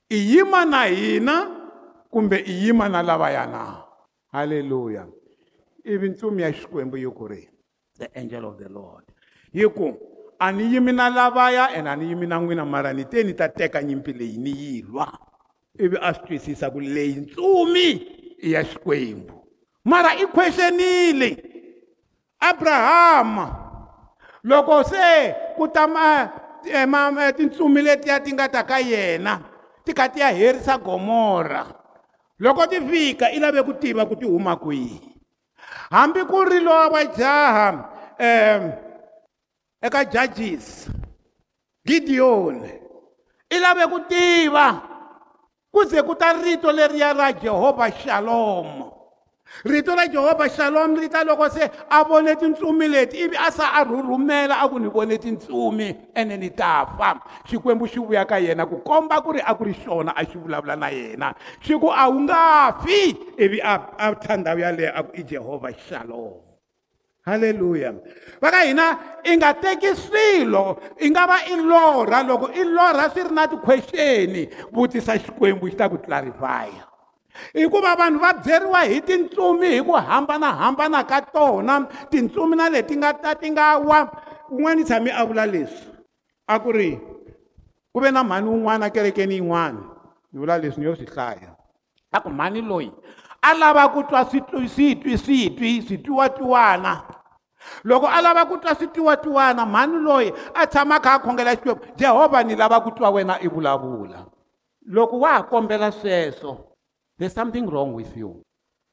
I 0.09 0.15
yima 0.15 0.65
na 0.65 0.84
hina 0.86 1.47
kumbe 2.11 2.38
i 2.45 2.51
yima 2.51 2.89
na 2.89 3.01
lavaya 3.01 3.45
na 3.45 3.84
halleluya 4.32 5.07
ivi 5.84 6.09
ntsumi 6.09 6.41
ya 6.41 6.53
xikwembu 6.53 6.97
yi 6.97 7.09
ku 7.09 7.28
ri 7.28 7.49
the 7.98 8.10
angel 8.20 8.46
of 8.46 8.58
the 8.58 8.70
lord. 8.70 9.04
Hi 9.54 9.64
ku 9.72 9.96
a 10.39 10.52
ni 10.52 10.76
yimi 10.76 10.91
na 10.91 11.10
lavaya 11.10 11.72
ene 11.76 11.88
a 11.89 11.96
ni 11.96 12.12
yimi 12.12 12.28
na 12.28 12.39
n'wina 12.39 12.66
mara 12.68 12.93
ni 12.93 13.06
te 13.06 13.24
ni 13.24 13.34
ta 13.34 13.48
teka 13.48 13.82
nyimpi 13.84 14.14
leyi 14.14 14.38
ni 14.38 14.52
yi 14.52 14.82
lwa 14.82 15.08
ivi 15.80 15.98
a 16.02 16.14
swi 16.14 16.28
twisisa 16.28 16.70
ku 16.70 16.80
leyi 16.80 17.16
ntsumi 17.16 17.88
i 18.43 18.52
ya 18.52 18.64
xikwembu 18.64 19.34
mara 19.86 20.12
i 20.20 20.28
questionile 20.28 21.30
abrahama 22.39 23.48
loko 24.43 24.84
se 24.84 25.36
ku 25.56 25.68
ta 25.72 25.88
eh, 26.68 26.84
eh, 26.84 27.34
tintsumi 27.36 27.82
letiya 27.82 28.20
ti 28.20 28.34
nga 28.34 28.50
ta 28.52 28.64
ka 28.68 28.80
yena 28.80 29.39
ti 29.86 29.93
kha 29.93 30.10
ti 30.10 30.20
ya 30.20 30.34
herisa 30.34 30.78
gomora. 30.78 31.64
Loko 32.39 32.68
ti 32.68 32.82
fika 32.82 33.32
i 33.32 33.39
lave 33.39 33.64
ku 33.64 33.74
tiva 33.80 34.04
ku 34.04 34.16
ti 34.20 34.26
huma 34.28 34.60
kwihi 34.60 35.14
hambi 35.91 36.21
ku 36.25 36.43
ri 36.45 36.59
lowa 36.59 36.88
wa 36.89 37.03
jaha 37.05 37.67
um 38.19 38.63
eka 39.81 40.05
judges 40.05 40.88
gideon 41.86 42.63
i 43.49 43.57
lave 43.59 43.86
ku 43.91 43.99
tiva 44.09 44.81
ku 45.71 45.83
ze 45.86 46.01
ku 46.01 46.15
ta 46.15 46.33
rito 46.33 46.71
leriya 46.71 47.13
ra 47.13 47.31
jehovha 47.33 47.91
shalom 47.91 48.95
rito 49.64 49.96
ra 49.96 50.08
jehovha 50.08 50.50
shalom 50.50 50.96
ri 50.96 51.10
ta 51.10 51.24
loko 51.24 51.50
se 51.50 51.70
a 51.89 52.04
vone 52.04 52.36
tintsumi 52.36 52.88
leti. 52.88 53.18
Ivi 53.24 53.36
a 53.36 53.52
sa 53.52 53.72
a 53.80 53.86
rhurhumela 53.86 54.64
a 54.64 54.70
ku 54.70 54.80
ni 54.80 54.89
vone 54.89 55.18
tintsumi 55.18 55.96
ene 56.16 56.38
ni 56.38 56.50
ta 56.50 56.86
fa. 56.98 57.20
Xikwembu 57.48 57.88
xi 57.88 58.00
vuya 58.00 58.26
ka 58.26 58.38
yena 58.38 58.66
ku 58.66 58.82
komba 58.82 59.22
ku 59.22 59.32
ri 59.32 59.41
a 59.46 59.56
ku 59.56 59.64
ri 59.64 59.74
xona 59.74 60.12
a 60.16 60.26
xi 60.26 60.38
vulavula 60.38 60.76
na 60.76 60.89
yena. 60.89 61.36
Xi 61.62 61.80
ku 61.80 61.89
a 61.89 62.10
wu 62.10 62.20
nga 62.22 62.74
fi? 62.84 63.16
Ivi 63.38 63.60
a 63.62 63.76
a 63.98 64.16
thya 64.16 64.38
ndhawu 64.38 64.60
yaleyo 64.60 64.91
a 64.96 65.04
ku 65.04 65.12
i 65.14 65.24
jehovha 65.24 65.70
shalom. 65.89 66.41
Halleluya 67.26 67.89
va 68.38 68.52
ka 68.54 68.62
hina 68.62 69.00
i 69.26 69.34
nga 69.38 69.54
teki 69.58 69.96
swilo 69.98 70.78
i 71.02 71.10
nga 71.10 71.26
va 71.26 71.38
i 71.50 71.56
lorha. 71.58 72.22
Loko 72.22 72.54
i 72.54 72.64
lorha 72.64 73.10
swi 73.10 73.24
ri 73.26 73.34
na 73.34 73.48
ti-question 73.50 74.46
vutisa 74.70 75.18
xikwembu 75.18 75.66
xi 75.70 75.76
ta 75.76 75.89
ku 75.89 75.98
clarifya. 75.98 76.84
Hikuva 77.53 77.95
vanhu 77.95 78.19
va 78.19 78.33
byeriwa 78.33 78.81
hi 78.81 79.01
tintsumi 79.01 79.67
hi 79.67 79.81
ku 79.81 79.91
hambanahambana 79.93 81.03
ka 81.03 81.21
tona. 81.21 81.88
Tintsumi 82.09 82.55
na 82.55 82.69
leti 82.69 82.95
nga 82.97 83.13
ta 83.13 83.36
ti 83.36 83.49
nga 83.51 83.77
wa. 83.77 84.09
Un'wana 84.51 84.81
i 84.81 84.83
tshame 84.86 85.11
a 85.11 85.25
vula 85.25 85.45
leswi. 85.45 85.91
A 86.47 86.59
ku 86.59 86.71
ri 86.71 86.99
ku 87.93 88.01
ve 88.01 88.11
na 88.11 88.23
mhani 88.23 88.49
wun'wana 88.49 88.89
kerekeni 88.89 89.36
yin'wana. 89.36 89.81
Ni 90.33 90.39
vula 90.39 90.57
leswi 90.57 90.79
ni 90.79 90.86
yo 90.86 90.95
swi 90.95 91.05
hlaya. 91.05 91.55
A 92.11 92.21
ku 92.21 92.29
mhani 92.29 92.61
loyi 92.61 92.91
a 93.45 93.53
lava 93.53 93.89
ku 93.93 94.03
twa 94.03 94.25
switwi 94.25 94.69
switwi 94.69 95.17
switwi 95.17 95.81
switwiwatwiwana 95.81 97.01
loko 97.83 98.07
a 98.07 98.21
lava 98.21 98.45
ku 98.45 98.57
twa 98.57 98.75
switwiwatwiwana 98.75 99.65
mhani 99.65 99.97
loyi 99.97 100.33
a 100.53 100.67
tshama 100.67 100.99
kha 100.99 101.13
a 101.13 101.19
khongela 101.19 101.55
xikwembu 101.55 101.86
jehovha 101.95 102.43
ni 102.43 102.55
lava 102.55 102.81
ku 102.81 102.91
twa 102.91 103.09
wena 103.09 103.39
i 103.41 103.47
vulavula. 103.47 104.25
Loko 104.88 105.19
wa 105.19 105.29
ha 105.29 105.43
kombela 105.43 105.91
sweswo 105.91 106.74
there's 107.18 107.34
something 107.34 107.68
wrong 107.68 107.93
with 107.93 108.16
you. 108.18 108.41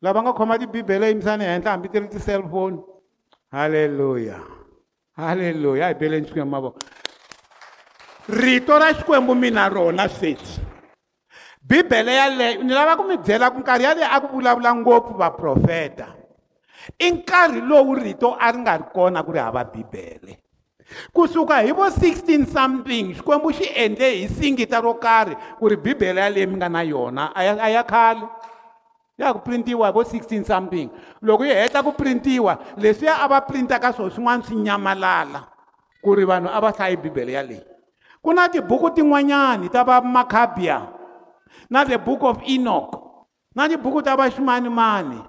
Lava 0.03 0.23
nga 0.23 0.33
khoma 0.33 0.59
tibibele 0.59 1.11
emisani 1.11 1.45
henhla 1.45 1.71
hambi 1.71 1.89
ti 1.89 1.99
ri 1.99 2.09
ti-cellphone 2.09 2.83
halleluya 3.53 4.39
halleluya 5.17 5.89
hi 5.89 5.95
beleni 5.95 6.27
xikwembu 6.27 6.51
mavoko 6.51 6.79
rito 8.29 8.79
ra 8.79 8.95
xikwembu 8.95 9.35
mina 9.35 9.69
rona 9.69 10.09
sweswi. 10.09 10.63
Bibele 11.63 12.15
yaleyo 12.15 12.63
ni 12.63 12.73
lava 12.75 12.97
ku 12.97 13.07
mi 13.07 13.17
byela 13.17 13.51
ku 13.51 13.63
nkarhi 13.63 13.85
yaleyo 13.85 14.09
a 14.11 14.21
ku 14.21 14.27
vulavula 14.35 14.75
ngopfu 14.75 15.15
vaprofeta. 15.15 16.09
I 16.99 17.11
nkarhi 17.11 17.61
lowu 17.63 17.95
rito 17.95 18.35
a 18.35 18.51
ri 18.51 18.59
nga 18.59 18.77
ri 18.77 18.85
kona 18.95 19.23
ku 19.23 19.31
ri 19.33 19.39
hava 19.39 19.65
bibele 19.65 20.43
kusuka 21.13 21.61
hi 21.61 21.73
vo 21.73 21.89
16 21.89 22.47
something 22.47 23.15
xikwembu 23.15 23.53
xi 23.53 23.65
endle 23.75 24.11
hi 24.11 24.29
singita 24.29 24.81
ro 24.81 24.95
karhi 24.95 25.37
ku 25.59 25.69
ri 25.69 25.77
bibele 25.77 26.21
yaleyi 26.21 26.47
mi 26.47 26.57
nga 26.57 26.69
na 26.69 26.83
yona 26.83 27.33
a 27.35 27.45
ya 27.45 27.57
a 27.61 27.69
ya 27.71 27.83
khale. 27.83 28.29
Ya 29.19 29.33
ku 29.33 29.39
printiwa 29.39 29.87
hi 29.87 29.93
vo 29.93 30.03
16 30.03 30.45
something. 30.45 30.91
Loko 31.23 31.45
yi 31.45 31.55
heta 31.55 31.83
ku 31.83 31.93
printiwa 31.93 32.59
leswiya 32.77 33.21
a 33.23 33.29
va 33.29 33.41
printaka 33.41 33.93
swona 33.93 34.11
swin'wana 34.11 34.43
swi 34.43 34.57
nyamalala 34.57 35.49
ku 36.03 36.15
ri 36.15 36.25
vanhu 36.25 36.49
a 36.49 36.61
va 36.61 36.71
hlayi 36.73 36.97
bibele 36.97 37.33
yaleyi 37.33 37.63
ku 38.23 38.33
na 38.33 38.49
tibuku 38.49 38.91
tin'wanyani 38.91 39.69
ta 39.69 39.85
va 39.85 40.01
makhabia 40.01 40.89
na 41.71 41.85
the 41.85 41.99
book 41.99 42.23
of 42.23 42.39
enoch 42.47 42.95
na 43.55 43.69
tibuku 43.69 44.03
ta 44.03 44.17
va 44.17 44.31
ximanimani. 44.31 45.21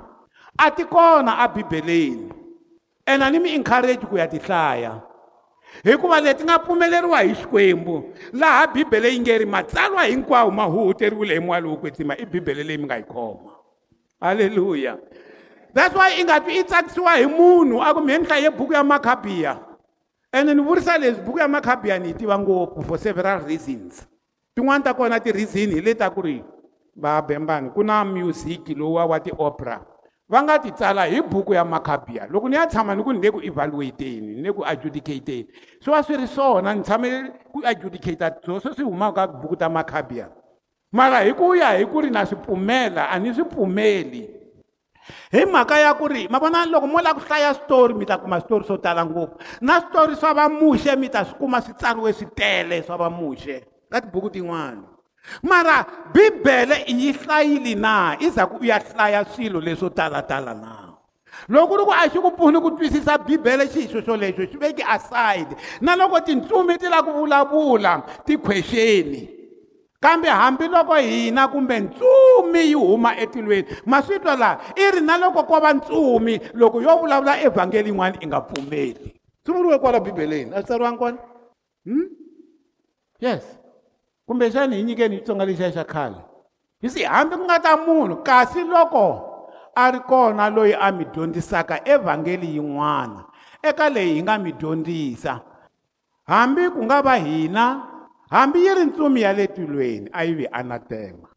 A 0.58 0.70
ti 0.72 0.86
kona 0.86 1.41
a 1.41 1.47
bibeleni. 1.47 2.30
Ene 3.08 3.24
a 3.26 3.30
ni 3.32 3.39
mi 3.39 3.56
encourage 3.56 4.06
ku 4.06 4.18
ya 4.18 4.28
ti 4.28 4.38
hlaya 4.39 5.01
hikuva 5.84 6.22
leti 6.22 6.44
nga 6.44 6.60
pfumeleriwa 6.60 7.22
hi 7.22 7.36
xikwembu 7.36 8.14
laha 8.34 8.68
bibele 8.68 9.14
yi 9.14 9.20
nge 9.20 9.38
ri 9.38 9.46
matsalwa 9.46 10.04
hinkwawo 10.04 10.52
ma 10.52 10.64
huhuteriwile 10.64 11.40
lowu 11.40 11.78
kwetsima 11.78 12.18
i 12.18 12.26
bibele 12.26 12.64
leyi 12.64 12.78
mi 12.78 12.86
nga 12.86 12.98
yi 12.98 13.04
khoma. 13.04 13.52
Halleluya 14.22 14.98
that's 15.74 15.96
why 15.96 16.14
i 16.20 16.24
nga 16.24 16.40
twi 16.40 16.60
i 16.60 16.64
tsakisiwa 16.64 17.12
hi 17.12 17.26
munhu 17.26 17.82
a 17.82 17.94
ku 17.94 18.02
mi 18.02 18.18
ni 18.18 18.26
hlaye 18.26 18.50
buku 18.50 18.74
ya 18.74 18.84
makhabiya 18.84 19.60
ene 20.32 20.54
ni 20.54 20.62
vurisa 20.62 20.98
leswi 20.98 21.22
buku 21.24 21.40
ya 21.40 21.48
makhabiya 21.48 22.00
ni 22.00 22.08
yi 22.08 22.14
tiva 22.14 22.40
ngopfu 22.40 22.84
for 22.84 22.98
several 22.98 23.46
reasons. 23.46 24.08
Tin'wani 24.56 24.84
ta 24.84 24.94
kona 24.94 25.20
ti-reason 25.20 25.72
hi 25.72 25.82
le 25.82 25.96
ta 25.96 26.10
ku 26.10 26.22
ri 26.22 26.44
va 26.96 27.22
bembani 27.22 27.70
ku 27.74 27.84
na 27.84 28.04
music 28.04 28.70
lowuwa 28.78 29.06
wa 29.06 29.20
ti-opera. 29.20 29.93
Va 30.34 30.42
nga 30.44 30.58
ti 30.60 30.72
tsala 30.74 31.06
hi 31.06 31.22
buku 31.22 31.54
ya 31.54 31.66
makhabiya 31.66 32.26
loko 32.26 32.50
ni 32.50 32.56
ya 32.56 32.66
tshama 32.66 32.96
ni 32.96 33.04
ku 33.04 33.14
ni 33.14 33.22
le 33.22 33.30
ku 33.32 33.40
evaluateni 33.40 34.36
ni 34.36 34.42
le 34.42 34.50
ku 34.50 34.66
adjudicateni 34.66 35.46
swi 35.78 35.92
va 35.94 36.02
swi 36.02 36.18
ri 36.18 36.28
swona 36.28 36.74
ni 36.74 36.82
tshame 36.82 37.10
ku 37.54 37.62
adjudicata 37.62 38.42
sweswo 38.42 38.74
swi 38.74 38.84
humaka 38.84 39.28
ka 39.28 39.34
buku 39.38 39.56
ta 39.56 39.70
makhabiya 39.70 40.34
mara 40.92 41.22
hi 41.22 41.34
ku 41.38 41.54
ya 41.54 41.78
hi 41.78 41.86
ku 41.86 42.02
ri 42.02 42.10
na 42.10 42.26
swi 42.26 42.42
pfumela 42.42 43.14
a 43.14 43.20
ni 43.20 43.30
swi 43.34 43.46
pfumeli 43.46 44.24
hi 45.32 45.46
mhaka 45.46 45.78
ya 45.78 45.94
ku 45.94 46.08
ri 46.08 46.28
ma 46.30 46.40
vona 46.40 46.66
loko 46.66 46.88
mo 46.88 46.98
lava 47.02 47.20
ku 47.20 47.26
hlaya 47.28 47.54
switori 47.54 47.94
mi 47.94 48.06
ta 48.06 48.18
kuma 48.18 48.40
switori 48.40 48.66
swo 48.66 48.78
tala 48.78 49.06
ngopfu. 49.06 49.38
Na 49.62 49.82
switori 49.82 50.16
swa 50.16 50.34
vamuxe 50.34 50.96
mi 50.96 51.10
ta 51.10 51.26
swi 51.26 51.38
kuma 51.38 51.62
swi 51.62 51.74
tsariwe 51.74 52.14
swi 52.14 52.28
tele 52.36 52.82
swa 52.84 52.98
vamuxe 52.98 53.62
ka 53.92 54.02
tibuku 54.02 54.30
tin'wana. 54.30 54.93
Mara 55.44 55.86
bibele 56.14 56.84
i 56.88 56.94
yi 56.94 57.14
hlayile 57.14 57.76
na? 57.76 58.18
I 58.20 58.30
za 58.30 58.46
ku 58.46 58.58
u 58.62 58.66
ya 58.66 58.80
hlaya 58.80 59.26
swilo 59.26 59.60
leswo 59.60 59.90
talatala 59.90 60.54
na? 60.54 60.94
Loko 61.50 61.78
ri 61.78 61.84
ku 61.84 61.92
a 61.92 62.10
xi 62.10 62.20
ku 62.20 62.32
pfuni 62.32 62.62
ku 62.62 62.72
twisisa 62.72 63.18
bibele 63.18 63.68
xi 63.68 63.82
hi 63.82 63.88
xo 63.88 64.02
xolexo 64.02 64.46
xi 64.48 64.58
veki 64.58 64.84
aside. 64.84 65.56
Na 65.82 65.96
loko 65.96 66.20
tintsumi 66.22 66.78
ti 66.78 66.88
lava 66.88 67.04
ku 67.04 67.12
vulavula 67.20 68.04
ti-questioni 68.26 69.44
kambe 70.04 70.28
hambiloko 70.28 70.96
hina 70.96 71.48
kumbe 71.48 71.80
ntsumi 71.80 72.60
yi 72.60 72.74
huma 72.74 73.18
etilweni 73.18 73.68
ma 73.86 74.02
swi 74.02 74.20
twa 74.20 74.36
laha 74.36 74.60
i 74.76 74.92
ri 74.92 75.02
na 75.02 75.18
loko 75.18 75.44
ko 75.44 75.60
va 75.60 75.74
ntsumi 75.74 76.40
loko 76.54 76.82
yo 76.82 76.98
vulavula 76.98 77.40
evhangeli 77.42 77.90
yin'wana 77.90 78.18
i 78.20 78.28
nga 78.28 78.42
pfumeli. 78.42 79.16
Swi 79.46 79.54
vuriwe 79.54 79.80
kwala 79.80 80.00
bibeleni 80.00 80.52
a 80.52 80.60
swi 80.60 80.64
tsariwangi 80.64 80.98
kona 80.98 81.18
hmm? 81.86 82.08
yes. 83.20 83.62
Kumbexani 84.28 84.76
hi 84.76 84.84
nyikeni 84.84 85.18
xitsonga 85.18 85.46
lexiya 85.46 85.72
xa 85.72 85.84
khale 85.84 86.20
hi 86.82 86.90
si 86.90 87.04
hambi 87.04 87.36
ku 87.36 87.44
nga 87.44 87.60
ta 87.60 87.78
munhu 87.78 88.16
kasi 88.24 88.64
loko 88.64 89.06
a 89.76 89.92
ri 89.92 90.00
kona 90.00 90.50
loyi 90.50 90.74
a 90.74 90.92
mi 90.92 91.06
dyondzisaka 91.14 91.76
evhangeli 91.94 92.48
yin'wana 92.56 93.22
eka 93.70 93.90
leyi 93.90 94.14
hi 94.16 94.22
nga 94.24 94.36
mi 94.38 94.52
dyondzisa 94.52 95.34
hambi 96.32 96.70
ku 96.74 96.80
nga 96.86 97.02
va 97.02 97.16
hina 97.16 97.66
hambi 98.30 98.60
yi 98.66 98.72
ri 98.78 98.84
ntsumi 98.86 99.22
ya 99.22 99.32
le 99.34 99.48
tilweni 99.48 100.10
a 100.14 100.24
yi 100.26 100.34
vi 100.34 100.46
anatema 100.60 101.28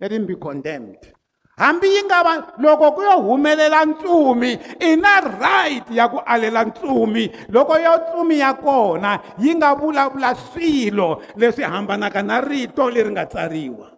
let 0.00 0.12
him 0.12 0.26
be 0.26 0.36
condemned. 0.36 1.15
Hambi 1.56 1.88
yi 1.88 2.02
nga 2.04 2.22
va 2.22 2.34
loko 2.60 2.92
ku 2.92 3.00
yo 3.02 3.16
humelela 3.24 3.84
ntsumi 3.84 4.50
i 4.80 4.96
na 4.96 5.20
right 5.20 5.86
ya 5.90 6.08
ku 6.08 6.20
alela 6.20 6.64
ntsumi. 6.68 7.48
Loko 7.48 7.80
yo 7.80 7.96
ntsumi 7.96 8.38
ya 8.38 8.54
kona 8.54 9.20
yi 9.40 9.56
nga 9.56 9.74
vulavula 9.74 10.36
swilo 10.36 11.22
leswi 11.36 11.64
hambanaka 11.64 12.22
na 12.22 12.40
rito 12.40 12.90
leri 12.90 13.10
nga 13.10 13.26
tsariwa. 13.26 13.88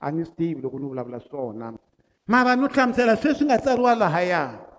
A 0.00 0.10
ni 0.10 0.24
swi 0.26 0.34
tivi 0.36 0.60
loko 0.62 0.78
ni 0.78 0.86
vulavula 0.90 1.20
swona. 1.22 1.72
Mara 2.26 2.56
no 2.56 2.66
hlamusela 2.66 3.16
sweswi 3.16 3.46
nga 3.46 3.58
tsariwa 3.58 3.94
lahaya 3.94 4.73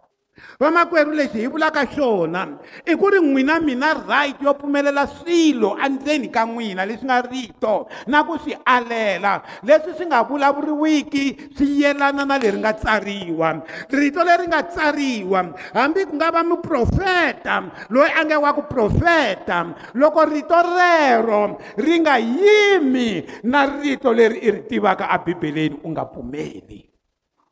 vamakwerhu 0.60 1.12
lexi 1.16 1.40
hi 1.44 1.48
vulaka 1.48 1.86
xona 1.88 2.60
i 2.84 2.96
ku 2.96 3.08
ri 3.08 3.20
n'wina 3.20 3.60
mina 3.60 3.94
right 4.08 4.36
yo 4.42 4.54
pfumelela 4.54 5.08
swilo 5.08 5.76
endzeni 5.80 6.28
ka 6.28 6.44
n'wina 6.46 6.86
leswi 6.86 7.08
nga 7.08 7.22
rito 7.24 7.88
na 8.08 8.24
ku 8.24 8.36
swi 8.40 8.56
alela. 8.66 9.42
Leswi 9.64 9.96
swi 9.96 10.06
nga 10.12 10.24
vulavuriwiki 10.28 11.56
swi 11.56 11.84
yelana 11.84 12.26
na 12.26 12.36
leri 12.38 12.60
nga 12.60 12.74
tsariwa. 12.74 13.64
Rito 13.90 14.24
leri 14.24 14.48
nga 14.48 14.64
tsariwa 14.64 15.56
hambi 15.74 16.04
ku 16.06 16.16
nga 16.20 16.32
va 16.32 16.44
muprofeta 16.44 17.88
loyi 17.90 18.12
a 18.12 18.22
nge 18.26 18.36
wa 18.36 18.52
ku 18.52 18.64
profeta 18.68 19.72
loko 19.96 20.24
rito 20.28 20.60
rero 20.60 21.60
ri 21.80 21.96
nga 22.04 22.20
yimi 22.20 23.24
na 23.48 23.80
rito 23.80 24.12
leri 24.12 24.40
i 24.44 24.50
ri 24.52 24.62
tivaka 24.68 25.08
ebibeleni 25.16 25.80
u 25.84 25.88
nga 25.96 26.04
pfumeli. 26.08 26.80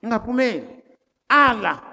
U 0.03 0.07
nga 0.07 0.19
pfumeli? 0.19 0.84
Ala. 1.31 1.92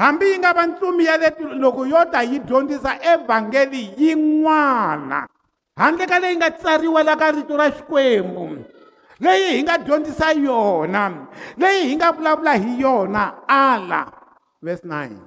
Hambi 0.00 0.26
yi 0.32 0.38
nga 0.38 0.52
va 0.56 0.66
ntsumi 0.66 1.04
ya 1.04 1.16
leti 1.16 1.44
loko 1.44 1.84
yo 1.86 2.04
ta 2.12 2.22
yi 2.22 2.38
dyondzisa 2.40 2.92
evhangeli 3.12 3.82
yin'wana 4.00 5.28
handle 5.76 6.06
ka 6.06 6.18
leyi 6.18 6.36
nga 6.40 6.50
tsariwa 6.50 7.04
la 7.04 7.16
ka 7.20 7.36
rito 7.36 7.56
ra 7.56 7.68
xikwembu 7.68 8.64
leyi 9.20 9.60
hi 9.60 9.62
nga 9.62 9.76
dyondzisa 9.78 10.32
yona 10.32 11.28
leyi 11.60 11.92
hi 11.92 11.94
nga 12.00 12.12
vulavula 12.16 12.56
hi 12.56 12.80
yona 12.80 13.44
ala 13.44 14.08
verse 14.64 14.88
9 14.88 15.20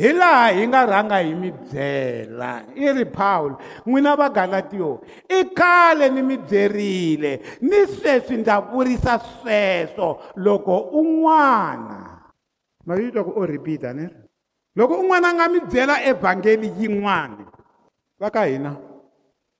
hi 0.00 0.12
laha 0.16 0.48
hi 0.56 0.64
nga 0.72 0.86
rhanga 0.88 1.18
hi 1.20 1.34
mi 1.34 1.52
byela 1.52 2.64
i 2.72 2.88
ri 2.96 3.04
paulo 3.04 3.60
n'wina 3.84 4.16
va 4.16 4.32
galatiyo 4.32 5.04
i 5.28 5.44
khale 5.52 6.08
ni 6.08 6.22
mi 6.22 6.36
byerile 6.40 7.60
ni 7.60 7.84
sweswi 7.92 8.40
ndza 8.40 8.60
vurisa 8.72 9.20
sweswo 9.20 10.32
loko 10.36 10.96
un'wana 10.96 12.07
ma 12.88 12.96
yi 12.96 13.12
twa 13.12 13.20
ku 13.24 13.32
o 13.36 13.44
repeat-a 13.44 13.92
ni 13.92 14.08
loko 14.72 14.96
un'wana 14.96 15.28
a 15.28 15.34
nga 15.36 15.46
mi 15.52 15.60
byela 15.60 16.00
evhangeli 16.08 16.68
yin'wana 16.80 17.44
va 18.20 18.30
ka 18.30 18.48
hina? 18.48 18.72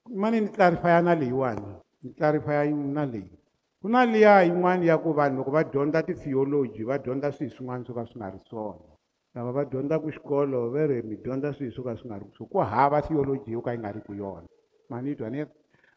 Mani 0.09 0.41
ni 0.41 0.49
clarifya 0.49 1.01
na 1.01 1.13
leyiwani? 1.13 1.77
Ni 2.01 2.09
clarifya 2.17 2.65
na 2.73 3.05
leyi. 3.05 3.37
Ku 3.81 3.87
na 3.89 4.01
liya 4.05 4.41
yin'wana 4.49 4.83
ya 4.85 4.97
ku 4.97 5.13
vanhu 5.13 5.37
loko 5.37 5.51
va 5.51 5.63
dyondza 5.63 6.01
ti-theology 6.01 6.83
va 6.83 6.97
dyondza 6.97 7.31
swilo 7.31 7.53
swin'wana 7.53 7.85
swo 7.85 7.93
ka 7.93 8.05
swi 8.09 8.17
nga 8.17 8.33
ri 8.33 8.39
swona? 8.49 8.89
Lava 9.35 9.51
va 9.51 9.63
dyondzaka 9.65 10.09
xikolo 10.09 10.71
va 10.73 10.87
ri 10.89 11.03
mi 11.05 11.15
dyondza 11.21 11.53
swilo 11.53 11.71
swo 11.71 11.83
ka 11.83 11.93
swi 11.95 12.09
nga 12.09 12.17
ri 12.17 12.25
so 12.33 12.45
ku 12.49 12.57
hava 12.57 13.01
theology 13.01 13.51
yo 13.51 13.61
ka 13.61 13.71
yi 13.73 13.79
nga 13.79 13.91
ri 13.93 14.01
ku 14.01 14.13
yona. 14.17 14.49
Mani 14.89 15.09
yi 15.09 15.15
twa 15.15 15.29
ni 15.29 15.45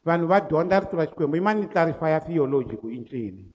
vanhu 0.05 0.27
va 0.29 0.41
dyondza 0.41 0.81
rito 0.81 0.97
ra 1.01 1.09
xikwembu 1.09 1.37
yi 1.37 1.43
mani 1.43 1.61
ni 1.61 1.69
clarifya 1.73 2.21
theology 2.21 2.77
ku 2.77 2.93
i 2.93 3.01
ncini 3.01 3.49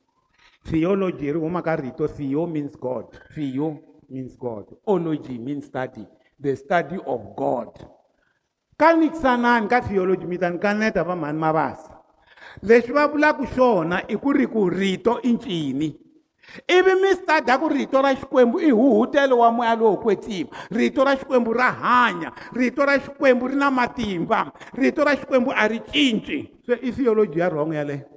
theology 0.69 1.31
ri 1.31 1.39
huma 1.39 1.61
ka 1.61 1.75
rito 1.75 2.07
theo 2.07 2.45
means 2.45 2.75
god. 2.75 3.05
Theo 3.33 3.79
means 4.09 4.35
god. 4.35 4.65
Ology 4.85 5.37
means 5.37 5.65
study. 5.65 6.05
The 6.39 6.55
study 6.55 6.99
of 7.05 7.35
god. 7.35 7.71
Ka 8.77 8.93
nikisanani 8.93 9.69
ka 9.69 9.81
theology 9.81 10.25
mi 10.25 10.37
ta 10.37 10.49
ni 10.49 10.59
kaneta 10.59 11.03
va 11.03 11.15
mhani 11.15 11.39
mavasa 11.39 11.97
leswi 12.61 12.93
va 12.93 13.07
vulaka 13.07 13.45
swona 13.55 14.01
i 14.07 14.15
ku 14.17 14.31
ri 14.31 14.47
ku 14.47 14.69
rito 14.69 15.19
i 15.23 15.33
ncini. 15.33 15.95
Ivi 16.67 16.93
mi 16.95 17.11
studa 17.15 17.57
ku 17.59 17.67
rito 17.69 18.01
ra 18.01 18.15
xikwembu 18.15 18.59
i 18.59 18.71
huhutelo 18.71 19.37
wa 19.37 19.51
moya 19.51 19.75
lowo 19.75 19.97
kwetsima 19.97 20.49
rito 20.71 21.03
ra 21.03 21.15
xikwembu 21.15 21.53
ra 21.53 21.71
hanya 21.71 22.31
rito 22.53 22.85
ra 22.85 22.99
xikwembu 22.99 23.47
ri 23.47 23.55
na 23.55 23.71
matimba 23.71 24.51
rito 24.73 25.03
ra 25.03 25.15
xikwembu 25.15 25.51
a 25.51 25.67
ri 25.67 25.81
cinci. 25.91 26.49
Se 26.65 26.79
i 26.83 26.91
theology 26.91 27.39
ya 27.39 27.49
wrong 27.49 27.73
yaleyo 27.73 28.16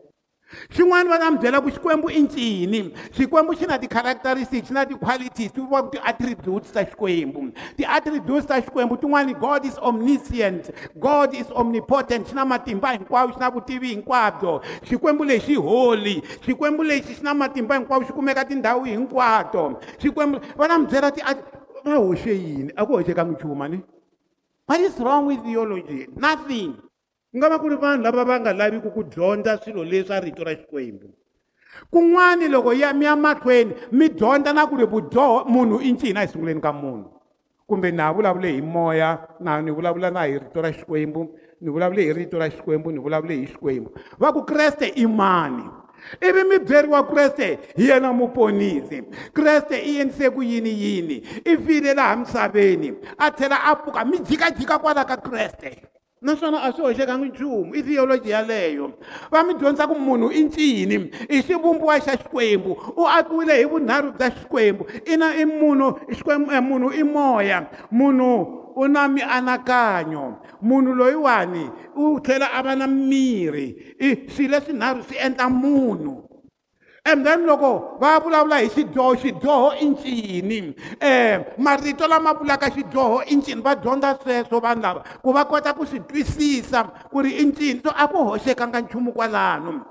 xin'wana 0.71 1.11
va 1.11 1.19
nga 1.19 1.31
mi 1.31 1.39
byela 1.39 1.61
ku 1.61 1.71
xikwembu 1.71 2.11
i 2.11 2.21
ncini. 2.23 2.93
Xikwembu 3.13 3.55
xi 3.55 3.67
na 3.67 3.79
ti-characteristics 3.79 4.69
xi 4.69 4.75
na 4.75 4.85
ti-qualities 4.85 5.53
ti 5.53 5.61
vuriwaka 5.61 5.91
ti-attributes 5.91 6.73
ta 6.73 6.85
xikwembu. 6.85 7.53
Ti-attributes 7.77 8.47
ta 8.47 8.61
xikwembu 8.61 8.97
tin'wani 8.97 9.35
god 9.35 9.65
is 9.65 9.79
omniscient 9.83 10.71
god 10.97 11.35
is 11.35 11.47
omnipotent 11.55 12.27
xi 12.29 12.35
na 12.35 12.45
matimba 12.45 12.93
hinkwawo 12.93 13.33
xi 13.33 13.41
na 13.41 13.51
vutivi 13.51 13.89
hinkwabyo. 13.95 14.61
Xikwembu 14.83 15.25
lexi 15.25 15.55
holy 15.55 16.23
xikwembu 16.47 16.83
lexi 16.83 17.15
xi 17.15 17.23
na 17.23 17.35
matimba 17.35 17.75
hinkwawo 17.75 18.05
xi 18.05 18.13
kumeka 18.13 18.45
tindhawu 18.45 18.85
hinkwato. 18.85 19.81
Xikwembu 19.99 20.41
va 20.57 20.69
na 20.69 20.79
mi 20.79 20.87
byela 20.87 21.11
ti 21.11 21.23
va 21.85 21.97
hoxe 21.97 22.35
yini? 22.35 22.73
A 22.77 22.87
ku 22.87 22.93
hoxekangi 22.93 23.35
nchumu 23.35 23.69
ni? 23.69 23.81
What 24.67 24.81
is 24.81 24.99
wrong 25.01 25.27
with 25.27 25.43
theology? 25.43 26.07
Nothing 26.17 26.90
ku 27.31 27.39
nga 27.39 27.49
va 27.49 27.59
ku 27.59 27.69
ri 27.69 27.77
vanhu 27.77 28.03
lava 28.03 28.25
va 28.25 28.41
nga 28.41 28.53
laviki 28.53 28.91
ku 28.91 29.03
dyondza 29.05 29.59
swilo 29.63 29.85
leswa 29.85 30.21
rito 30.21 30.43
ra 30.43 30.55
xikwembu. 30.55 31.09
Kun'wani 31.93 32.49
loko 32.49 32.73
ya 32.75 32.93
mi 32.93 33.05
ya 33.05 33.15
mahlweni 33.17 33.75
mi 33.93 34.09
dyondza 34.09 34.53
na 34.53 34.67
ku 34.67 34.75
ri 34.77 34.87
vudyoho 34.87 35.45
munhu 35.47 35.79
i 35.81 35.93
ncini 35.93 36.19
a 36.19 36.27
hi 36.27 36.29
sunguleni 36.29 36.61
ka 36.61 36.73
munhu. 36.73 37.07
Kumbe 37.69 37.93
na 37.93 38.13
vulavule 38.13 38.51
hi 38.51 38.61
moya 38.61 39.29
na 39.41 39.63
ni 39.63 39.71
vulavula 39.71 40.11
na 40.11 40.27
hi 40.27 40.39
rito 40.39 40.61
ra 40.61 40.73
xikwembu 40.73 41.31
ni 41.61 41.71
vulavule 41.71 42.03
hi 42.03 42.13
rito 42.13 42.39
ra 42.39 42.51
xikwembu 42.51 42.91
ni 42.91 42.99
vulavule 42.99 43.35
hi 43.35 43.47
xikwembu. 43.47 43.91
Va 44.19 44.33
ku 44.33 44.43
kreste 44.43 44.91
i 44.97 45.07
mani? 45.07 45.71
Ivi 46.21 46.45
mi 46.45 46.59
byeriwa 46.59 47.07
kreste 47.07 47.59
hi 47.77 47.89
yena 47.89 48.13
muponisi. 48.13 49.05
Kreste 49.33 49.79
i 49.79 50.01
endlise 50.01 50.31
ku 50.31 50.43
yini 50.43 50.71
yini? 50.71 51.23
I 51.47 51.57
file 51.57 51.95
laha 51.95 52.17
misaveni 52.17 52.91
a 53.19 53.31
tlhela 53.31 53.63
a 53.71 53.77
pfuka 53.77 54.05
mi 54.05 54.19
jikajika 54.19 54.79
kwala 54.79 55.05
ka 55.05 55.17
kreste 55.17 55.91
naswona 56.23 56.63
a 56.63 56.73
swi 56.73 56.85
hoxekangi 56.85 57.29
nchumu 57.29 57.75
i 57.75 57.83
theology 57.83 58.31
yaleyo. 58.31 58.93
Va 59.31 59.45
mi 59.45 59.55
dyondzisa 59.55 59.87
ku 59.87 59.95
munhu 59.95 60.31
i 60.33 60.43
ncini 60.45 61.11
i 61.29 61.43
xivumbiwa 61.43 62.01
xa 62.01 62.17
xikwembu 62.17 62.77
u 62.97 63.07
akiwile 63.09 63.57
hi 63.57 63.65
vunharhu 63.65 64.13
bya 64.13 64.31
xikwembu 64.31 64.87
i 65.07 65.17
na 65.17 65.37
i 65.37 65.45
munhu 65.45 65.99
xikwembu 66.13 66.51
munhu 66.63 66.93
i 66.93 67.03
moya 67.05 67.67
munhu 67.91 68.61
u 68.77 68.89
na 68.89 69.09
mianakanyo 69.09 70.37
munhu 70.63 70.95
loyiwani 70.95 71.71
u 71.97 72.21
tlhela 72.21 72.53
a 72.53 72.63
va 72.63 72.77
na 72.77 72.87
miri 72.87 73.97
i 73.99 74.29
swilo 74.29 74.59
leswinharhu 74.59 75.03
swi 75.03 75.17
endla 75.17 75.51
munhu. 75.51 76.30
And 77.05 77.25
then 77.27 77.47
loko 77.47 77.99
va 78.01 78.21
vulavula 78.21 78.59
hi 78.61 78.69
xidyoho 78.69 79.15
xidyoho 79.17 79.73
i 79.81 79.87
ncini. 79.89 80.75
Um 81.01 81.65
marito 81.65 82.07
lama 82.09 82.35
vulaka 82.35 82.71
xidyoho 82.71 83.23
i 83.27 83.37
ncini 83.37 83.63
va 83.63 83.75
dyondza 83.75 84.19
sweswo 84.23 84.61
vanhu 84.61 84.83
lava. 84.83 85.05
Ku 85.23 85.33
va 85.33 85.45
kota 85.45 85.75
ku 85.75 85.87
swi 85.87 86.01
twisisa 86.01 86.85
ku 87.11 87.23
ri 87.23 87.39
i 87.41 87.45
ncini 87.47 87.81
so 87.83 87.91
a 87.91 88.09
ku 88.09 88.17
hoxekanga 88.17 88.81
nchumu 88.81 89.13
kwalano. 89.13 89.85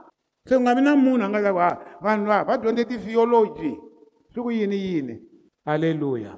Se 0.45 0.55
ku 0.55 0.61
nga 0.61 0.75
vi 0.75 0.81
na 0.81 0.95
munhu 0.95 1.25
a 1.25 1.29
nga 1.29 1.41
ta 1.41 1.51
va 1.53 1.77
vanhu 2.01 2.27
lava 2.27 2.43
va 2.43 2.57
dyondze 2.57 2.85
ti-theology 2.85 3.77
swi 4.33 4.41
ku 4.43 4.51
yini 4.51 4.77
yini? 4.77 5.15
Halleluya 5.65 6.37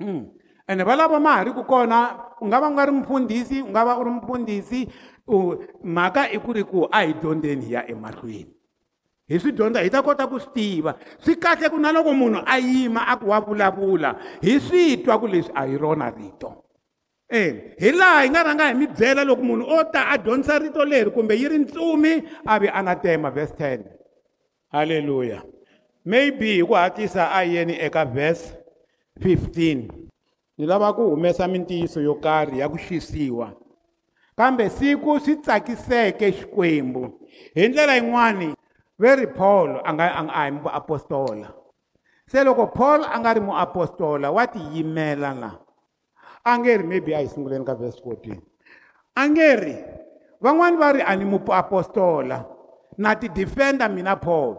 mm. 0.00 0.24
ene 0.68 0.84
va 0.84 0.96
lava 0.96 1.20
ma 1.20 1.36
ha 1.36 1.44
ri 1.44 1.52
ku 1.52 1.64
kona 1.64 1.98
u 2.40 2.46
nga 2.46 2.60
va 2.60 2.68
u 2.68 2.72
nga 2.72 2.86
ri 2.86 2.92
mfundhisi 2.92 3.62
u 3.62 3.68
nga 3.70 3.84
va 3.84 3.98
u 3.98 4.04
ri 4.04 4.10
mfundhisi 4.10 4.88
mhaka 5.84 6.30
i 6.30 6.38
ku 6.38 6.52
ri 6.52 6.64
ku 6.64 6.88
a 6.90 7.02
hi 7.06 7.14
dyondzeni 7.14 7.64
hi 7.66 7.72
ya 7.72 7.86
emahlweni. 7.90 8.55
Hi 9.28 9.38
swi 9.40 9.52
dyondza 9.52 9.82
hi 9.82 9.90
ta 9.90 10.02
kota 10.02 10.26
ku 10.26 10.38
swi 10.40 10.52
tiva 10.54 10.94
swi 11.18 11.36
kahle 11.36 11.70
ku 11.70 11.78
na 11.78 11.92
loko 11.92 12.12
munhu 12.14 12.42
a 12.46 12.58
yima 12.58 13.06
a 13.06 13.16
ku 13.16 13.28
wa 13.28 13.40
vulavula 13.40 14.14
hi 14.42 14.60
swi 14.60 15.02
twa 15.02 15.18
ku 15.18 15.26
leswi 15.26 15.52
a 15.54 15.66
hi 15.66 15.76
rona 15.76 16.10
rito. 16.10 16.62
E 17.32 17.74
hi 17.78 17.90
laha 17.92 18.22
hi 18.22 18.30
nga 18.30 18.42
rhanga 18.42 18.68
hi 18.68 18.74
mi 18.74 18.86
byela 18.86 19.24
loko 19.24 19.42
munhu 19.42 19.66
o 19.66 19.82
ta 19.84 20.06
a 20.14 20.18
dyondzisa 20.18 20.58
rito 20.62 20.84
leri 20.84 21.10
kumbe 21.10 21.34
yi 21.34 21.48
ri 21.48 21.58
ntsumi 21.58 22.22
a 22.46 22.58
vi 22.58 22.68
anatema 22.68 23.30
verse 23.30 23.54
10 23.58 23.82
halleluya 24.72 25.42
maybe 26.04 26.54
hi 26.54 26.62
ku 26.62 26.74
hatlisa 26.74 27.30
a 27.34 27.42
yeni 27.42 27.74
eka 27.80 28.04
verse 28.04 28.54
15 29.20 29.90
ni 30.58 30.66
lava 30.66 30.92
ku 30.92 31.10
humesa 31.10 31.48
mintiyiso 31.48 32.00
yo 32.00 32.14
karhi 32.14 32.58
ya 32.58 32.68
ku 32.68 32.78
xisiwa 32.78 33.52
kambe 34.36 34.70
siku 34.70 35.20
swi 35.20 35.36
tsakiseke 35.36 36.32
xikwembu 36.32 37.20
hi 37.54 37.68
ndlela 37.68 37.94
yin'wani 37.96 38.54
veri 38.98 39.26
paul 39.26 39.80
a 39.84 39.92
nga 39.92 40.04
a 40.14 40.44
hi 40.44 40.50
muapostola. 40.50 41.48
Se 42.26 42.44
loko 42.44 42.66
paul 42.66 43.04
a 43.04 43.18
nga 43.20 43.34
ri 43.34 43.40
muapostola 43.40 44.30
wa 44.32 44.46
tiyimela 44.46 45.34
la 45.34 45.50
a 46.44 46.58
nge 46.58 46.76
ri 46.76 46.84
maybe 46.84 47.14
a 47.14 47.20
hi 47.20 47.28
sunguleni 47.28 47.64
ka 47.64 47.74
verse 47.74 48.00
14 48.00 48.40
a 49.14 49.28
nge 49.28 49.56
ri 49.56 49.76
van'wani 50.40 50.76
va 50.76 50.92
ri 50.92 51.02
a 51.02 51.16
ni 51.16 51.24
muapostola 51.24 52.44
na 52.98 53.14
ti 53.14 53.28
defenda 53.28 53.88
mina 53.88 54.16
paul. 54.16 54.56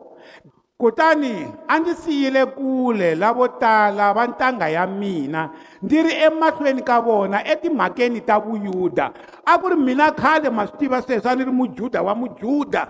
Kutani 0.78 1.48
a 1.68 1.80
ndzi 1.80 1.96
siyile 1.96 2.46
kule 2.46 3.16
lavo 3.16 3.48
tala 3.48 4.14
va 4.14 4.28
ntanga 4.28 4.70
ya 4.70 4.88
mina 4.88 5.50
ndzi 5.82 6.04
ri 6.04 6.14
emahlweni 6.14 6.82
ka 6.82 7.02
vona 7.02 7.42
etimhakeni 7.48 8.22
ta 8.22 8.40
vuyuda 8.40 9.12
a 9.46 9.58
ku 9.58 9.70
ri 9.70 9.76
mina 9.76 10.12
khale 10.12 10.50
ma 10.50 10.68
swi 10.68 10.78
tiva 10.78 11.02
sweswo 11.02 11.32
a 11.32 11.36
ni 11.36 11.44
ri 11.44 11.52
mujuda 11.52 12.02
wa 12.02 12.16
mujuda 12.16 12.88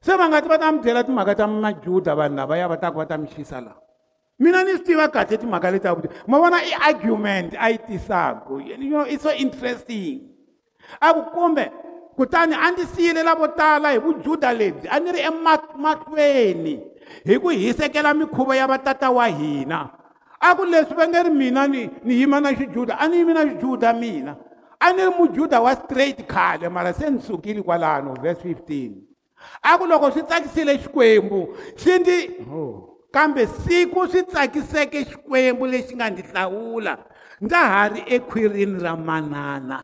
se 0.00 0.16
va 0.16 0.28
nga 0.28 0.40
ti 0.42 0.48
va 0.48 0.58
ta 0.58 0.72
mi 0.72 0.78
byela 0.80 1.04
timhaka 1.04 1.34
ta 1.34 1.46
majuda 1.46 2.14
vanhu 2.14 2.36
lavaya 2.36 2.68
va 2.68 2.76
taku 2.76 2.98
va 2.98 3.06
ta 3.06 3.16
mi 3.18 3.28
xisa 3.28 3.60
laha 3.60 3.76
mina 4.40 4.64
ni 4.64 4.72
swi 4.72 4.84
tiva 4.84 5.08
kahle 5.08 5.36
timhaka 5.38 5.70
leti 5.70 5.84
ta 5.84 5.94
ma 6.26 6.38
vona 6.38 6.58
i 6.64 6.72
argument 6.88 7.54
a 7.58 7.70
yi 7.70 7.78
tisaku 7.78 8.60
you 8.60 8.76
know 8.88 9.04
it's 9.04 9.22
so 9.22 9.32
interesting. 9.32 10.30
A 11.00 11.12
ku 11.14 11.22
kumbe 11.30 11.70
kutani 12.16 12.54
a 12.54 12.70
ndzi 12.70 12.86
siyile 12.86 13.22
lavo 13.22 13.48
tala 13.48 13.90
hi 13.92 13.98
vujuda 13.98 14.52
lebyi 14.52 14.88
a 14.90 15.00
ni 15.00 15.12
ri 15.12 15.20
emahlweni 15.20 16.80
hi 17.24 17.38
ku 17.38 17.48
hisekela 17.48 18.14
mikhuva 18.14 18.56
ya 18.56 18.66
vatata 18.66 19.10
wa 19.10 19.26
hina. 19.26 19.90
A 20.40 20.54
ku 20.56 20.64
leswi 20.64 20.96
va 20.96 21.08
nge 21.08 21.22
ri 21.22 21.30
mina 21.30 21.68
ni 21.68 21.90
ni 22.04 22.14
yima 22.14 22.40
na 22.40 22.54
xijuda 22.54 22.96
a 22.98 23.08
ni 23.08 23.16
yimi 23.16 23.34
na 23.34 23.44
xijuda 23.44 23.92
mina. 23.92 24.36
A 24.80 24.92
ni 24.92 25.04
ri 25.04 25.10
mujuda 25.18 25.60
wa 25.60 25.74
straight 25.74 26.26
khale 26.26 26.68
mara 26.68 26.92
se 26.92 27.10
ni 27.10 27.20
sukile 27.20 27.62
kwalano 27.62 28.14
verse 28.22 28.48
15 28.48 29.09
a 29.62 29.78
ku 29.78 29.86
loko 29.86 30.10
swi 30.10 30.22
tsakisile 30.22 30.78
xikwembu 30.78 31.56
xi 31.76 31.98
ndzi 31.98 32.30
kambe 33.12 33.46
siku 33.46 34.08
swi 34.08 34.22
tsakiseke 34.22 35.04
xikwembu 35.04 35.66
lexi 35.66 35.94
nga 35.96 36.10
ndzi 36.10 36.22
hlawula 36.22 36.98
ndza 37.40 37.58
ha 37.58 37.88
ri 37.88 38.02
ekhwirini 38.06 38.82
ra 38.82 38.96
manana. 38.96 39.82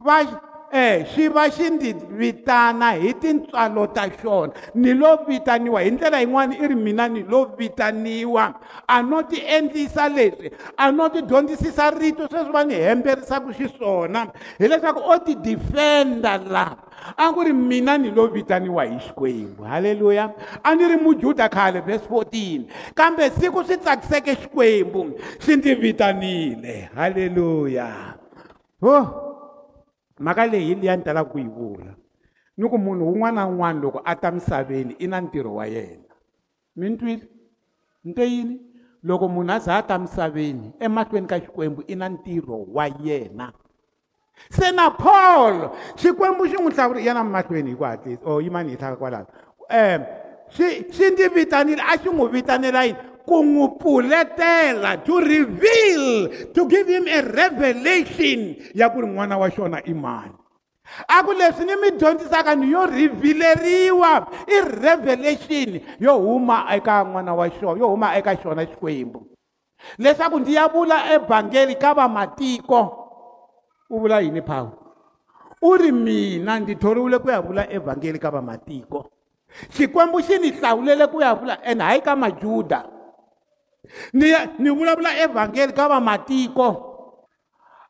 Va 0.00 0.24
eh 0.72 1.04
xi 1.14 1.28
va 1.28 1.48
xi 1.50 1.70
ndzi 1.70 1.94
vitana 2.10 2.92
hi 2.92 3.14
tintswalo 3.14 3.86
ta 3.92 4.08
xona. 4.08 4.52
Ni 4.74 4.94
lo 4.94 5.16
vitaniwa 5.26 5.80
hi 5.82 5.90
ndlela 5.90 6.20
yin'wana 6.20 6.54
i 6.54 6.66
ri 6.68 6.74
mina 6.74 7.08
ni 7.08 7.22
lo 7.22 7.44
vitaniwa. 7.58 8.54
A 8.88 9.02
no 9.02 9.22
ti 9.22 9.40
endlisa 9.40 10.08
leswi? 10.08 10.50
A 10.76 10.90
no 10.90 11.08
ti 11.08 11.22
dyondzisisa 11.22 11.90
rito 11.90 12.28
sweswi 12.28 12.52
va 12.52 12.64
ni 12.64 12.74
hemberisaka 12.74 13.52
xiswona? 13.52 14.26
Hileswaku 14.58 15.00
o 15.04 15.18
ti 15.18 15.34
defenda 15.34 16.38
laha 16.38 16.76
a 17.16 17.32
ku 17.32 17.42
ri 17.42 17.52
mina 17.52 17.98
ni 17.98 18.10
lo 18.10 18.28
vitaniwa 18.28 18.84
hi 18.84 18.98
xikwembu. 18.98 19.64
Halleluya 19.64 20.32
a 20.62 20.74
ni 20.74 20.84
ri 20.84 20.96
mujuda 20.96 21.48
khale 21.48 21.80
verse 21.80 22.06
14 22.06 22.64
kambe 22.94 23.30
siku 23.30 23.64
swi 23.64 23.76
tsakiseke 23.76 24.36
xikwembu 24.36 25.18
xi 25.38 25.56
ndzi 25.56 25.74
vitanile. 25.74 26.90
Halleluya 26.94 27.88
oh 28.82 29.29
mhaka 30.20 30.46
leyi 30.46 30.66
hi 30.66 30.74
liya 30.74 30.96
ni 30.96 31.02
talaka 31.02 31.30
ku 31.30 31.38
yi 31.38 31.48
vula 31.48 31.96
ni 32.56 32.68
ku 32.68 32.78
munhu 32.78 33.08
wun'wana 33.08 33.40
na 33.40 33.48
wun'wana 33.48 33.80
loko 33.80 34.02
a 34.04 34.14
ta 34.16 34.30
misaveni 34.30 34.96
i 34.98 35.06
na 35.06 35.20
ntirho 35.20 35.54
wa 35.54 35.66
yena. 35.66 36.12
Mi 36.76 36.90
ni 36.90 36.96
twile 36.96 37.28
ni 38.04 38.12
te 38.14 38.24
yini? 38.28 38.60
Loko 39.02 39.28
munhu 39.28 39.50
a 39.50 39.58
za 39.58 39.76
a 39.76 39.82
ta 39.82 39.98
misaveni 39.98 40.72
emahlweni 40.80 41.26
ka 41.26 41.40
xikwembu 41.40 41.82
i 41.88 41.94
na 41.96 42.08
ntirho 42.08 42.66
wa 42.68 42.86
yena. 42.86 43.52
Se 44.50 44.72
na 44.72 44.90
paul 44.90 45.70
xikwembu 45.96 46.44
xi 46.44 46.56
n'wi 46.56 46.72
hlawuri 46.72 47.06
yana 47.06 47.24
mahlweni 47.24 47.70
hi 47.70 47.76
ku 47.76 47.84
hatlisa 47.84 48.20
o 48.24 48.40
yimani 48.40 48.70
hi 48.70 48.76
tlhaka 48.76 48.96
kwalaho 48.96 49.26
um 49.70 50.00
xi 50.48 50.84
xi 50.92 51.10
ndzi 51.10 51.28
vitanile 51.28 51.82
a 51.82 51.96
xi 51.96 52.08
n'wi 52.08 52.28
vitanela 52.28 52.84
yini 52.84 52.98
ku 53.26 53.44
n'wi 53.44 53.68
pfuletela 53.78 54.96
to 55.04 55.20
reveal 55.20 56.28
to 56.54 56.66
give 56.66 56.88
him 56.88 57.06
a 57.08 57.20
revelation 57.22 58.56
ya 58.74 58.90
ku 58.90 59.00
ri 59.00 59.06
n'wana 59.06 59.38
wa 59.38 59.50
xona 59.50 59.82
i 59.86 59.94
mani. 59.94 60.34
A 61.08 61.22
ku 61.22 61.32
leswi 61.32 61.64
ni 61.64 61.76
mi 61.76 61.90
dyondzisaka 61.94 62.54
ni 62.54 62.70
yo 62.72 62.86
rhivileriwa 62.86 64.26
i 64.46 64.60
revelation 64.60 65.80
yo 66.00 66.18
huma 66.18 66.66
eka 66.74 67.04
n'wana 67.04 67.34
wa 67.34 67.48
xona 67.50 67.78
yo 67.78 67.88
huma 67.88 68.16
eka 68.18 68.36
xona 68.36 68.66
xikwembu. 68.66 69.26
Leswaku 69.98 70.38
ndzi 70.38 70.54
ya 70.54 70.68
vula 70.68 71.14
evhangeli 71.14 71.74
ka 71.74 71.94
vamatiko 71.94 72.80
u 73.90 74.00
vula 74.00 74.20
yini 74.20 74.42
phawu? 74.42 74.70
U 75.62 75.76
ri 75.76 75.92
mina 75.92 76.58
ndzi 76.58 76.76
thoriwile 76.76 77.18
ku 77.18 77.30
ya 77.30 77.40
vula 77.40 77.72
evhangeli 77.72 78.18
ka 78.18 78.30
vamatiko. 78.30 79.10
Xikwembu 79.70 80.22
xi 80.22 80.38
ni 80.38 80.50
hlawulele 80.50 81.06
ku 81.06 81.20
ya 81.20 81.34
vula 81.34 81.58
ene 81.64 81.84
hayi 81.84 82.00
ka 82.00 82.16
majuda 82.16 82.84
ni 84.12 84.32
ni 84.58 84.70
vulavula 84.70 85.18
evhangeli 85.18 85.72
ka 85.72 85.88
vamatiko. 85.88 86.86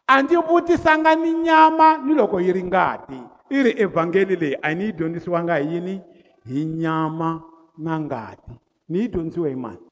A 0.07 0.23
ndzi 0.23 0.37
vutisanga 0.37 1.15
ni 1.15 1.33
nyama 1.33 1.99
ni 1.99 2.15
loko 2.15 2.41
yi 2.41 2.53
ri 2.53 2.63
ngati. 2.63 3.23
I 3.51 3.63
ri 3.63 3.75
evhangeli 3.79 4.37
leyi 4.37 4.57
a 4.63 4.75
ni 4.75 4.85
yi 4.85 4.93
dyondzisiwanga 4.93 5.57
hi 5.57 5.75
yini? 5.75 6.03
Hi 6.47 6.65
nyama 6.65 7.43
na 7.79 8.01
ngati. 8.01 8.53
Ni 8.89 8.99
yi 8.99 9.09
dyondzisiwe 9.09 9.51
hi 9.51 9.57
mani? 9.57 9.87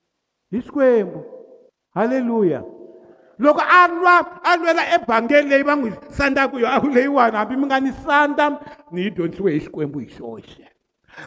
Hi 0.50 0.60
xikwembu 0.60 1.24
halleluya 1.94 2.62
loko 3.38 3.60
a 3.60 3.88
lwa 3.88 4.42
a 4.44 4.56
lwela 4.56 4.94
evhangeli 4.94 5.48
leyi 5.48 5.62
va 5.62 5.76
n'wi 5.76 5.92
sandaka 6.10 6.58
yo 6.58 6.66
a 6.68 6.78
leyiwani 6.78 7.36
hambi 7.36 7.56
mi 7.56 7.66
nga 7.66 7.80
ni 7.80 7.92
sanda 7.92 8.60
ni 8.92 9.02
yi 9.02 9.10
dyondzisiwe 9.10 9.52
hi 9.52 9.60
xikwembu 9.60 9.98
hi 9.98 10.06
xoxe. 10.06 10.77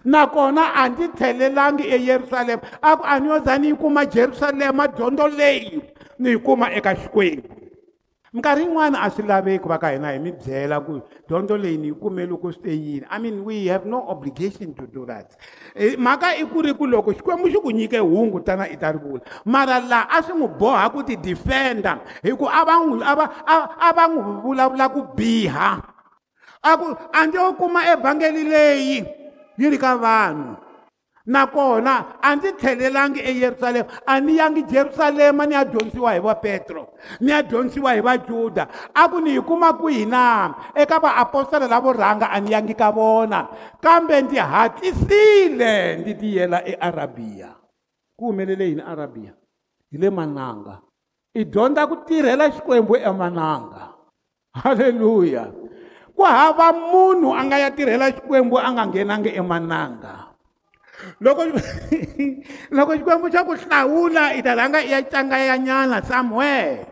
Nakona 0.05 0.73
a 0.75 0.89
ndzi 0.89 1.07
tlhelelangi 1.07 1.83
eyerusalema 1.83 2.61
a 2.81 2.97
ku 2.97 3.03
a 3.05 3.19
ni 3.19 3.27
yo 3.29 3.39
za 3.39 3.57
ni 3.57 3.67
yi 3.67 3.75
kuma 3.75 4.05
jerusalema 4.05 4.87
dyondzo 4.87 5.27
leyi 5.27 5.81
ni 6.19 6.29
yi 6.29 6.37
kuma 6.37 6.73
eka 6.73 6.95
xikwembu. 6.95 7.61
Minkarhi 8.33 8.63
yin'wana 8.63 9.01
a 9.01 9.09
swi 9.11 9.27
laveki 9.27 9.67
va 9.67 9.77
ka 9.77 9.89
hina 9.91 10.11
hi 10.11 10.19
mi 10.19 10.31
byela 10.31 10.79
ku 10.79 11.01
dyondzo 11.27 11.57
leyi 11.57 11.77
ni 11.77 11.87
yi 11.87 11.93
kume 11.93 12.25
loko 12.25 12.51
swi 12.51 12.63
te 12.63 12.71
yini. 12.71 13.05
I 13.09 13.19
mean 13.19 13.43
we 13.43 13.65
have 13.65 13.85
no 13.85 14.07
obligation 14.07 14.73
to 14.73 14.87
do 14.87 15.05
that. 15.05 15.35
Mhaka 15.75 16.39
i 16.39 16.45
ku 16.45 16.61
ri 16.61 16.73
ku 16.73 16.87
loko 16.87 17.11
xikwembu 17.11 17.51
xi 17.51 17.59
ku 17.59 17.71
nyike 17.71 17.99
hungu 17.99 18.39
tana 18.39 18.69
i 18.71 18.77
ta 18.77 18.91
ri 18.91 18.99
vula. 18.99 19.21
Mara 19.45 19.81
laha 19.81 20.07
a 20.09 20.23
swi 20.23 20.39
n'wi 20.39 20.47
boha 20.47 20.89
ku 20.89 21.03
ti 21.03 21.17
defenda 21.17 21.99
hi 22.23 22.31
ku 22.31 22.47
a 22.47 22.63
va 22.63 22.79
n'wi 22.79 23.03
a 23.03 23.15
va 23.15 23.25
a 23.79 23.91
va 23.91 24.07
n'wi 24.07 24.41
vulavula 24.43 24.87
ku 24.89 25.03
biha. 25.11 25.83
A 26.63 26.77
ku 26.77 26.95
a 27.11 27.27
ndzi 27.27 27.35
yo 27.35 27.53
kuma 27.59 27.83
evhangeli 27.83 28.43
leyi 28.47 29.20
yi 29.57 29.69
ri 29.69 29.77
ka 29.77 29.97
vanhu. 29.97 30.55
Nakona 31.25 32.17
a 32.21 32.35
ndzi 32.35 32.53
tlhelelangi 32.53 33.19
eyerusalema 33.19 33.89
a 34.07 34.19
ni 34.19 34.37
yangi 34.37 34.63
jerusalema 34.63 35.45
ni 35.45 35.53
ya 35.53 35.65
dyondzisiwa 35.65 36.13
hi 36.13 36.19
va 36.19 36.35
petro 36.35 36.87
ni 37.19 37.31
ya 37.31 37.43
dyondzisiwa 37.43 37.93
hi 37.93 38.01
vajuda 38.01 38.67
a 38.93 39.07
ku 39.07 39.21
ni 39.21 39.31
yi 39.35 39.41
kuma 39.41 39.73
kwihi 39.73 40.05
na 40.05 40.53
eka 40.75 40.99
vaapostoli 40.99 41.67
lavo 41.67 41.93
rhanga 41.93 42.29
a 42.31 42.39
ni 42.39 42.51
yangi 42.51 42.73
ka 42.73 42.91
vona. 42.91 43.47
Kambe 43.81 44.21
ndzi 44.21 44.35
hatlisile 44.35 45.97
ndzi 45.97 46.13
tiyela 46.13 46.67
earabiya 46.67 47.55
ku 48.17 48.25
humelele 48.25 48.69
yini 48.69 48.81
arabiya 48.81 49.33
hi 49.91 49.97
le 49.97 50.09
mananga. 50.09 50.81
I 51.35 51.45
dyondza 51.45 51.87
ku 51.87 51.95
tirhela 51.95 52.49
xikwembu 52.51 52.95
emananga. 52.97 53.93
Halleluya 54.53 55.51
ku 56.15 56.23
hava 56.23 56.71
munhu 56.75 57.31
a 57.33 57.41
nga 57.47 57.57
ya 57.57 57.69
tirhela 57.71 58.11
xikwembu 58.11 58.57
a 58.59 58.69
nga 58.71 58.83
nghenangi 58.87 59.31
emananga. 59.35 60.31
Loko 61.21 61.49
loko 62.75 62.91
xikwembu 62.97 63.27
xa 63.33 63.47
ku 63.47 63.53
hlawula 63.57 64.37
i 64.37 64.41
ta 64.45 64.53
rhanga 64.53 64.79
i 64.81 64.91
ya 64.91 65.01
tlanga 65.01 65.37
ya 65.37 65.57
nyana 65.57 66.03
somewhere. 66.05 66.85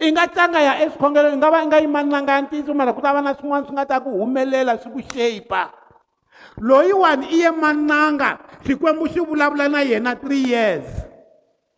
I 0.00 0.08
nga 0.10 0.24
tlanga 0.26 0.60
ya 0.60 0.80
eswikhongelweni 0.82 1.36
i 1.36 1.40
nga 1.40 1.52
va 1.52 1.62
i 1.62 1.66
nga 1.68 1.80
yimananga 1.80 2.32
ya 2.32 2.42
ntiyiso 2.42 2.72
mara 2.74 2.96
ku 2.96 3.04
ta 3.04 3.12
va 3.12 3.20
na 3.20 3.36
swin'wana 3.36 3.66
swi 3.68 3.74
nga 3.76 3.86
ta 3.86 4.00
ku 4.00 4.10
humelela 4.16 4.80
swi 4.80 4.90
ku 4.96 5.00
shape 5.12 5.64
loyiwani 6.60 7.26
i 7.34 7.44
ye 7.44 7.50
mananga 7.50 8.38
xikwembu 8.64 9.04
xi 9.08 9.20
vulavula 9.20 9.68
na 9.68 9.80
yena 9.82 10.16
three 10.16 10.50
years. 10.50 10.86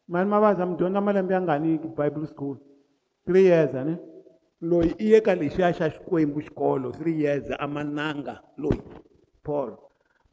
Mani 0.08 0.30
mavaza 0.30 0.66
mi 0.66 0.76
dyondza 0.76 1.00
malembe 1.00 1.34
ya 1.34 1.40
ngani 1.40 1.78
bible 1.78 2.26
school? 2.26 2.56
Three 3.26 3.50
years 3.50 3.74
ani 3.74 3.98
loyi 4.60 4.94
i 4.98 5.12
ye 5.12 5.20
ka 5.20 5.34
lexiya 5.34 5.72
xa 5.72 5.90
xikwembu 5.90 6.40
xikolo 6.40 6.92
three 6.92 7.14
years 7.24 7.44
a 7.58 7.66
mananga 7.66 8.40
loyi 8.58 8.80
paul. 9.44 9.76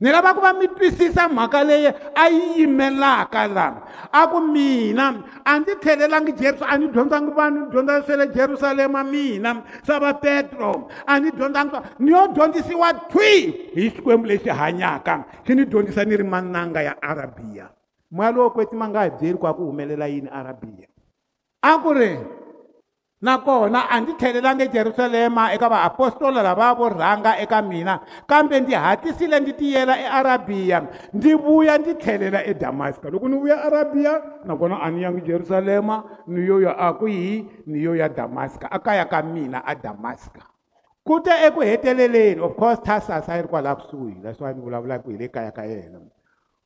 Ni 0.04 0.12
lava 0.12 0.34
ku 0.36 0.42
va 0.42 0.52
mi 0.52 0.68
twisisa 0.68 1.30
mhaka 1.32 1.64
leyi 1.64 1.88
a 2.16 2.28
yi 2.28 2.60
yimelaka 2.60 3.48
laha 3.48 3.88
a 4.12 4.28
ku 4.28 4.40
mina 4.42 5.24
a 5.46 5.60
ndzi 5.60 5.76
tlhelelangi 5.80 6.34
jerusalema 6.36 6.74
a 6.74 6.78
ni 6.78 6.88
dyondzangi 6.92 7.32
vanhu 7.32 7.72
dyondza 7.72 8.04
swa 8.04 8.16
le 8.18 8.28
jerusalema 8.36 9.04
mina 9.04 9.64
swa 9.86 10.00
va 10.00 10.14
petro. 10.14 10.90
A 11.08 11.20
ni 11.20 11.32
dyondzangi 11.32 11.78
ni 12.00 12.12
yo 12.12 12.28
dyondzisiwa 12.36 12.94
thwi 13.12 13.72
hi 13.76 13.90
xikwembu 13.96 14.28
lexi 14.28 14.50
hanyaka. 14.50 15.24
Xi 15.46 15.56
ni 15.56 15.66
dyondzisa 15.66 16.04
ni 16.04 16.18
ri 16.18 16.24
mananga 16.24 16.82
ya 16.82 17.00
arabiya. 17.02 17.72
Moya 18.12 18.32
lowo 18.32 18.50
kwetima 18.50 18.90
nga 18.90 19.04
hi 19.04 19.12
byeli 19.16 19.38
ku 19.38 19.48
a 19.48 19.54
ku 19.54 19.72
humelela 19.72 20.08
yini 20.08 20.30
arabiya? 20.30 20.88
A 21.64 21.80
ku 21.80 21.94
ri 21.94 22.20
nakona 23.24 23.90
a 23.90 24.00
ndzi 24.02 24.14
tlhelelangi 24.14 24.64
ejerusalema 24.64 25.54
eka 25.56 25.70
vaapostoli 25.70 26.44
lava 26.44 26.74
vo 26.76 26.90
rhanga 26.90 27.40
eka 27.40 27.62
mina 27.62 28.00
kambe 28.28 28.60
ndzi 28.60 28.74
hatlisile 28.74 29.40
ndzi 29.40 29.54
tiyela 29.54 29.96
earabiya 30.00 30.88
ndzi 31.14 31.34
vuya 31.34 31.78
ndzi 31.78 31.96
tlhelela 31.96 32.46
edamaska 32.46 33.10
loko 33.10 33.30
ni 33.30 33.38
vuya 33.38 33.64
arabiya 33.64 34.22
nakona 34.46 34.82
a 34.82 34.92
ni 34.92 35.04
yangi 35.04 35.22
jerusalema 35.22 36.04
ni 36.28 36.48
yo 36.48 36.62
ya 36.62 36.78
a 36.78 36.94
kwihi? 36.94 37.48
Ni 37.66 37.84
yo 37.84 37.96
ya 37.96 38.10
damaska 38.10 38.72
a 38.72 38.80
kaya 38.80 39.06
ka 39.06 39.24
mina 39.24 39.66
adamaska 39.66 40.42
ku 41.04 41.20
te 41.20 41.32
eku 41.48 41.60
heteleleni 41.62 42.42
of 42.42 42.56
course 42.56 42.80
tasas 42.84 43.30
a 43.30 43.36
yi 43.36 43.42
ri 43.42 43.48
kwalaha 43.48 43.76
kusuhi. 43.76 44.16
Leswi 44.24 44.44
va 44.44 44.54
ni 44.54 44.62
vulavulaka 44.62 45.12
hi 45.12 45.18
le 45.18 45.28
kaya 45.28 45.52
ka 45.52 45.64
yena. 45.64 46.00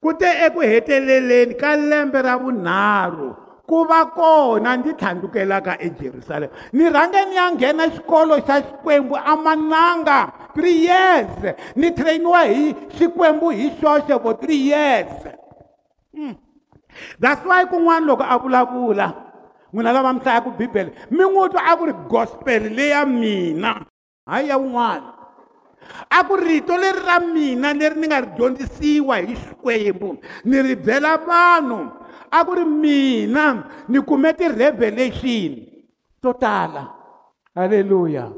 Ku 0.02 0.14
te 0.14 0.30
eku 0.46 0.62
heteleleni 0.62 1.54
ka 1.54 1.76
lembe 1.76 2.22
ra 2.22 2.38
vunharhu 2.38 3.47
ku 3.68 3.86
va 3.86 4.06
kona 4.06 4.78
ndzi 4.78 4.94
tlhandlukelaka 4.94 5.82
ejerusalema 5.82 6.54
ni 6.74 6.90
rhange 6.90 7.26
ni 7.26 7.36
ya 7.36 7.52
nghena 7.52 7.90
xikolo 7.92 8.40
xa 8.48 8.62
xikwembu 8.62 9.16
amananga 9.18 10.32
three 10.56 10.88
years. 10.88 11.56
Ni 11.76 11.92
trainiwa 11.92 12.44
hi 12.44 12.76
xikwembu 12.98 13.50
hi 13.50 13.70
xoxe 13.82 14.20
for 14.22 14.34
three 14.40 14.62
years. 14.72 15.12
Mm. 16.18 16.36
that's 17.20 17.46
why 17.46 17.66
kun'wana 17.66 18.06
loko 18.06 18.24
a 18.24 18.40
vulavula 18.40 19.14
n'wina 19.74 19.94
lava 19.94 20.14
mi 20.14 20.20
hlayaku 20.20 20.52
bibele 20.58 20.92
mi 21.12 21.24
n'wi 21.24 21.50
twa 21.50 21.62
a 21.62 21.78
ku 21.78 21.86
ri 21.86 21.94
gospel 22.10 22.74
leya 22.74 23.06
mina. 23.06 23.86
Hayi 24.26 24.50
ya 24.50 24.58
wun'wana. 24.58 25.14
A 26.10 26.24
ku 26.24 26.36
rito 26.36 26.78
leri 26.78 27.00
ra 27.06 27.20
mina 27.20 27.74
leri 27.74 28.00
ni 28.00 28.08
nga 28.08 28.22
ri 28.22 28.28
dyondzisiwa 28.38 29.18
hi 29.18 29.36
xikwembu 29.36 30.18
ni 30.46 30.62
ri 30.62 30.76
byela 30.76 31.18
vanhu 31.18 31.92
a 32.32 32.46
ku 32.46 32.54
ri 32.54 32.66
mina 32.66 33.68
ni 33.88 34.00
kume 34.02 34.34
ti-revelation 34.34 35.66
to 36.22 36.34
tala. 36.34 36.94
Halleluya 37.56 38.32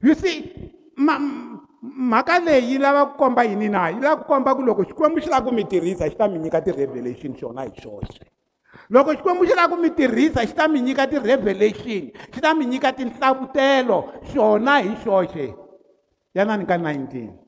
you 0.00 0.14
see 0.14 0.52
mhaka 0.96 2.38
leyi 2.40 2.72
yi 2.72 2.78
lava 2.78 3.06
ku 3.12 3.18
komba 3.18 3.44
yini 3.44 3.68
na? 3.68 3.88
Yi 3.88 4.00
lava 4.00 4.22
ku 4.22 4.28
komba 4.28 4.54
ku 4.54 4.62
loko 4.62 4.84
xikwembu 4.84 5.20
xi 5.20 5.30
lava 5.30 5.46
ku 5.48 5.54
mi 5.54 5.64
tirhisa 5.64 6.08
xi 6.08 6.16
ta 6.16 6.28
mi 6.28 6.38
nyika 6.38 6.60
ti-revelation 6.60 7.34
xona 7.36 7.62
hi 7.62 7.72
xoxe. 7.80 8.24
Loko 8.90 9.12
xikwembu 9.12 9.46
xi 9.46 9.54
lava 9.54 9.74
ku 9.74 9.80
mi 9.80 9.90
tirhisa 9.90 10.46
xi 10.46 10.54
ta 10.54 10.68
mi 10.68 10.80
nyika 10.80 11.06
ti-revelation 11.06 12.10
xi 12.32 12.40
ta 12.40 12.54
mi 12.54 12.66
nyika 12.66 12.92
tinhlavutelo 12.92 14.22
xona 14.32 14.80
hi 14.82 14.96
xoxe. 15.04 15.54
Ya 16.34 16.44
nani 16.44 16.66
ka 16.66 16.76
19 16.76 17.45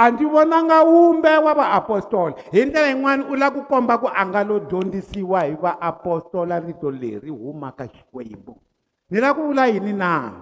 a 0.00 0.10
ndzi 0.10 0.24
vonanga 0.24 0.82
wumbe 0.82 1.28
wa 1.28 1.54
vaapostoli 1.54 2.34
hi 2.52 2.64
ndlela 2.64 2.88
yin'wana 2.88 3.24
u 3.28 3.36
lava 3.36 3.50
ku 3.50 3.62
komba 3.68 3.98
ku 3.98 4.08
a 4.08 4.26
nga 4.26 4.44
lo 4.44 4.58
dyondzisiwa 4.60 5.40
hi 5.44 5.54
vaapostola 5.60 6.60
rito 6.60 6.90
leri 6.90 7.30
humaka 7.30 7.84
xikwembu. 7.84 8.56
Ni 9.10 9.20
lava 9.20 9.34
ku 9.34 9.42
vula 9.42 9.66
yini 9.66 9.92
na? 9.92 10.32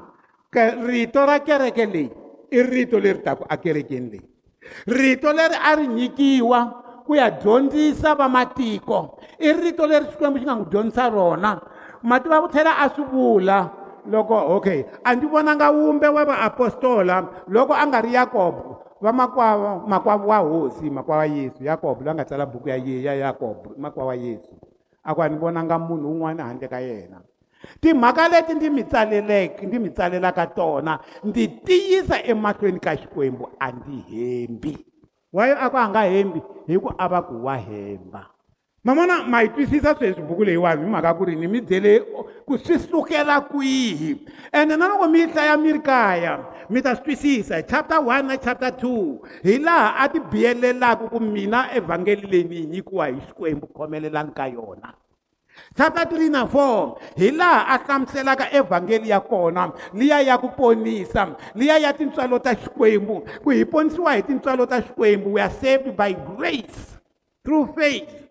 Rito 0.86 1.26
ra 1.26 1.38
kereke 1.40 1.86
leyi 1.86 2.11
i 2.50 2.62
rito 2.62 2.98
leri 3.00 3.18
taku 3.18 3.44
akerekeni 3.48 4.11
leyi. 4.11 4.28
Rito 4.86 5.32
leri 5.32 5.54
a 5.59 5.74
ri 5.74 5.86
nyikiwa 5.88 6.61
ku 7.06 7.14
ya 7.14 7.30
dyondzisa 7.30 8.14
vamatiko 8.14 9.18
i 9.38 9.52
rito 9.52 9.86
leri 9.86 10.06
xikwembu 10.06 10.38
xi 10.38 10.44
nga 10.44 10.54
n'wi 10.54 10.70
dyondzisa 10.70 11.11
rona. 11.11 11.61
Mati 12.02 12.28
va 12.28 12.42
ku 12.42 12.48
tlhela 12.48 12.78
a 12.78 12.88
swi 12.94 13.04
vula 13.11 13.70
loko 14.06 14.54
okay 14.54 14.86
a 15.04 15.14
ndzi 15.14 15.26
vonanga 15.26 15.70
wumbe 15.70 16.06
wa 16.09 16.24
vaapostola 16.24 17.26
loko 17.48 17.74
a 17.74 17.86
nga 17.86 18.00
ri 18.00 18.14
yakobo 18.14 18.88
va 19.01 19.12
makwavo 19.12 19.86
makwavo 19.86 20.26
wa 20.28 20.38
hosi 20.38 20.90
makwava 20.90 21.26
yesu. 21.26 21.64
Yakobo 21.64 22.01
loyi 22.05 22.11
a 22.11 22.14
nga 22.14 22.24
tsala 22.24 22.46
buku 22.46 22.68
ya 22.68 22.76
ya 22.76 23.14
yakobo 23.14 23.74
makwava 23.78 24.14
yesu. 24.14 24.55
A 25.05 25.14
ku 25.14 25.22
a 25.22 25.28
ni 25.28 25.36
vonanga 25.36 25.78
munhu 25.78 26.11
un'wana 26.11 26.44
handle 26.44 26.68
ka 26.68 26.80
yena. 26.80 27.22
Timhaka 27.80 28.28
leti 28.28 28.55
ndzi 28.55 28.70
mi 28.70 28.84
tsaleleke 28.84 29.66
ndzi 29.66 29.78
mi 29.78 29.90
tsalelaka 29.90 30.46
tona 30.46 30.99
ndzi 31.24 31.49
tiyisa 31.49 32.22
emahlweni 32.24 32.80
ka 32.80 32.96
xikwembu 32.96 33.49
a 33.59 33.72
ndzi 33.72 33.96
hembi. 34.11 34.78
Wayo 35.32 35.57
a 35.61 35.70
ku 35.70 35.76
a 35.76 35.88
nga 35.88 36.03
hembi 36.03 36.42
hi 36.66 36.78
ku 36.78 36.92
a 36.99 37.09
va 37.09 37.22
ku 37.22 37.44
wa 37.44 37.57
hemba. 37.57 38.38
Mamona 38.89 39.22
ma 39.22 39.43
yi 39.43 39.49
twisisa 39.49 39.95
sweswi 39.95 40.22
buku 40.22 40.45
leyiwani 40.45 40.82
hi 40.82 40.91
mhaka 40.91 41.14
ku 41.14 41.24
ri 41.24 41.36
ni 41.36 41.47
mi 41.49 41.61
byele 41.61 42.01
ku 42.47 42.59
swi 42.59 42.78
sukela 42.78 43.41
kwihi 43.41 44.16
ene 44.53 44.76
na 44.76 44.89
loko 44.89 45.09
mi 45.09 45.20
yi 45.20 45.26
hlaya 45.26 45.57
mi 45.57 45.72
ri 45.72 45.80
kaya 45.80 46.39
mi 46.70 46.80
ta 46.82 46.97
swi 46.97 47.05
twisisa 47.05 47.62
chapter 47.62 48.01
one 48.01 48.26
na 48.26 48.36
chapter 48.36 48.70
two 48.72 49.20
hi 49.43 49.59
laha 49.59 49.93
a 50.01 50.09
ti 50.09 50.20
biyelelaku 50.20 51.11
ku 51.11 51.20
mina 51.20 51.68
evhangeli 51.76 52.26
leyi 52.26 52.45
ni 52.45 52.57
yi 52.57 52.66
nyikiwa 52.66 53.07
hi 53.07 53.20
xikwembu 53.28 53.66
ka 54.34 54.47
yona. 54.47 54.95
Chapter 55.76 56.05
3 56.05 56.30
na 56.30 56.45
4 56.47 56.97
hi 57.16 57.30
laha 57.30 57.66
a 57.68 57.78
hlamuselaka 57.84 58.53
evhangeli 58.53 59.09
ya 59.11 59.20
kona 59.20 59.72
liya 59.93 60.20
ya 60.20 60.39
ku 60.39 60.49
ponisa 60.49 61.36
liya 61.55 61.78
ya 61.78 61.93
tintswalo 61.93 62.39
ta 62.39 62.55
xikwembu 62.55 63.20
ku 63.45 63.51
hi 63.51 63.64
ponisiwa 63.64 64.16
hi 64.16 64.22
tintswalo 64.22 64.66
ta 64.66 64.80
xikwembu 64.80 65.32
we 65.32 65.43
are 65.43 65.53
saved 65.61 65.93
by 65.97 66.14
grace 66.14 66.97
through 67.45 67.68
faith 67.76 68.28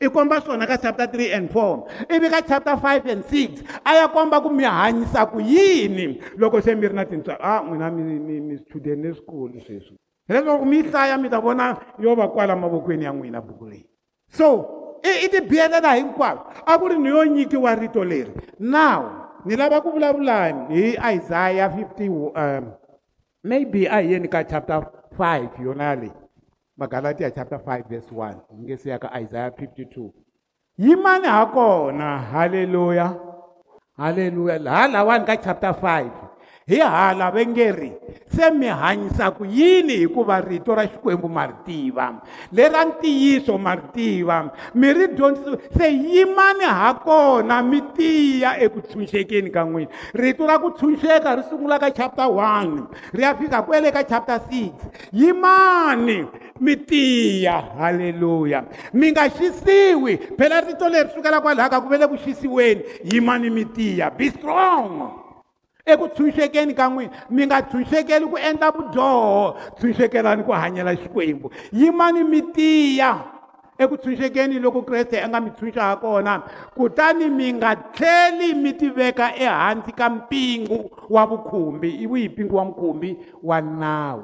i 0.00 0.08
komba 0.08 0.40
swona 0.40 0.66
ka 0.66 0.76
chapter 0.78 1.06
3 1.06 1.34
and 1.34 1.50
4 1.50 2.14
ivi 2.14 2.28
ka 2.30 2.40
chapter 2.42 2.76
5 2.76 3.10
and 3.10 3.24
6 3.24 3.62
a 3.84 3.94
ya 3.98 4.08
komba 4.08 4.40
ku 4.40 4.50
mi 4.50 4.64
hanyisa 4.64 5.26
ku 5.26 5.40
yini 5.42 6.22
loko 6.38 6.62
se 6.62 6.74
mi 6.74 6.86
ri 6.86 6.94
na 6.94 7.04
tintswalo 7.04 7.42
a 7.42 7.62
n'wina 7.66 7.90
mi 7.90 8.56
swichudeni 8.56 9.02
leswikulu 9.02 9.60
sweswi 9.60 9.98
hileswaku 10.28 10.64
mi 10.64 10.76
yi 10.76 10.82
hlaya 10.82 11.18
mi 11.18 11.28
ta 11.28 11.40
vona 11.40 11.76
yo 11.98 12.14
va 12.14 12.28
kwala 12.28 12.56
mavokweni 12.56 13.04
ya 13.04 13.12
n'wina 13.12 13.40
buku 13.40 13.66
leyi 13.66 13.86
so 14.30 14.78
i 15.02 15.28
ti 15.28 15.40
biyelela 15.40 15.94
hinkwavo 15.94 16.46
a 16.66 16.78
ku 16.78 16.88
ri 16.88 16.98
ni 16.98 17.08
yo 17.08 17.24
nyikiwa 17.24 17.74
rito 17.74 18.04
leri. 18.04 18.32
Now 18.58 19.28
ni 19.44 19.56
lava 19.56 19.80
ku 19.80 19.90
vulavula 19.90 20.68
hi 20.70 20.94
isaya 20.94 21.68
50 21.68 22.08
um, 22.08 22.72
maybe 23.42 23.86
a 23.86 24.02
hi 24.02 24.12
yeni 24.12 24.28
ka 24.28 24.44
chapter 24.44 24.86
5 25.18 25.62
yona 25.62 25.94
leyi 25.94 26.12
magalatiya 26.78 27.34
chapter 27.34 27.58
5 27.58 27.88
verse 27.90 28.10
1 28.14 28.34
hi 28.50 28.56
nge 28.62 28.76
se 28.76 28.98
ka 28.98 29.08
isaya 29.20 29.50
52 29.50 30.10
yimani 30.78 31.26
ha 31.26 31.46
kona. 31.46 32.18
Halleluya 32.18 33.14
halleluya 33.96 34.58
laha 34.58 34.88
lawani 34.88 35.24
ka 35.26 35.36
chapter 35.36 35.74
5 35.74 36.27
hi 36.68 36.80
hala 36.80 37.30
va 37.30 37.42
nge 37.44 37.72
ri 37.72 37.92
se 38.28 38.50
mi 38.52 38.66
hanyisa 38.66 39.30
ku 39.32 39.44
yini 39.44 39.96
hikuva 40.04 40.40
rito 40.40 40.74
ra 40.74 40.84
xikwembu 40.86 41.28
ma 41.28 41.46
ri 41.46 41.54
tiva 41.64 42.20
lera 42.52 42.84
ntiyiso 42.84 43.58
ma 43.58 43.74
ri 43.74 43.82
tiva 43.94 44.52
mi 44.74 44.92
ri 44.92 45.08
dyondzisi 45.16 45.56
se 45.76 45.86
yimani 45.88 46.64
ha 46.64 46.94
kona 46.94 47.62
mi 47.62 47.80
tiya 47.96 48.60
eku 48.60 48.80
tshunxekeni 48.80 49.50
ka 49.50 49.64
n'wina? 49.64 49.90
Rito 50.14 50.46
ra 50.46 50.58
ku 50.58 50.70
tshunxeka 50.76 51.36
ri 51.36 51.42
sungula 51.48 51.78
ka 51.80 51.90
chapter 51.90 52.28
one 52.28 52.86
ri 53.12 53.22
ya 53.22 53.34
fika 53.34 53.62
kwele 53.62 53.90
ka 53.92 54.02
chapter 54.04 54.40
six. 54.50 54.72
Yimani 55.12 56.28
mi 56.60 56.76
tiya? 56.76 57.80
Halleluya 57.80 58.64
mi 58.92 59.10
nga 59.10 59.28
xisiwi 59.28 60.36
phela 60.36 60.60
rito 60.60 60.88
leri 60.88 61.08
sukela 61.16 61.40
kwalaha 61.40 61.70
ka 61.70 61.80
ku 61.80 61.88
ve 61.88 61.98
le 61.98 62.06
ku 62.08 62.16
xisiweni 62.16 62.82
yimani 63.04 63.50
mi 63.50 63.64
tiya? 63.64 64.10
Be 64.12 64.30
strong 64.30 65.27
eku 65.88 66.08
tshunxekeni 66.08 66.74
ka 66.74 66.88
n'wina 66.88 67.10
mi 67.30 67.46
nga 67.46 67.62
tshunxekeli 67.62 68.26
ku 68.28 68.36
endla 68.36 68.68
vudyoho 68.70 69.56
tshunxekelani 69.78 70.42
ku 70.44 70.52
hanyela 70.52 70.92
xikwembu. 70.96 71.50
Yimani 71.72 72.24
mi 72.24 72.40
tiya 72.52 73.12
eku 73.78 73.96
tshunxekeni 73.96 74.58
loko 74.58 74.82
kreste 74.82 75.16
a 75.22 75.28
nga 75.28 75.40
mi 75.40 75.50
tshunxa 75.50 75.80
ha 75.80 75.96
kona 75.96 76.42
kutani 76.76 77.30
mi 77.30 77.52
nga 77.52 77.76
tlheli 77.94 78.54
mi 78.54 78.72
ti 78.72 78.88
veka 78.90 79.32
ehansi 79.36 79.92
ka 79.92 80.10
mpingu 80.10 80.90
wa 81.08 81.26
vukhumbi. 81.26 82.02
I 82.02 82.06
wihi 82.06 82.28
mpingu 82.28 82.56
wa 82.56 82.64
mukhumbi 82.64 83.16
wa 83.42 83.60
nawu 83.60 84.22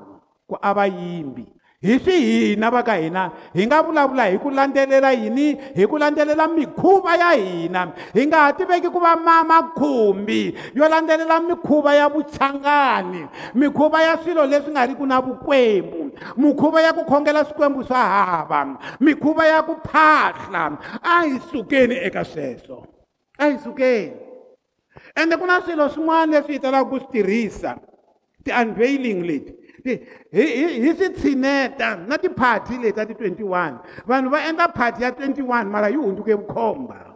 ku 0.49 0.57
a 0.61 0.75
va 0.75 0.87
yimbi. 0.87 1.54
Hi 1.85 1.99
swi 2.01 2.17
hina 2.21 2.71
va 2.71 2.83
ka 2.83 2.97
hina? 2.97 3.31
Hi 3.53 3.67
nga 3.67 3.83
vulavula 3.85 4.25
hi 4.33 4.39
ku 4.41 4.49
landzelela 4.51 5.13
yini? 5.13 5.53
Hi 5.77 5.85
ku 5.87 5.99
landzelela 6.01 6.49
mikhuva 6.49 7.17
ya 7.21 7.31
hina. 7.37 7.93
Hi 8.15 8.27
nga 8.27 8.39
ha 8.49 8.53
tiveki 8.57 8.89
ku 8.89 9.01
va 9.01 9.13
mamakhumbi 9.17 10.57
yo 10.75 10.89
landzelela 10.89 11.41
mikhuva 11.45 11.95
ya 11.95 12.09
vuchangani 12.09 13.29
mikhuva 13.55 14.03
ya 14.03 14.17
swilo 14.25 14.47
leswi 14.47 14.73
nga 14.73 14.87
ri 14.87 14.95
ku 14.97 15.05
na 15.07 15.21
vukwembu 15.21 16.11
mikhuva 16.37 16.81
ya 16.83 16.93
ku 16.97 17.05
khongela 17.05 17.45
swikwembu 17.45 17.85
swa 17.85 18.01
hava 18.01 18.79
mikhuva 19.01 19.47
ya 19.47 19.63
ku 19.63 19.77
phahla. 19.85 20.79
A 21.03 21.29
hi 21.29 21.37
sukeni 21.53 22.01
eka 22.01 22.25
sweswo. 22.25 22.87
A 23.39 23.53
hi 23.53 23.59
sukeni. 23.61 24.17
Ende 25.13 25.37
ku 25.37 25.45
na 25.47 25.61
swilo 25.61 25.89
swin'wana 25.93 26.41
leswi 26.41 26.57
hi 26.57 26.61
talaka 26.65 26.89
ku 26.89 26.97
swi 26.97 27.13
tirhisa 27.13 27.77
ti-unveiling 28.45 29.21
leti. 29.21 29.64
Hi 29.85 30.95
swi 30.97 31.09
tshineta 31.13 31.97
na 32.09 32.17
tiphati 32.19 32.79
leti 32.79 32.97
ta 32.97 33.05
ti-21 33.05 33.79
vanhu 34.09 34.31
va 34.31 34.39
endla 34.49 34.69
phati 34.69 35.03
ya 35.03 35.11
21 35.11 35.69
mara 35.69 35.89
yi 35.89 35.97
hundzuke 35.97 36.35
vukhomba. 36.35 37.13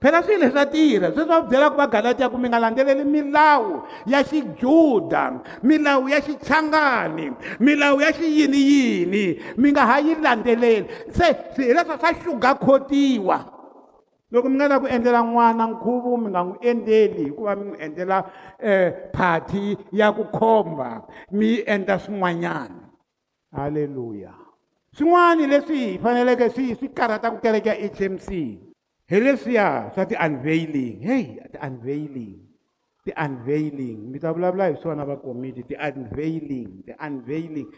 Phela 0.00 0.22
swilo 0.22 0.46
leswa 0.46 0.66
tirha 0.66 1.12
sweswi 1.12 1.28
va 1.28 1.68
va 1.70 1.86
galatiya 1.86 2.30
ku 2.30 2.38
mi 2.38 2.48
nga 2.48 2.58
landzeleli 2.58 3.04
milawu 3.04 3.82
ya 4.06 4.24
xijuda 4.24 5.40
milawu 5.62 6.08
ya 6.08 6.20
xichangani 6.20 7.32
milawu 7.60 8.00
ya 8.00 8.12
xiyiniyini. 8.12 9.56
Mi 9.58 9.72
nga 9.72 9.86
ha 9.86 9.98
yi 10.00 10.14
landzeleli. 10.14 10.86
Se 11.10 11.36
hi 11.56 11.74
leswa 11.74 11.98
swa 11.98 12.12
xugakhotiwa 12.14 13.57
loko 14.32 14.48
mi 14.48 14.56
nga 14.56 14.68
lavi 14.68 14.84
ku 14.84 14.88
endlela 14.92 15.20
n'wana 15.24 15.64
nkhuvo 15.72 16.16
mi 16.16 16.28
nga 16.32 16.42
n'wi 16.44 16.58
endleli 16.70 17.22
hikuva 17.32 17.52
mi 17.56 17.64
n'wi 17.64 17.78
endlela 17.84 18.18
um 18.60 18.88
phati 19.14 19.76
ya 19.92 20.12
ku 20.12 20.24
khomba 20.28 21.06
mi 21.32 21.64
endla 21.64 21.96
swin'wanyana 21.98 22.92
halleluya 23.56 24.48
swin'wana 24.92 25.46
leswi 25.46 25.78
hi 25.78 25.98
faneleke 26.02 26.50
swi 26.50 26.74
swi 26.74 26.88
karhata 26.90 27.30
ku 27.30 27.38
kereke 27.38 27.70
ya 27.70 27.78
h 27.78 28.00
m 28.02 28.18
c. 28.18 28.28
Hi 29.08 29.16
leswiya 29.24 29.88
swa 29.94 30.04
ti-unveiling. 30.04 31.00
Hey 31.00 31.40
ti-unveiling. 31.48 32.44
Ti-unveiling. 33.08 34.12
Mi 34.12 34.18
ta 34.20 34.36
vulavula 34.36 34.68
hi 34.68 34.76
swona 34.76 35.08
vakomiti 35.08 35.64
ti-unveiling 35.64 36.84
ti-unveiling 36.84 37.68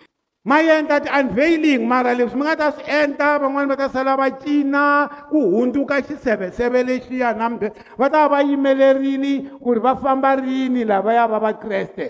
ma 0.44 0.60
endla 0.62 1.00
ti-unveiling 1.00 1.84
mara 1.84 2.14
leswi 2.14 2.38
mi 2.38 2.44
nga 2.44 2.56
ta 2.56 2.72
swi 2.72 2.84
endla 2.86 3.38
van'wani 3.38 3.68
va 3.68 3.76
ta 3.76 3.88
sala 3.88 4.16
va 4.16 4.30
cina 4.38 5.08
ku 5.28 5.38
hundzuka 5.56 6.00
xiseveseve 6.02 6.82
lexiya 6.82 7.34
nambe 7.36 7.72
va 7.98 8.08
ta 8.08 8.28
va 8.28 8.36
va 8.36 8.40
yimelerile 8.42 9.60
ku 9.60 9.74
ri 9.74 9.80
va 9.80 9.96
famba 9.96 10.36
rini 10.36 10.84
lavaya 10.84 11.28
va 11.28 11.38
vakreste 11.38 12.06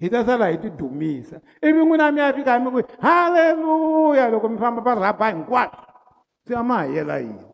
hi 0.00 0.10
ta 0.10 0.24
sala 0.24 0.50
hi 0.52 0.58
ti 0.58 0.68
dumisa. 0.70 1.40
Ivi 1.62 1.80
n'wina 1.80 2.12
mi 2.12 2.20
ya 2.20 2.32
fika 2.32 2.58
mi 2.58 2.70
ku 2.70 2.80
halleluya 3.00 4.28
loko 4.28 4.48
mi 4.48 4.58
famba 4.58 4.80
va 4.82 4.94
rhaba 4.94 5.32
hinkwaswo. 5.32 5.82
Swi 6.44 6.54
ya 6.54 6.62
ma 6.62 6.84
ha 6.84 6.86
yela 6.86 7.18
yini? 7.18 7.44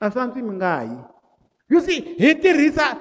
A 0.00 0.10
swa 0.10 0.26
ntswi 0.26 0.42
mi 0.42 0.54
nga 0.54 0.82
yi 0.84 1.16
you 1.68 1.80
see 1.80 2.14
hi 2.18 2.34
tirhisa 2.38 2.96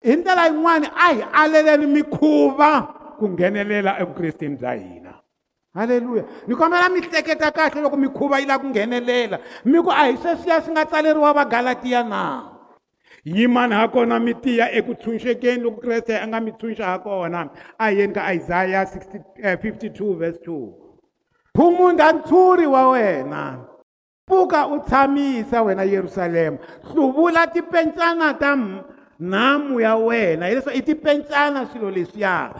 hi 0.00 0.16
ndlela 0.16 0.48
yin'wani 0.48 0.88
a 0.88 1.08
hi 1.12 1.22
aleleni 1.32 1.86
mikhuva 1.86 2.70
ku 3.18 3.28
nghenelela 3.28 4.00
evukresteni 4.00 4.56
bya 4.56 4.72
hina 4.72 5.05
halleluya 5.76 6.24
ni 6.46 6.54
kombela 6.56 6.88
mi 6.88 7.00
hleketa 7.00 7.50
kahle 7.50 7.80
loko 7.80 7.96
mikhuva 7.96 8.40
yi 8.40 8.46
lava 8.46 8.62
ku 8.62 8.68
nghenelela 8.68 9.38
mi 9.64 9.78
ku 9.82 9.90
a 9.90 10.08
hi 10.08 10.16
sweswiya 10.16 10.62
swi 10.62 10.72
nga 10.72 10.84
tsaleriwa 10.84 11.32
vagalatiya 11.32 12.02
na? 12.02 12.22
Yimani 13.24 13.74
ha 13.74 13.88
kona 13.88 14.18
mi 14.18 14.34
tiya 14.34 14.72
eku 14.72 14.94
tshunxekeni 14.94 15.62
loko 15.62 15.80
kreste 15.80 16.14
a 16.16 16.26
nga 16.26 16.40
mi 16.40 16.52
tshunxa 16.52 16.84
ha 16.84 16.98
kona 16.98 17.50
a 17.78 17.90
hi 17.90 17.98
yeni 17.98 18.14
ka 18.14 18.32
isaya 18.32 18.84
52 18.84 20.18
verse 20.18 20.38
2 20.46 20.72
phumunda 21.56 22.12
ntshuri 22.12 22.66
wa 22.66 22.90
wena. 22.90 23.58
Pfuka 24.26 24.66
u 24.66 24.78
tshamisa 24.78 25.62
wena 25.62 25.82
yerusalema 25.82 26.58
hluvula 26.90 27.46
tipencana 27.46 28.34
ta 28.34 28.56
nhamu 29.20 29.80
ya 29.80 29.96
wena. 29.96 30.46
Hileswaku 30.46 30.78
i 30.78 30.82
tipencana 30.82 31.66
swilo 31.66 31.90
leswiya 31.90 32.54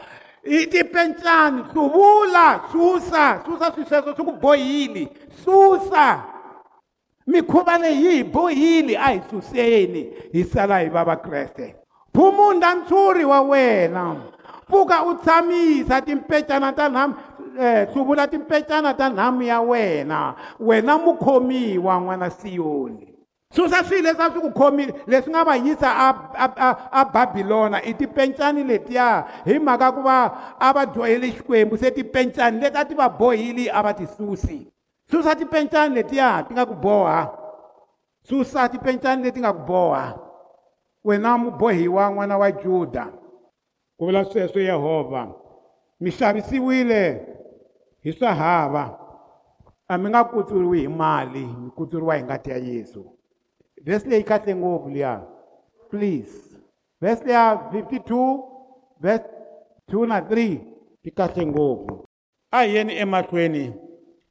i 0.47 0.67
tipencani 0.67 1.63
hluvula 1.73 2.61
susa 2.73 3.43
susa 3.47 3.73
swi 3.73 3.85
sweswo 3.85 4.15
swi 4.15 4.25
ku 4.25 4.33
bohile 4.33 5.09
susa. 5.45 6.23
Mikhuva 7.27 7.79
leyi 7.79 8.05
yi 8.05 8.17
hi 8.17 8.25
bohile 8.25 8.97
a 8.97 9.11
hi 9.13 9.21
suseni 9.31 10.11
hi 10.33 10.45
sala 10.45 10.79
hi 10.79 10.89
va 10.89 11.05
vakreste 11.05 11.75
phumunda 12.15 12.75
ntshuri 12.75 13.25
wa 13.25 13.41
wena 13.41 14.17
pfuka 14.69 15.03
u 15.05 15.15
tshamisa 15.15 16.01
timpecana 16.01 16.73
ta 16.73 16.89
nhamu 16.89 17.15
eh, 17.61 17.89
hluvula 17.93 18.27
timpecana 18.27 18.95
ta 18.95 19.09
nhamu 19.09 19.43
ya 19.43 19.61
wena. 19.61 20.35
Wena 20.61 20.99
mukhomiwa 20.99 22.01
n'wana 22.01 22.31
siyoni. 22.31 23.16
Susa 23.57 23.85
swilo 23.85 24.03
leswi 24.03 24.25
a 24.25 24.31
swi 24.31 24.41
ku 24.41 24.51
khomile 24.53 24.93
leswi 25.07 25.31
nga 25.31 25.45
va 25.45 25.57
yisa 25.57 25.89
a 26.93 27.05
babilona 27.05 27.81
i 27.85 27.95
tipencani 27.95 28.65
letiya 28.65 29.25
hi 29.45 29.59
mhaka 29.59 29.93
ku 29.93 30.03
va 30.03 30.57
a 30.61 30.73
va 30.73 30.87
dyohele 30.87 31.33
xikwembu 31.33 31.77
se 31.77 31.91
tipencani 31.91 32.61
leti 32.61 32.77
a 32.77 32.85
ti 32.85 32.95
va 32.95 33.09
bohile 33.09 33.71
a 33.71 33.83
va 33.83 33.95
ti 33.95 34.07
susi. 34.07 34.69
Susa 35.11 35.35
tipencani 35.35 35.95
letiya 35.95 36.45
ti 36.45 36.53
nga 36.53 36.67
ku 36.67 36.75
boha 36.75 37.33
susa 38.23 38.69
tipencani 38.69 39.23
leti 39.23 39.41
nga 39.41 39.53
ku 39.53 39.65
boha 39.65 40.21
wena 41.05 41.39
mubohiwa 41.39 42.11
n'wana 42.11 42.37
wa 42.37 42.53
juda. 42.53 43.09
Ku 43.97 44.05
vula 44.05 44.25
sweswo 44.25 44.61
yehovha 44.61 45.33
mi 46.01 46.11
xavisiwile 46.11 47.25
hi 48.05 48.13
swa 48.13 48.35
hava 48.35 48.99
a 49.89 49.99
mi 49.99 50.09
nga 50.13 50.25
kutsuriwi 50.25 50.81
hi 50.81 50.89
mali 50.89 51.47
mi 51.47 51.71
kutsuriwa 51.71 52.17
hi 52.17 52.23
ngati 52.23 52.51
ya 52.51 52.57
yesu 52.57 53.16
vhesi 53.87 54.09
leyi 54.09 54.25
kahle 54.25 54.55
ngopfu 54.55 54.89
liya 54.89 55.23
please. 55.91 56.59
Vhesi 57.01 57.25
leya 57.25 57.71
52 57.73 58.43
vhesi 59.01 59.25
2 59.89 60.07
na 60.07 60.21
3 60.21 60.59
ti 61.03 61.11
kahle 61.11 61.47
ngopfu 61.47 62.05
a 62.51 62.63
hi 62.63 62.75
yeni 62.75 62.99
emahlweni. 62.99 63.73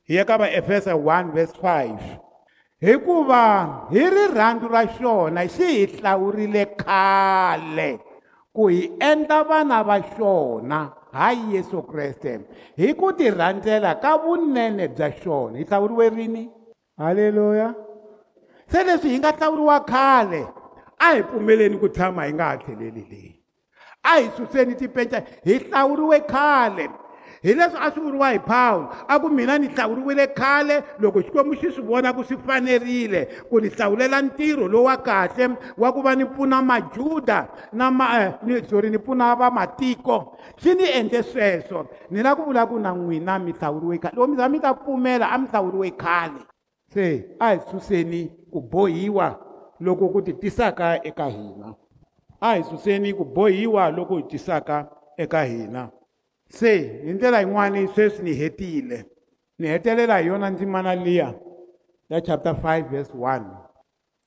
Hi 0.07 0.15
ya 0.15 0.25
ka 0.25 0.37
vaefesa 0.37 0.93
1 0.93 1.31
vhesi 1.31 1.55
5 1.61 1.97
hikuva 2.79 3.43
hi 3.91 4.09
rirhandzu 4.09 4.67
ra 4.67 4.83
xona 4.87 5.47
xi 5.47 5.67
hi 5.77 5.85
hlawurile 5.85 6.65
khale 6.75 7.99
ku 8.53 8.67
hi 8.67 8.91
endla 8.99 9.43
vana 9.43 9.83
va 9.83 10.01
xona. 10.17 10.91
Hayi 11.15 11.55
yesu 11.55 11.81
kreste 11.87 12.39
hi 12.75 12.93
ku 12.93 13.13
ti 13.13 13.31
rhandzela 13.31 13.95
ka 14.03 14.17
vunene 14.17 14.87
bya 14.87 15.11
xona. 15.11 15.57
Hi 15.57 15.63
hlawuriwe 15.63 16.09
rini? 16.09 16.43
Halleluya 16.97 17.84
se 18.75 18.83
leswi 18.83 19.09
hi 19.09 19.19
nga 19.19 19.31
hlawuriwa 19.31 19.79
khale. 19.79 20.47
A 20.99 21.13
hi 21.15 21.23
pfumeleni 21.23 21.79
ku 21.79 21.89
tshama 21.89 22.25
hi 22.25 22.33
nga 22.33 22.45
ha 22.45 22.57
tlheleli 22.57 23.07
leyi 23.09 23.35
a 24.03 24.19
hi 24.19 24.29
suseni 24.37 24.75
tipenca 24.75 25.23
hi 25.43 25.59
hlawuriwe 25.59 26.19
khale. 26.19 26.89
Hi 27.43 27.53
leswi 27.53 27.79
a 27.79 27.91
swi 27.91 28.01
vuriwa 28.03 28.29
hi 28.31 28.39
paulo 28.39 28.89
a 29.07 29.19
ku 29.19 29.29
mina 29.29 29.57
ni 29.57 29.67
hlawuriwile 29.67 30.27
khale 30.27 30.83
loko 30.99 31.21
xikwembu 31.21 31.55
xi 31.55 31.71
swi 31.71 31.83
vona 31.83 32.13
ku 32.13 32.23
swi 32.23 32.37
fanerile 32.37 33.27
ku 33.49 33.61
ni 33.61 33.69
hlawulela 33.69 34.21
ntirho 34.21 34.67
lowu 34.67 34.85
wa 34.85 34.97
kahle 34.97 35.55
wa 35.77 35.91
ku 35.93 36.01
va 36.01 36.15
ni 36.15 36.25
pfuna 36.25 36.61
majuda 36.61 37.47
na 37.73 37.91
ma 37.91 38.05
eh, 38.19 38.63
sorry 38.69 38.89
ni 38.89 38.97
pfuna 38.97 39.35
va 39.35 39.51
matiko. 39.51 40.37
Xi 40.57 40.75
ni 40.75 40.83
endle 40.83 41.23
sweswo. 41.23 41.87
Ni 42.11 42.23
la 42.23 42.35
ku 42.35 42.43
vula 42.43 42.65
ku 42.67 42.79
na 42.79 42.91
n'wina 42.91 43.39
mi 43.39 43.51
hlawuriwe 43.51 43.97
khale. 43.97 44.15
Loko 44.15 44.27
mi 44.27 44.37
za 44.37 44.49
mi 44.49 44.59
ta 44.59 44.73
pfumela 44.73 45.31
a 45.31 45.37
mi 45.37 45.47
hlawuriwe 45.47 45.91
khale. 45.97 46.41
Se 46.93 47.35
a 47.39 47.55
hi 47.55 47.59
suseni 47.71 48.44
ku 48.55 48.61
bohiwa 48.61 49.27
loko 49.79 50.09
ku 50.09 50.21
ti 50.21 50.33
tisaka 50.33 51.03
eka 51.03 51.27
hina 51.27 51.75
a 52.39 52.55
hi 52.55 52.63
suseni 52.63 53.11
ku 53.13 53.25
bohiwa 53.25 53.91
loko 53.91 54.17
hi 54.17 54.23
tisaka 54.23 54.87
eka 55.17 55.43
hina 55.43 55.91
se 56.49 56.77
hi 57.03 57.13
ndlela 57.13 57.41
yin'wani 57.43 57.87
sweswi 57.87 58.23
ni 58.23 58.33
hetile. 58.33 59.05
Ni 59.59 59.67
hetelela 59.67 60.17
hi 60.17 60.27
yona 60.27 60.49
ndzimana 60.49 60.95
liya 60.95 61.33
ya 62.09 62.21
chapter 62.21 62.53
5 62.53 62.89
verse 62.89 63.13
1 63.13 63.43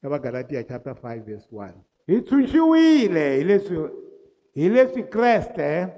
ya 0.02 0.10
vagalatiya 0.10 0.64
chapter 0.64 0.92
5 0.92 1.24
verse 1.24 1.48
1 1.52 1.72
hi 2.06 2.20
tshunxiwile 2.20 3.36
hi 3.36 3.44
leswi 3.44 3.88
hi 4.54 4.68
leswi 4.68 5.02
kreste 5.02 5.88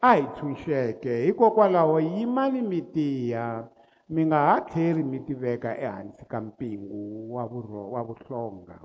a 0.00 0.14
hi 0.14 0.22
tshunxeke 0.34 1.24
hikokwalaho 1.24 2.00
yimani 2.00 2.62
mi 2.62 2.82
tiya 2.82 3.68
mi 4.08 4.26
nga 4.26 4.38
ha 4.46 4.60
tlheli 4.60 5.02
mi 5.02 5.20
tiveka 5.20 5.78
ehansi 5.78 6.24
ka 6.24 6.40
mpingu 6.40 7.34
wa 7.34 7.44
wa 7.92 8.02
vuhlonga. 8.02 8.80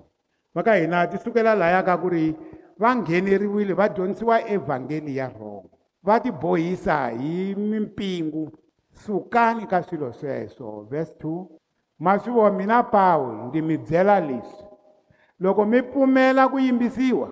Va 0.55 0.63
ka 0.63 0.73
hina 0.75 1.07
ti 1.07 1.17
sukela 1.17 1.55
laya 1.55 1.83
ka 1.83 1.97
ku 1.97 2.09
ri 2.09 2.35
va 2.77 2.95
ngheneriwile 2.95 3.73
va 3.73 3.89
dyondzisiwa 3.89 4.49
evhangeli 4.49 5.17
ya 5.17 5.27
rhongo 5.29 5.77
va 6.03 6.19
ti 6.19 6.31
bohisa 6.31 7.09
hi 7.09 7.55
mimpingu 7.55 8.51
sukani 8.91 9.67
ka 9.67 9.83
swilo 9.83 10.13
sweswo. 10.13 10.87
Verse 10.89 11.13
2 11.19 11.45
ma 11.99 12.19
swi 12.19 12.33
vona 12.33 12.57
mina 12.57 12.83
pawulo 12.83 13.45
ndi 13.47 13.61
mi 13.61 13.77
byela 13.77 14.19
leswi. 14.19 14.65
Loko 15.39 15.65
mi 15.65 15.81
pfumela 15.81 16.47
ku 16.49 16.59
yimbisiwa 16.59 17.31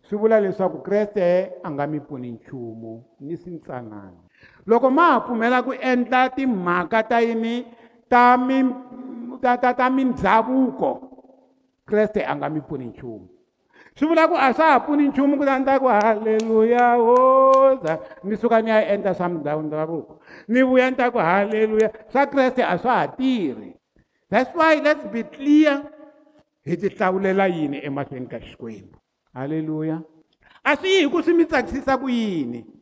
swi 0.00 0.18
vula 0.18 0.40
leswaku 0.40 0.82
kreste 0.82 1.52
a 1.62 1.70
nga 1.70 1.86
mi 1.86 2.00
pfuni 2.00 2.30
nchumu 2.32 3.04
ni 3.20 3.36
swintsanana. 3.36 4.27
Loko 4.68 4.90
ma 4.92 5.16
ha 5.16 5.20
pfumela 5.24 5.64
ku 5.64 5.72
endla 5.72 6.28
timhaka 6.28 7.00
ta 7.02 7.18
yini 7.24 7.64
ta 8.08 8.36
mi 8.36 8.60
ta 9.40 9.56
ta 9.56 9.72
ta 9.72 9.88
mindhavuko 9.88 10.90
kreste 11.88 12.20
a 12.20 12.36
nga 12.36 12.48
mi 12.52 12.60
pfuni 12.60 12.92
nchumu. 12.92 13.28
Swi 13.96 14.06
vula 14.06 14.28
ku 14.28 14.36
a 14.36 14.52
swa 14.52 14.76
ha 14.76 14.80
pfuni 14.84 15.08
nchumu 15.08 15.40
ku 15.40 15.44
ta 15.48 15.58
ni 15.58 15.64
ta 15.64 15.80
ku 15.80 15.88
halleluya 15.88 17.00
hoza 17.00 17.98
ni 18.24 18.36
suka 18.36 18.60
ni 18.60 18.68
ya 18.70 18.84
endla 18.92 19.14
swa 19.16 19.28
mindhavuko 19.32 20.20
ni 20.48 20.60
vuya 20.62 20.90
ni 20.90 20.96
ta 20.96 21.10
ku 21.10 21.18
halleluya 21.18 21.88
swa 22.12 22.26
kreste 22.28 22.60
a 22.60 22.76
swa 22.78 22.92
ha 22.92 23.06
tirhi. 23.08 23.72
That's 24.28 24.52
why 24.52 24.76
let's 24.84 25.08
be 25.08 25.24
clear 25.24 25.80
hi 26.68 26.76
ti 26.76 26.92
hlawulela 26.92 27.48
yini 27.48 27.80
emahlweni 27.80 28.28
ka 28.28 28.36
xikwembu. 28.36 29.00
Halleluya 29.32 30.04
a 30.60 30.76
swi 30.76 30.88
yi 30.92 31.00
hi 31.02 31.08
ku 31.08 31.24
swi 31.24 31.32
mi 31.32 31.48
tsakisisa 31.48 31.96
ku 31.96 32.12
yini 32.12 32.77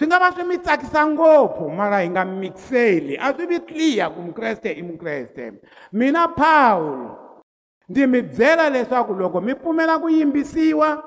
swi 0.00 0.08
nga 0.08 0.18
va 0.18 0.32
swi 0.32 0.44
mi 0.44 0.58
tsakisa 0.58 1.06
ngopfu 1.06 1.68
mara 1.70 2.00
hi 2.00 2.08
nga 2.08 2.24
mixeli 2.24 3.20
a 3.20 3.34
swi 3.36 3.46
vi 3.46 3.60
clear 3.60 4.08
ku 4.14 4.20
mukreste 4.24 4.72
i 4.72 4.82
mukreste 4.82 5.60
mina 5.92 6.28
paulo 6.28 7.18
ndzi 7.88 8.06
mi 8.06 8.22
byela 8.22 8.70
leswaku 8.70 9.12
loko 9.12 9.40
mi 9.40 9.54
pfumela 9.54 9.98
ku 9.98 10.08
yimbisiwa 10.08 11.04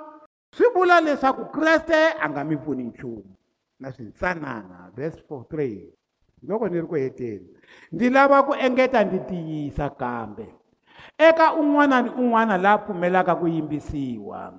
swi 0.54 0.66
vula 0.76 1.02
leswaku 1.02 1.46
kreste 1.46 2.14
a 2.22 2.30
nga 2.30 2.44
mi 2.44 2.58
pfuni 2.58 2.84
nchumu. 2.84 3.36
Na 3.80 3.92
swintsanana 3.92 4.92
verse 4.96 5.24
4 5.30 5.44
3 5.44 5.82
loko 6.48 6.70
ni 6.70 6.82
ri 6.82 6.88
ku 6.88 6.96
heteni 6.96 7.50
ndzi 7.92 8.10
lava 8.10 8.44
ku 8.44 8.54
engeta 8.54 9.04
ndzi 9.04 9.20
tiyisa 9.20 9.90
kambe. 9.90 10.54
Eka 11.18 11.54
un'wana 11.54 12.02
ni 12.02 12.10
un'wana 12.10 12.58
laha 12.58 12.78
pfumelaka 12.78 13.36
ku 13.36 13.48
yimbisiwa 13.48 14.54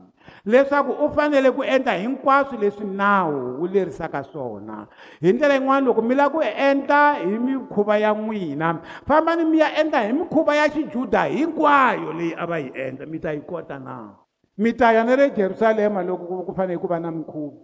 leswaku 0.46 0.92
u 1.04 1.10
fanele 1.10 1.50
ku 1.50 1.64
endla 1.64 1.92
hinkwaswo 1.92 2.58
leswi 2.60 2.86
nawu 2.86 3.60
wu 3.60 3.66
lerisaka 3.66 4.24
swona. 4.24 4.86
Hi 5.20 5.32
ndlela 5.32 5.54
yin'wana 5.54 5.86
loko 5.86 6.02
mi 6.02 6.14
lava 6.14 6.30
ku 6.30 6.42
endla 6.42 7.14
hi 7.14 7.26
mikhuva 7.26 7.98
ya 7.98 8.14
n'wina 8.14 8.80
fambani 9.06 9.44
mi 9.44 9.58
ya 9.58 9.76
endla 9.80 10.02
hi 10.02 10.12
mikhuva 10.12 10.56
ya 10.56 10.68
xijuda 10.68 11.24
hinkwayo 11.24 12.12
leyi 12.12 12.34
a 12.38 12.46
va 12.46 12.58
yi 12.58 12.72
endla 12.74 13.06
mi 13.06 13.18
ta 13.18 13.32
yi 13.32 13.40
kota 13.40 13.78
na? 13.78 14.14
Mi 14.58 14.72
ta 14.72 14.92
ya 14.92 15.04
na 15.04 15.16
le 15.16 15.30
jerusalema 15.30 16.02
loko 16.02 16.42
ku 16.44 16.54
fanele 16.54 16.78
ku 16.78 16.86
va 16.86 17.00
na 17.00 17.10
mikhuva 17.10 17.56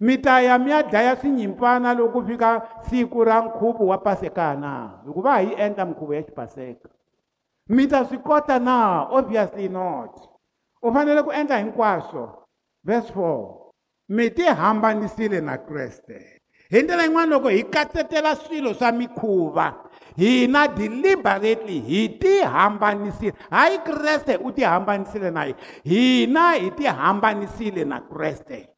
mi 0.00 0.16
ta 0.18 0.40
ya 0.40 0.58
mi 0.58 0.70
ya 0.70 0.82
dlaya 0.82 1.16
swinyimpana 1.16 1.94
loko 1.94 2.20
ku 2.20 2.26
fika 2.26 2.62
siku 2.90 3.24
ra 3.24 3.40
nkhuvo 3.40 3.86
wa 3.86 3.98
paseka 3.98 4.54
na? 4.54 5.02
Loko 5.06 5.20
va 5.20 5.30
ha 5.30 5.40
yi 5.40 5.54
endla 5.54 5.84
mikhuvo 5.84 6.14
ya 6.14 6.22
xipaseka. 6.22 6.88
Mi 7.68 7.86
ta 7.88 8.04
swi 8.04 8.18
kota 8.18 8.58
na? 8.58 9.08
Obviously 9.10 9.68
not. 9.68 10.33
U 10.84 10.92
fanele 10.92 11.22
ku 11.22 11.32
endla 11.32 11.58
hinkwaswo. 11.58 12.44
Verse 12.84 13.12
4 13.12 13.64
mi 14.08 14.30
ti 14.30 14.42
hambanisile 14.42 15.40
na 15.40 15.58
kreste. 15.58 16.40
Hi 16.70 16.82
ndlela 16.82 17.02
yin'wana 17.02 17.30
loko 17.30 17.48
hi 17.48 17.62
katsetela 17.62 18.36
swilo 18.36 18.74
swa 18.74 18.92
mikhuva 18.92 19.74
hina 20.16 20.68
deliberately 20.68 21.80
hi 21.80 22.08
ti 22.08 22.38
hambanisile. 22.40 23.32
Hayi 23.50 23.78
kreste 23.78 24.36
u 24.36 24.52
ti 24.52 24.62
hambanisile 24.62 25.30
na 25.30 25.54
hina. 25.84 26.52
Hi 26.52 26.70
ti 26.70 26.84
hambanisile 26.84 27.84
na 27.84 28.00
kreste. 28.00 28.68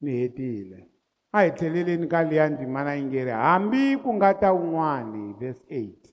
Ni 0.00 0.20
hetile. 0.20 0.86
A 1.32 1.42
hi 1.42 1.50
tlheleleni 1.50 2.08
ka 2.08 2.22
liya 2.22 2.48
ndzimana 2.48 2.94
yi 2.94 3.04
nge 3.04 3.24
ri 3.24 3.30
hambi 3.30 3.96
ku 3.96 4.14
nga 4.14 4.34
ta 4.34 4.52
wun'wani 4.52 5.34
verse 5.38 5.62
8 5.70 6.10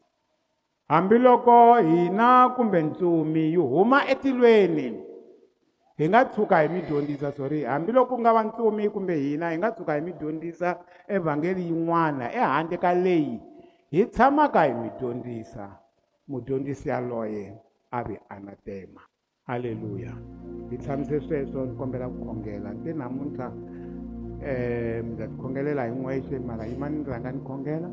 hambiloko 0.87 1.75
hina 1.75 2.49
kumbe 2.49 2.81
ntsumi 2.81 3.39
yi 3.39 3.55
huma 3.55 4.07
etilweni 4.07 5.03
hi 5.97 6.05
nga 6.09 6.25
tshuka 6.25 6.61
hi 6.61 6.69
mi 6.69 6.81
dyondzisa 6.85 7.33
sorry. 7.33 7.65
Hambiloko 7.65 8.15
ku 8.15 8.21
nga 8.21 8.33
va 8.33 8.43
ntsumi 8.45 8.85
kumbe 8.93 9.17
hina 9.17 9.49
hi 9.49 9.57
nga 9.57 9.73
tshuka 9.73 9.97
hi 9.97 10.01
mi 10.01 10.13
dyondzisa 10.13 10.77
evhangeli 11.09 11.65
yin'wana 11.73 12.29
ehandle 12.29 12.77
ka 12.77 12.93
leyi. 12.93 13.41
Hi 13.89 14.05
tshamaka 14.05 14.69
hi 14.69 14.73
mi 14.77 14.89
dyondzisa 14.99 15.65
mudyondzisi 16.29 16.89
yaloye 16.89 17.53
a 17.91 18.03
vi 18.03 18.19
anatema 18.29 19.01
halleluya 19.47 20.13
hi 20.69 20.77
tshamise 20.77 21.19
sweswo 21.25 21.65
ni 21.65 21.73
kombela 21.73 22.05
ku 22.05 22.25
khongela. 22.25 22.77
Nte 22.77 22.93
namuntlha 22.93 23.47
um 23.47 25.05
mi 25.09 25.15
ta 25.17 25.25
tikhongelela 25.27 25.89
hi 25.89 25.91
n'wexe 25.97 26.37
mara 26.45 26.65
yima 26.69 26.89
ni 26.89 27.01
rhanga 27.03 27.31
ni 27.31 27.41
khongela? 27.41 27.89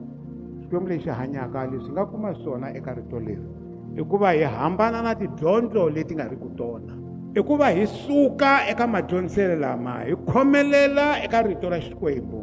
Xikwembu 0.60 0.88
lexi 0.92 1.08
hanyaka 1.08 1.66
leswi 1.72 1.92
nga 1.92 2.04
kuma 2.04 2.34
swona 2.34 2.68
eka 2.76 3.00
rito 3.00 3.16
leri 3.16 3.48
i 3.96 4.02
ku 4.04 4.18
va 4.18 4.36
hi 4.36 4.44
hambana 4.44 5.00
na 5.00 5.14
tidyondzo 5.14 5.88
leti 5.88 6.14
nga 6.14 6.28
ri 6.28 6.36
ku 6.36 6.52
tona. 6.52 7.03
I 7.34 7.42
ku 7.42 7.56
va 7.58 7.68
hi 7.74 7.86
suka 7.86 8.62
eka 8.70 8.86
madyondziselo 8.86 9.56
lama 9.58 9.94
hi 10.06 10.14
khomelela 10.26 11.18
eka 11.24 11.42
rito 11.42 11.68
ra 11.68 11.80
xikwembu. 11.82 12.40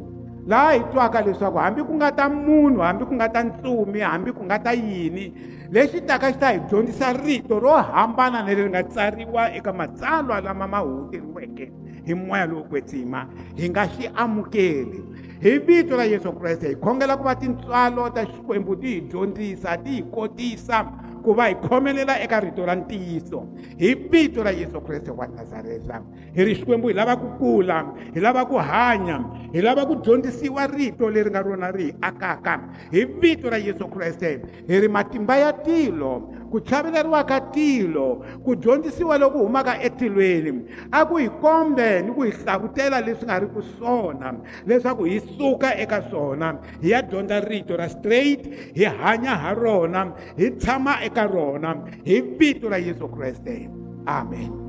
Laha 0.48 0.74
hi 0.74 0.82
twaka 0.92 1.22
leswaku 1.22 1.58
hambi 1.58 1.82
ku 1.84 1.94
nga 1.96 2.12
ta 2.12 2.28
munhu 2.30 2.82
hambi 2.82 3.06
ku 3.06 3.14
nga 3.16 3.30
ta 3.30 3.44
ntsumi 3.44 4.00
hambi 4.00 4.32
ku 4.34 4.44
nga 4.44 4.60
ta 4.60 4.74
yini 4.74 5.32
lexi 5.72 6.02
taka 6.02 6.34
xi 6.34 6.40
ta 6.40 6.52
hi 6.52 6.60
dyondzisa 6.68 7.14
rito 7.24 7.60
ro 7.60 7.78
hambana 7.78 8.42
na 8.44 8.48
leri 8.52 8.68
nga 8.70 8.84
tsariwa 8.84 9.54
eka 9.56 9.72
matsalwa 9.74 10.42
lama 10.42 10.68
ma 10.68 10.80
hunguteriweke 10.84 11.72
hi 12.04 12.14
moya 12.14 12.46
lowo 12.46 12.64
kwetsima 12.64 13.28
hi 13.56 13.70
nga 13.70 13.88
xi 13.88 14.10
amukeli. 14.16 15.00
Hi 15.42 15.58
vito 15.58 15.96
ra 15.96 16.04
yesu 16.04 16.34
kreste 16.34 16.68
hi 16.68 16.76
khongela 16.76 17.18
ku 17.18 17.24
va 17.24 17.36
tintswalo 17.36 18.10
ta 18.12 18.26
xikwembu 18.26 18.76
ti 18.76 18.88
hi 18.88 19.02
dyondzisa 19.08 19.78
ti 19.78 20.02
hi 20.02 20.04
kotisa 20.12 20.84
ku 21.22 21.34
va 21.34 21.50
hi 21.50 21.56
khomelela 21.56 22.20
eka 22.22 22.40
rito 22.42 22.66
ra 22.66 22.76
ntiyiso. 22.76 23.46
Hi 23.80 23.96
vito 23.96 24.44
ra 24.44 24.52
yesu 24.52 24.82
kreste 24.82 25.12
wa 25.12 25.28
nazareta 25.28 26.02
hi 26.36 26.44
ri 26.44 26.56
xikwembu 26.56 26.90
hi 26.90 26.96
lava 26.98 27.16
ku 27.18 27.38
kula 27.38 27.94
hi 28.14 28.20
lava 28.20 28.46
ku 28.46 28.58
hanya 28.58 29.22
hi 29.54 29.62
lava 29.62 29.86
ku 29.86 29.96
dyondzisiwa 30.02 30.68
rito 30.68 31.10
leri 31.10 31.30
nga 31.30 31.42
rona 31.42 31.72
ri 31.72 31.92
hi 31.92 31.96
akaka. 32.02 32.60
Hi 32.92 33.06
vito 33.06 33.50
ra 33.50 33.58
yesu 33.58 33.88
kreste 33.88 34.42
hi 34.68 34.80
ri 34.80 34.88
matimba 34.88 35.38
ya 35.38 35.54
tilo 35.54 36.41
ku 36.52 36.60
chaveleriwa 36.60 37.24
tilo 37.52 38.24
ku 38.44 38.56
dyondzisiwa 38.56 39.18
loku 39.18 39.40
humaka 39.40 39.82
etilweni. 39.82 40.68
A 40.92 41.06
ku 41.06 41.18
hi 41.18 41.30
kombe 41.42 42.02
ni 42.02 42.12
ku 42.12 42.24
hi 42.24 42.32
hlavutela 42.32 43.02
leswi 43.02 43.26
nga 43.26 43.40
ri 43.40 43.48
ku 43.48 43.62
swona 43.62 44.36
leswaku 44.68 45.04
hi 45.06 45.20
suka 45.38 45.76
eka 45.80 46.02
swona 46.10 46.60
hi 46.82 46.90
ya 46.90 47.02
dyondza 47.02 47.40
rito 47.40 47.78
ra 47.78 47.88
straight 47.90 48.76
hi 48.76 48.86
hanya 48.86 49.36
ha 49.36 49.54
rona 49.54 50.14
hi 50.38 50.52
tshama 50.58 51.02
eka 51.04 51.28
rona 51.28 51.76
hi 52.04 52.22
vito 52.38 52.70
ra 52.70 52.78
yesu 52.78 53.08
kreste. 53.08 53.70
Amen. 54.06 54.61